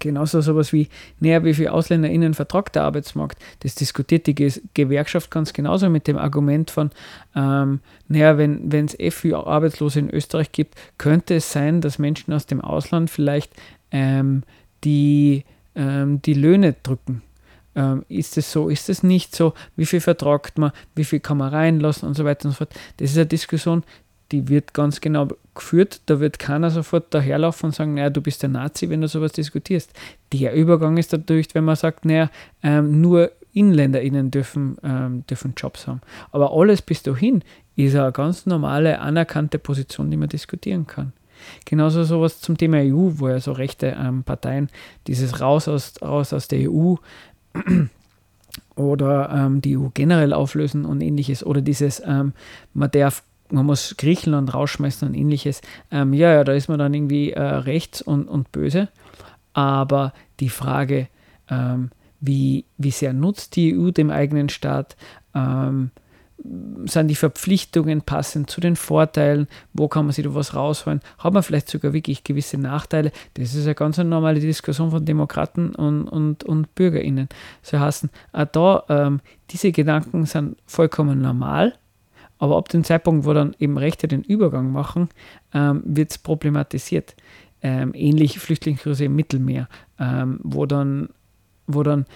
Genauso 0.00 0.40
sowas 0.40 0.72
wie, 0.72 0.88
naja, 1.20 1.44
wie 1.44 1.54
viele 1.54 1.72
AusländerInnen 1.72 2.34
vertragt 2.34 2.74
der 2.74 2.82
Arbeitsmarkt. 2.82 3.38
Das 3.60 3.76
diskutiert 3.76 4.26
die 4.26 4.34
Gewerkschaft 4.74 5.30
ganz 5.30 5.52
genauso 5.52 5.88
mit 5.88 6.08
dem 6.08 6.18
Argument 6.18 6.70
von, 6.70 6.90
ähm, 7.34 7.80
naja, 8.08 8.36
wenn 8.36 8.70
es 8.72 8.98
eh 8.98 9.32
Arbeitslose 9.32 10.00
in 10.00 10.10
Österreich 10.10 10.50
gibt, 10.52 10.74
könnte 10.98 11.36
es 11.36 11.52
sein, 11.52 11.80
dass 11.80 11.98
Menschen 11.98 12.32
aus 12.32 12.46
dem 12.46 12.60
Ausland 12.60 13.10
vielleicht 13.10 13.52
ähm, 13.92 14.42
die, 14.84 15.44
ähm, 15.74 16.20
die 16.22 16.34
Löhne 16.34 16.74
drücken. 16.82 17.22
Ähm, 17.76 18.04
ist 18.08 18.38
es 18.38 18.50
so, 18.50 18.68
ist 18.68 18.88
es 18.88 19.02
nicht 19.02 19.36
so? 19.36 19.52
Wie 19.76 19.86
viel 19.86 20.00
vertragt 20.00 20.58
man? 20.58 20.72
Wie 20.94 21.04
viel 21.04 21.20
kann 21.20 21.36
man 21.36 21.50
reinlassen 21.50 22.08
und 22.08 22.14
so 22.14 22.24
weiter 22.24 22.46
und 22.46 22.52
so 22.52 22.56
fort? 22.56 22.74
Das 22.96 23.10
ist 23.10 23.16
eine 23.16 23.26
Diskussion, 23.26 23.84
die 24.32 24.48
wird 24.48 24.74
ganz 24.74 25.00
genau 25.00 25.28
geführt. 25.54 26.00
Da 26.06 26.20
wird 26.20 26.38
keiner 26.38 26.70
sofort 26.70 27.12
daherlaufen 27.14 27.66
und 27.66 27.74
sagen, 27.74 27.94
naja, 27.94 28.10
du 28.10 28.20
bist 28.20 28.42
der 28.42 28.48
Nazi, 28.48 28.90
wenn 28.90 29.00
du 29.00 29.08
sowas 29.08 29.32
diskutierst. 29.32 29.92
Der 30.32 30.54
Übergang 30.54 30.96
ist 30.96 31.12
natürlich, 31.12 31.54
wenn 31.54 31.64
man 31.64 31.76
sagt, 31.76 32.04
naja, 32.04 32.30
ähm, 32.62 33.00
nur 33.00 33.30
InländerInnen 33.52 34.30
dürfen, 34.30 34.76
ähm, 34.82 35.24
dürfen 35.26 35.54
Jobs 35.56 35.86
haben. 35.86 36.00
Aber 36.30 36.52
alles 36.52 36.82
bis 36.82 37.02
dahin 37.02 37.42
ist 37.74 37.96
eine 37.96 38.12
ganz 38.12 38.46
normale, 38.46 39.00
anerkannte 39.00 39.58
Position, 39.58 40.10
die 40.10 40.16
man 40.16 40.28
diskutieren 40.28 40.86
kann. 40.86 41.12
Genauso 41.64 42.04
sowas 42.04 42.40
zum 42.40 42.56
Thema 42.56 42.78
EU, 42.78 43.12
wo 43.18 43.28
ja 43.28 43.40
so 43.40 43.52
rechte 43.52 43.96
ähm, 43.98 44.24
Parteien 44.24 44.68
dieses 45.06 45.40
Raus 45.40 45.68
aus, 45.68 45.94
raus 46.02 46.32
aus 46.32 46.48
der 46.48 46.70
EU 46.70 46.96
oder 48.76 49.30
ähm, 49.30 49.60
die 49.60 49.76
EU 49.76 49.88
generell 49.94 50.32
auflösen 50.32 50.84
und 50.84 51.00
ähnliches 51.00 51.44
oder 51.44 51.60
dieses, 51.60 52.02
ähm, 52.04 52.32
man 52.74 52.90
darf 52.90 53.22
man 53.50 53.66
muss 53.66 53.96
Griechenland 53.96 54.52
rausschmeißen 54.52 55.08
und 55.08 55.14
ähnliches. 55.14 55.60
Ähm, 55.90 56.12
ja, 56.12 56.32
ja, 56.32 56.44
da 56.44 56.52
ist 56.52 56.68
man 56.68 56.78
dann 56.78 56.94
irgendwie 56.94 57.32
äh, 57.32 57.40
rechts 57.40 58.02
und, 58.02 58.28
und 58.28 58.52
böse. 58.52 58.88
Aber 59.52 60.12
die 60.40 60.48
Frage, 60.48 61.08
ähm, 61.48 61.90
wie, 62.20 62.64
wie 62.78 62.90
sehr 62.90 63.12
nutzt 63.12 63.56
die 63.56 63.76
EU 63.76 63.90
dem 63.90 64.10
eigenen 64.10 64.48
Staat, 64.48 64.96
ähm, 65.34 65.90
sind 66.84 67.08
die 67.08 67.14
Verpflichtungen 67.14 68.02
passend 68.02 68.50
zu 68.50 68.60
den 68.60 68.76
Vorteilen, 68.76 69.48
wo 69.72 69.88
kann 69.88 70.04
man 70.04 70.12
sich 70.12 70.24
da 70.24 70.34
was 70.34 70.54
rausholen, 70.54 71.00
hat 71.18 71.32
man 71.32 71.42
vielleicht 71.42 71.68
sogar 71.68 71.92
wirklich 71.92 72.24
gewisse 72.24 72.58
Nachteile. 72.58 73.10
Das 73.34 73.54
ist 73.54 73.64
eine 73.64 73.74
ganz 73.74 73.98
normale 73.98 74.40
Diskussion 74.40 74.90
von 74.90 75.04
Demokraten 75.04 75.74
und, 75.74 76.06
und, 76.08 76.44
und 76.44 76.74
BürgerInnen. 76.74 77.28
So 77.62 77.80
heißen, 77.80 78.10
auch 78.32 78.44
da, 78.52 78.84
ähm, 78.88 79.20
diese 79.50 79.72
Gedanken 79.72 80.26
sind 80.26 80.58
vollkommen 80.66 81.20
normal, 81.20 81.74
aber 82.38 82.56
ab 82.56 82.68
dem 82.68 82.84
Zeitpunkt, 82.84 83.24
wo 83.24 83.32
dann 83.32 83.54
eben 83.58 83.78
Rechte 83.78 84.08
den 84.08 84.22
Übergang 84.22 84.70
machen, 84.72 85.08
ähm, 85.54 85.82
wird 85.84 86.10
es 86.10 86.18
problematisiert. 86.18 87.14
Ähm, 87.62 87.92
ähnlich 87.94 88.38
Flüchtlingskrise 88.38 89.06
im 89.06 89.16
Mittelmeer, 89.16 89.68
ähm, 89.98 90.40
wo, 90.42 90.66
dann, 90.66 91.08
wo 91.66 91.82
dann 91.82 92.06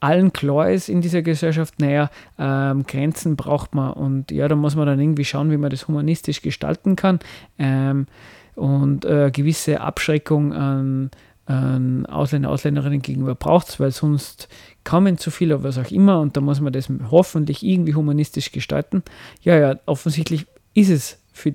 allen 0.00 0.32
klar 0.32 0.70
ist 0.70 0.88
in 0.88 1.00
dieser 1.00 1.22
Gesellschaft, 1.22 1.80
naja, 1.80 2.10
ähm, 2.38 2.84
Grenzen 2.86 3.36
braucht 3.36 3.74
man 3.74 3.92
und 3.92 4.30
ja, 4.30 4.48
da 4.48 4.54
muss 4.54 4.76
man 4.76 4.86
dann 4.86 5.00
irgendwie 5.00 5.24
schauen, 5.24 5.50
wie 5.50 5.56
man 5.56 5.70
das 5.70 5.88
humanistisch 5.88 6.42
gestalten 6.42 6.96
kann 6.96 7.18
ähm, 7.58 8.06
und 8.54 9.04
äh, 9.04 9.30
gewisse 9.32 9.80
Abschreckung 9.80 10.52
an, 10.52 11.10
Ausländer, 11.46 12.48
Ausländerinnen 12.48 13.02
gegenüber 13.02 13.34
braucht 13.34 13.68
es, 13.68 13.80
weil 13.80 13.90
sonst 13.90 14.48
kommen 14.82 15.18
zu 15.18 15.30
viele, 15.30 15.62
was 15.62 15.76
auch 15.76 15.90
immer, 15.90 16.20
und 16.20 16.36
da 16.36 16.40
muss 16.40 16.60
man 16.60 16.72
das 16.72 16.88
hoffentlich 17.10 17.62
irgendwie 17.62 17.94
humanistisch 17.94 18.50
gestalten. 18.50 19.02
Ja, 19.42 19.56
ja, 19.58 19.78
offensichtlich 19.86 20.46
ist 20.72 20.90
es 20.90 21.18
für 21.32 21.54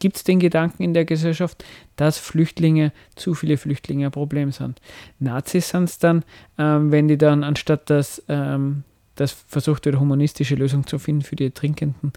gibt 0.00 0.16
es 0.16 0.24
den 0.24 0.40
Gedanken 0.40 0.82
in 0.82 0.94
der 0.94 1.04
Gesellschaft, 1.04 1.64
dass 1.94 2.18
Flüchtlinge, 2.18 2.92
zu 3.14 3.34
viele 3.34 3.56
Flüchtlinge 3.56 4.06
ein 4.06 4.10
Problem 4.10 4.50
sind. 4.50 4.80
Nazis 5.20 5.68
sind 5.68 5.84
es 5.84 5.98
dann, 6.00 6.24
ähm, 6.58 6.90
wenn 6.90 7.06
die 7.06 7.18
dann 7.18 7.44
anstatt 7.44 7.88
dass 7.88 8.20
ähm, 8.28 8.82
das 9.14 9.32
versucht 9.32 9.84
wird, 9.84 10.00
humanistische 10.00 10.54
Lösung 10.54 10.86
zu 10.86 10.98
finden 10.98 11.22
für 11.22 11.36
die 11.36 11.44
Ertrinkenden, 11.44 12.12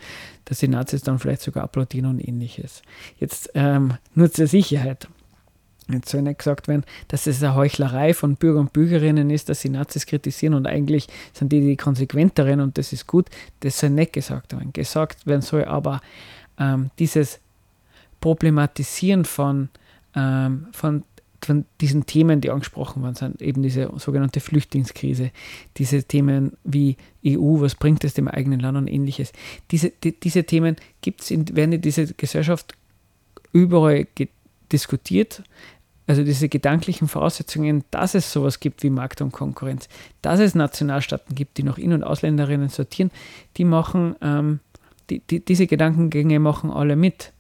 dass 0.46 0.60
die 0.60 0.68
Nazis 0.68 1.02
dann 1.02 1.20
vielleicht 1.20 1.42
sogar 1.42 1.64
applaudieren 1.66 2.10
und 2.10 2.26
ähnliches. 2.26 2.82
Jetzt 3.20 3.52
ähm, 3.56 3.96
nur 4.16 4.32
zur 4.32 4.48
Sicherheit. 4.48 5.08
Jetzt 5.92 6.10
soll 6.10 6.22
nicht 6.22 6.40
gesagt 6.40 6.68
werden, 6.68 6.86
dass 7.10 7.28
es 7.28 7.44
eine 7.44 7.56
Heuchlerei 7.56 8.14
von 8.14 8.36
Bürger 8.36 8.62
und 8.62 8.72
Bürgerinnen 8.72 9.30
ist, 9.30 9.50
dass 9.50 9.62
sie 9.62 9.70
Nazis 9.70 10.06
kritisieren 10.06 10.54
und 10.54 10.66
eigentlich 10.66 11.08
sind 11.34 11.52
die 11.52 11.62
die 11.62 11.76
konsequenteren 11.76 12.62
und 12.62 12.78
das 12.78 12.94
ist 12.94 13.06
gut. 13.06 13.28
Das 13.60 13.80
soll 13.80 13.90
nicht 13.90 14.14
gesagt 14.14 14.54
werden. 14.54 14.72
Gesagt 14.72 15.28
werden 15.28 15.42
soll 15.42 15.66
aber 15.66 16.02
ähm, 16.58 16.90
dieses 17.00 17.40
Problematisieren 18.22 19.26
von, 19.26 19.68
ähm, 20.16 20.68
von, 20.72 21.04
von 21.44 21.66
diesen 21.82 22.06
Themen, 22.06 22.40
die 22.40 22.52
angesprochen 22.52 23.04
worden 23.04 23.16
sind, 23.16 23.42
eben 23.42 23.62
diese 23.62 23.92
sogenannte 23.98 24.40
Flüchtlingskrise, 24.40 25.32
diese 25.76 26.04
Themen 26.04 26.54
wie 26.64 26.96
EU, 27.26 27.60
was 27.60 27.76
bringt 27.76 28.06
es 28.06 28.14
dem 28.14 28.30
eigenen 28.30 28.62
Land 28.62 28.78
und 28.78 28.88
ähnliches. 28.88 29.34
Diese, 29.72 29.90
die, 29.90 30.18
diese 30.18 30.46
Themen 30.46 30.78
gibt's 31.02 31.30
in, 31.32 31.54
werden 31.54 31.74
in 31.74 31.82
dieser 31.82 32.06
Gesellschaft 32.06 32.74
überall 33.52 34.08
diskutiert. 34.72 35.44
Also 36.06 36.24
diese 36.24 36.50
gedanklichen 36.50 37.08
Voraussetzungen, 37.08 37.84
dass 37.92 38.14
es 38.14 38.32
sowas 38.32 38.60
gibt 38.60 38.84
wie 38.84 38.90
Markt 38.90 39.22
und 39.22 39.32
Konkurrenz, 39.32 39.88
dass 40.22 40.40
es 40.40 40.54
Nationalstaaten 40.54 41.34
gibt, 41.34 41.58
die 41.58 41.64
noch 41.64 41.78
In- 41.78 41.94
und 41.94 42.04
Ausländerinnen 42.04 42.70
sortieren, 42.70 43.10
die 43.56 43.64
machen, 43.64 44.16
ähm, 44.22 44.60
die, 45.10 45.20
die, 45.20 45.40
diese 45.44 45.66
Gedankengänge 45.66 46.40
machen 46.40 46.72
alle 46.72 46.98
mit. 46.98 47.32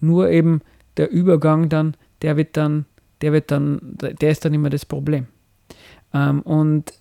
Nur 0.00 0.30
eben 0.30 0.60
der 0.96 1.10
Übergang 1.10 1.68
dann, 1.68 1.96
der 2.22 2.36
wird 2.36 2.56
dann, 2.56 2.86
der 3.20 3.32
wird 3.32 3.50
dann, 3.50 3.80
der 3.82 4.30
ist 4.30 4.44
dann 4.44 4.54
immer 4.54 4.70
das 4.70 4.86
Problem. 4.86 5.26
Ähm, 6.14 6.42
und 6.42 6.92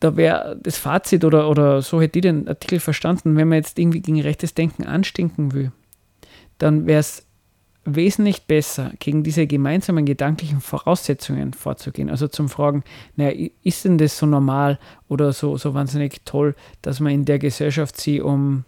da 0.00 0.16
wäre 0.16 0.58
das 0.62 0.78
Fazit 0.78 1.24
oder, 1.24 1.48
oder 1.48 1.82
so 1.82 2.00
hätte 2.00 2.18
ich 2.18 2.22
den 2.22 2.48
Artikel 2.48 2.80
verstanden, 2.80 3.36
wenn 3.36 3.48
man 3.48 3.58
jetzt 3.58 3.78
irgendwie 3.78 4.00
gegen 4.00 4.20
rechtes 4.20 4.54
Denken 4.54 4.84
anstinken 4.84 5.52
will, 5.52 5.72
dann 6.58 6.86
wäre 6.86 7.00
es 7.00 7.27
wesentlich 7.94 8.46
besser, 8.46 8.92
gegen 8.98 9.22
diese 9.22 9.46
gemeinsamen 9.46 10.04
gedanklichen 10.04 10.60
Voraussetzungen 10.60 11.52
vorzugehen. 11.52 12.10
Also 12.10 12.28
zum 12.28 12.48
Fragen, 12.48 12.84
naja, 13.16 13.48
ist 13.62 13.84
denn 13.84 13.98
das 13.98 14.18
so 14.18 14.26
normal 14.26 14.78
oder 15.08 15.32
so, 15.32 15.56
so 15.56 15.74
wahnsinnig 15.74 16.22
toll, 16.24 16.54
dass 16.82 17.00
man 17.00 17.12
in 17.12 17.24
der 17.24 17.38
Gesellschaft 17.38 18.00
sie 18.00 18.20
um, 18.20 18.64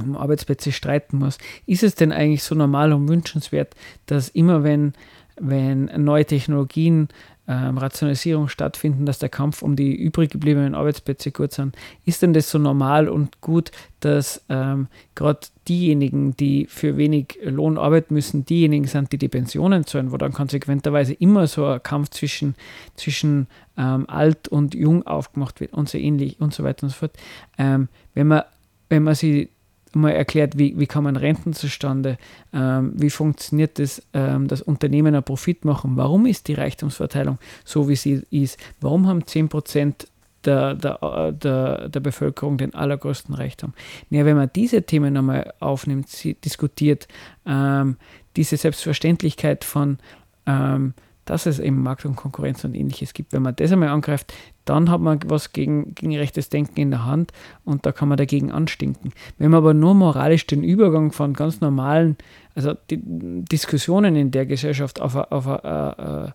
um 0.00 0.16
Arbeitsplätze 0.16 0.72
streiten 0.72 1.18
muss? 1.18 1.38
Ist 1.66 1.82
es 1.82 1.94
denn 1.94 2.12
eigentlich 2.12 2.42
so 2.42 2.54
normal 2.54 2.92
und 2.92 3.08
wünschenswert, 3.08 3.74
dass 4.06 4.28
immer 4.28 4.62
wenn, 4.62 4.94
wenn 5.36 5.90
neue 5.96 6.24
Technologien 6.24 7.08
ähm, 7.50 7.78
Rationalisierung 7.78 8.48
stattfinden, 8.48 9.06
dass 9.06 9.18
der 9.18 9.28
Kampf 9.28 9.62
um 9.62 9.74
die 9.74 9.92
übrig 9.92 10.30
gebliebenen 10.30 10.76
Arbeitsplätze 10.76 11.32
gut 11.32 11.50
sind. 11.50 11.76
Ist 12.04 12.22
denn 12.22 12.32
das 12.32 12.48
so 12.48 12.58
normal 12.58 13.08
und 13.08 13.40
gut, 13.40 13.72
dass 13.98 14.44
ähm, 14.48 14.86
gerade 15.16 15.40
diejenigen, 15.66 16.36
die 16.36 16.66
für 16.66 16.96
wenig 16.96 17.40
Lohn 17.42 17.76
arbeiten 17.76 18.14
müssen, 18.14 18.46
diejenigen 18.46 18.86
sind, 18.86 19.10
die 19.10 19.18
die 19.18 19.28
Pensionen 19.28 19.84
zahlen, 19.84 20.12
wo 20.12 20.16
dann 20.16 20.32
konsequenterweise 20.32 21.12
immer 21.14 21.48
so 21.48 21.66
ein 21.66 21.82
Kampf 21.82 22.10
zwischen, 22.10 22.54
zwischen 22.94 23.48
ähm, 23.76 24.08
alt 24.08 24.46
und 24.46 24.76
jung 24.76 25.04
aufgemacht 25.04 25.58
wird 25.58 25.72
und 25.72 25.88
so 25.88 25.98
ähnlich 25.98 26.40
und 26.40 26.54
so 26.54 26.62
weiter 26.62 26.84
und 26.84 26.90
so 26.90 26.98
fort. 26.98 27.16
Ähm, 27.58 27.88
wenn 28.14 28.28
man, 28.28 28.42
wenn 28.88 29.02
man 29.02 29.16
sie 29.16 29.50
mal 29.92 30.10
erklärt, 30.10 30.58
wie, 30.58 30.78
wie 30.78 30.86
kommen 30.86 31.16
Renten 31.16 31.52
zustande, 31.52 32.18
ähm, 32.52 32.92
wie 32.94 33.10
funktioniert 33.10 33.78
das, 33.78 34.02
ähm, 34.12 34.48
dass 34.48 34.62
Unternehmen 34.62 35.14
einen 35.14 35.24
Profit 35.24 35.64
machen, 35.64 35.96
warum 35.96 36.26
ist 36.26 36.48
die 36.48 36.54
Reichtumsverteilung 36.54 37.38
so, 37.64 37.88
wie 37.88 37.96
sie 37.96 38.22
ist, 38.30 38.58
warum 38.80 39.06
haben 39.06 39.22
10% 39.22 40.06
der, 40.44 40.74
der, 40.74 41.32
der, 41.32 41.88
der 41.88 42.00
Bevölkerung 42.00 42.56
den 42.56 42.74
allergrößten 42.74 43.34
Reichtum. 43.34 43.74
Ja, 44.08 44.24
wenn 44.24 44.36
man 44.36 44.50
diese 44.54 44.82
Themen 44.82 45.16
einmal 45.16 45.52
aufnimmt, 45.60 46.08
diskutiert, 46.44 47.08
ähm, 47.44 47.96
diese 48.36 48.56
Selbstverständlichkeit 48.56 49.64
von 49.64 49.98
ähm, 50.46 50.94
dass 51.30 51.46
es 51.46 51.60
eben 51.60 51.80
Markt 51.82 52.04
und 52.04 52.16
Konkurrenz 52.16 52.64
und 52.64 52.74
ähnliches 52.74 53.12
gibt. 53.12 53.32
Wenn 53.32 53.42
man 53.42 53.54
das 53.54 53.70
einmal 53.70 53.90
angreift, 53.90 54.34
dann 54.70 54.88
hat 54.88 55.00
man 55.00 55.18
was 55.26 55.52
gegen, 55.52 55.96
gegen 55.96 56.16
rechtes 56.16 56.48
Denken 56.48 56.78
in 56.78 56.90
der 56.92 57.04
Hand 57.04 57.32
und 57.64 57.84
da 57.84 57.90
kann 57.90 58.08
man 58.08 58.16
dagegen 58.16 58.52
anstinken. 58.52 59.12
Wenn 59.36 59.50
man 59.50 59.58
aber 59.58 59.74
nur 59.74 59.94
moralisch 59.94 60.46
den 60.46 60.62
Übergang 60.62 61.10
von 61.10 61.34
ganz 61.34 61.60
normalen, 61.60 62.16
also 62.54 62.74
Diskussionen 62.88 64.14
in 64.14 64.30
der 64.30 64.46
Gesellschaft 64.46 65.00
auf, 65.00 65.16
auf 65.16 65.46
uh, 65.46 65.56
uh, 65.56 66.28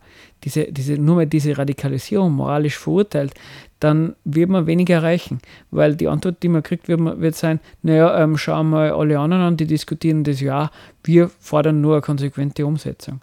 diese, 0.43 0.69
diese, 0.69 0.97
nur 0.97 1.15
mal 1.15 1.27
diese 1.27 1.57
Radikalisierung 1.57 2.33
moralisch 2.33 2.77
verurteilt, 2.77 3.33
dann 3.79 4.17
wird 4.25 4.49
man 4.49 4.67
weniger 4.67 4.95
erreichen, 4.95 5.39
weil 5.71 5.95
die 5.95 6.09
Antwort, 6.09 6.43
die 6.43 6.49
man 6.49 6.61
kriegt, 6.61 6.89
wird, 6.89 6.99
wird 6.99 7.35
sein, 7.35 7.61
naja, 7.83 8.21
ähm, 8.21 8.35
schauen 8.35 8.69
wir 8.71 8.97
alle 8.97 9.17
anderen 9.17 9.43
an, 9.43 9.55
die 9.57 9.65
diskutieren 9.65 10.25
das 10.25 10.41
ja, 10.41 10.71
wir 11.05 11.29
fordern 11.39 11.79
nur 11.79 11.93
eine 11.93 12.01
konsequente 12.01 12.65
Umsetzung. 12.65 13.21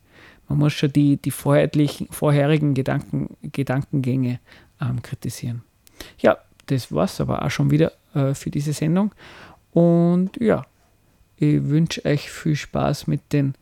Man 0.48 0.58
muss 0.58 0.72
schon 0.72 0.92
die, 0.92 1.18
die 1.18 1.30
vorherigen 1.30 2.74
Gedanken, 2.74 3.36
Gedankengänge 3.42 4.40
ähm, 4.82 5.02
kritisieren. 5.02 5.62
Ja, 6.18 6.38
das 6.66 6.92
war 6.92 7.04
es 7.04 7.20
aber 7.20 7.44
auch 7.44 7.50
schon 7.50 7.70
wieder 7.70 7.92
äh, 8.14 8.34
für 8.34 8.50
diese 8.50 8.72
Sendung. 8.72 9.12
Und 9.72 10.36
ja, 10.40 10.66
ich 11.36 11.64
wünsche 11.64 12.04
euch 12.04 12.30
viel 12.30 12.56
Spaß 12.56 13.06
mit 13.06 13.32
den 13.32 13.54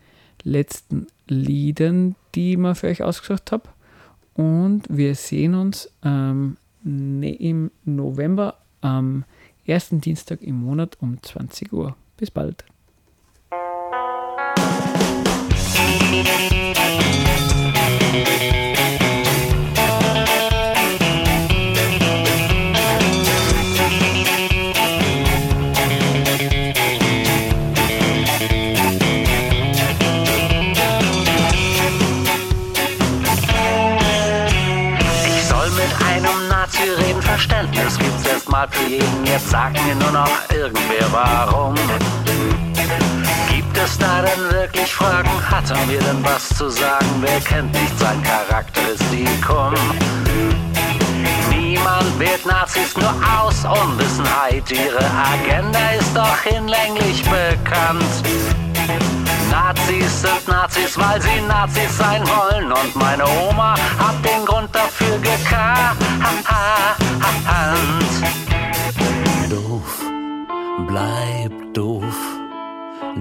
letzten 0.42 1.06
Liedern, 1.28 2.16
die 2.34 2.52
ich 2.52 2.58
mir 2.58 2.74
für 2.74 2.88
euch 2.88 3.02
ausgesucht 3.02 3.52
habe. 3.52 3.68
Und 4.34 4.84
wir 4.88 5.14
sehen 5.14 5.54
uns 5.54 5.90
ähm, 6.04 6.56
ne, 6.82 7.34
im 7.34 7.70
November 7.84 8.56
am 8.80 9.24
ersten 9.66 10.00
Dienstag 10.00 10.42
im 10.42 10.62
Monat 10.62 10.96
um 11.00 11.22
20 11.22 11.72
Uhr. 11.72 11.96
Bis 12.16 12.30
bald. 12.30 12.64
Jeden. 38.88 39.26
Jetzt 39.26 39.50
sagt 39.50 39.78
mir 39.86 39.94
nur 39.94 40.10
noch 40.10 40.30
irgendwer 40.52 41.06
warum. 41.12 41.74
Gibt 43.48 43.76
es 43.76 43.98
da 43.98 44.22
denn 44.22 44.50
wirklich 44.50 44.92
Fragen? 44.92 45.30
Hat 45.50 45.70
er 45.70 45.86
mir 45.86 45.98
denn 45.98 46.22
was 46.22 46.48
zu 46.50 46.68
sagen? 46.68 47.06
Wer 47.20 47.40
kennt 47.40 47.72
nicht 47.72 47.98
sein 47.98 48.22
Charakteristikum? 48.22 49.74
Niemand 51.50 52.18
wählt 52.18 52.44
Nazis 52.44 52.94
nur 52.96 53.14
aus 53.38 53.64
Unwissenheit. 53.64 54.70
Ihre 54.70 55.04
Agenda 55.32 55.90
ist 55.98 56.14
doch 56.14 56.38
hinlänglich 56.40 57.22
bekannt. 57.22 58.04
Nazis 59.50 60.22
sind 60.22 60.48
Nazis, 60.48 60.98
weil 60.98 61.20
sie 61.22 61.40
Nazis 61.48 61.96
sein 61.96 62.22
wollen. 62.28 62.72
Und 62.72 62.94
meine 62.96 63.24
Oma 63.48 63.74
hat 63.98 64.16
den 64.24 64.44
Grund 64.44 64.68
dafür 64.74 65.18
gekannt. 65.18 65.96
Bleib 70.90 71.52
doof. 71.72 72.18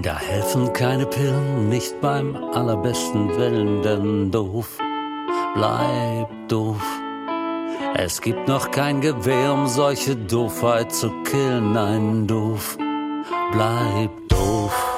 Da 0.02 0.18
helfen 0.18 0.72
keine 0.72 1.06
Pillen, 1.06 1.68
nicht 1.68 2.00
beim 2.00 2.34
allerbesten 2.52 3.28
Willen, 3.36 3.80
denn 3.82 4.32
doof, 4.32 4.76
bleib 5.54 6.28
doof. 6.48 6.82
Es 7.94 8.20
gibt 8.20 8.48
noch 8.48 8.72
kein 8.72 9.00
Gewehr, 9.00 9.52
um 9.52 9.68
solche 9.68 10.16
Doofheit 10.16 10.92
zu 10.92 11.10
killen. 11.22 11.72
Nein, 11.72 12.26
doof, 12.26 12.76
bleib 13.52 14.10
doof. 14.28 14.89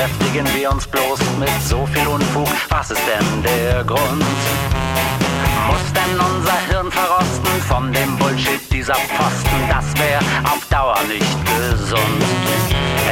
Beschäftigen 0.00 0.48
wir 0.54 0.70
uns 0.72 0.86
bloß 0.86 1.20
mit 1.38 1.50
so 1.62 1.84
viel 1.84 2.06
Unfug? 2.06 2.48
Was 2.70 2.90
ist 2.90 3.02
denn 3.06 3.42
der 3.42 3.84
Grund? 3.84 4.24
Muss 5.66 5.92
denn 5.92 6.18
unser 6.18 6.58
Hirn 6.70 6.90
verrosten 6.90 7.60
von 7.68 7.92
dem 7.92 8.16
Bullshit 8.16 8.62
dieser 8.72 8.94
Pfosten? 8.94 9.60
Das 9.68 9.84
wäre 10.00 10.22
auf 10.44 10.64
Dauer 10.70 10.96
nicht 11.06 11.36
gesund. 11.44 12.24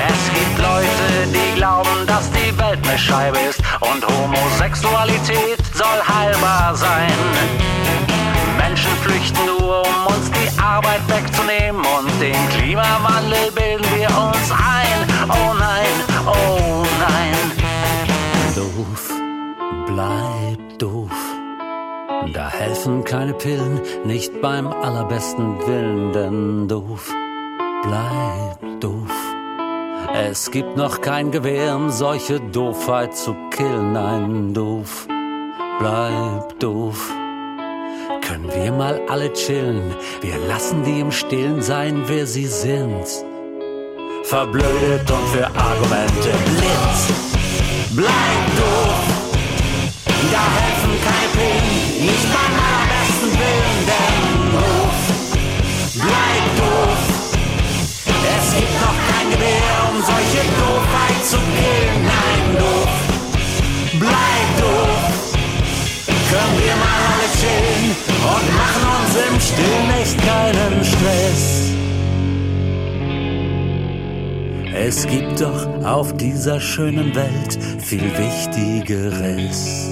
Es 0.09 0.33
gibt 0.33 0.59
Leute, 0.63 1.29
die 1.31 1.57
glauben, 1.57 2.07
dass 2.07 2.31
die 2.31 2.59
Welt 2.59 2.79
eine 2.89 2.99
Scheibe 2.99 3.39
ist 3.39 3.61
und 3.81 4.07
Homosexualität 4.09 5.61
soll 5.75 6.01
heilbar 6.09 6.75
sein. 6.75 7.13
Menschen 8.57 8.97
flüchten 9.03 9.45
nur, 9.45 9.83
um 9.83 10.15
uns 10.15 10.31
die 10.31 10.59
Arbeit 10.59 11.03
wegzunehmen 11.09 11.85
und 11.85 12.19
den 12.19 12.49
Klimawandel 12.49 13.51
bilden 13.55 13.85
wir 13.95 14.09
uns 14.09 14.51
ein. 14.53 15.29
Oh 15.29 15.53
nein, 15.53 15.58
oh 16.29 16.85
nein. 17.01 17.35
Doof, 18.55 19.13
bleib 19.87 20.79
doof. 20.79 21.11
Da 22.33 22.51
helfen 22.51 23.05
keine 23.05 23.33
Pillen, 23.35 23.81
nicht 24.05 24.41
beim 24.41 24.67
allerbesten 24.67 25.59
Willen, 25.67 26.13
denn 26.13 26.69
doof, 26.69 27.13
bleib 27.83 28.81
doof. 28.81 29.11
Es 30.15 30.51
gibt 30.51 30.77
noch 30.77 31.01
kein 31.01 31.31
Gewehr, 31.31 31.77
um 31.77 31.91
solche 31.91 32.41
Doofheit 32.41 33.17
zu 33.17 33.35
killen, 33.51 33.93
nein, 33.93 34.55
doof, 34.55 35.07
bleib 35.79 36.59
doof. 36.59 37.13
Können 38.27 38.51
wir 38.53 38.73
mal 38.73 39.01
alle 39.09 39.33
chillen, 39.33 39.95
wir 40.21 40.39
lassen 40.49 40.83
die 40.85 41.01
im 41.01 41.13
Stillen 41.13 41.63
sein, 41.63 42.03
wer 42.07 42.27
sie 42.27 42.47
sind. 42.47 43.07
Verblödet 44.29 45.11
und 45.11 45.27
für 45.29 45.47
Argumente 45.47 46.29
blind. 46.45 46.99
Bleib 47.93 48.45
doof, 48.59 49.01
da 50.31 50.45
helfen 50.61 50.95
keine 51.03 51.29
Pillen, 51.33 52.05
nicht 52.05 52.29
beim 52.29 52.53
allerbesten 52.69 53.33
Willen, 53.41 53.81
denn 53.89 54.53
doof. 54.53 54.99
Bleib 55.95 56.45
doof, 56.61 57.01
es 58.37 58.55
gibt 58.55 58.75
noch 58.83 58.99
kein 59.09 59.31
Gewehr, 59.31 59.77
um 59.93 59.97
solche 60.05 60.45
Doofheit 60.61 61.25
zu 61.25 61.39
killen, 61.57 62.05
nein, 62.05 62.45
doof. 62.59 62.93
Bleib 63.99 64.49
doof, 64.61 65.01
können 66.29 66.57
wir 66.67 66.77
mal 66.77 67.01
alle 67.13 67.29
chillen 67.41 67.97
und 68.13 68.47
machen 68.61 68.85
uns 68.93 69.13
im 69.27 69.41
Stillen 69.41 69.91
echt 70.03 70.19
keinen 70.19 70.85
Stress. 70.85 71.88
Es 74.81 75.09
gibt 75.09 75.41
doch 75.41 75.67
auf 75.85 76.17
dieser 76.17 76.61
schönen 76.61 77.13
Welt 77.13 77.59
viel 77.83 78.01
Wichtigeres. 78.17 79.91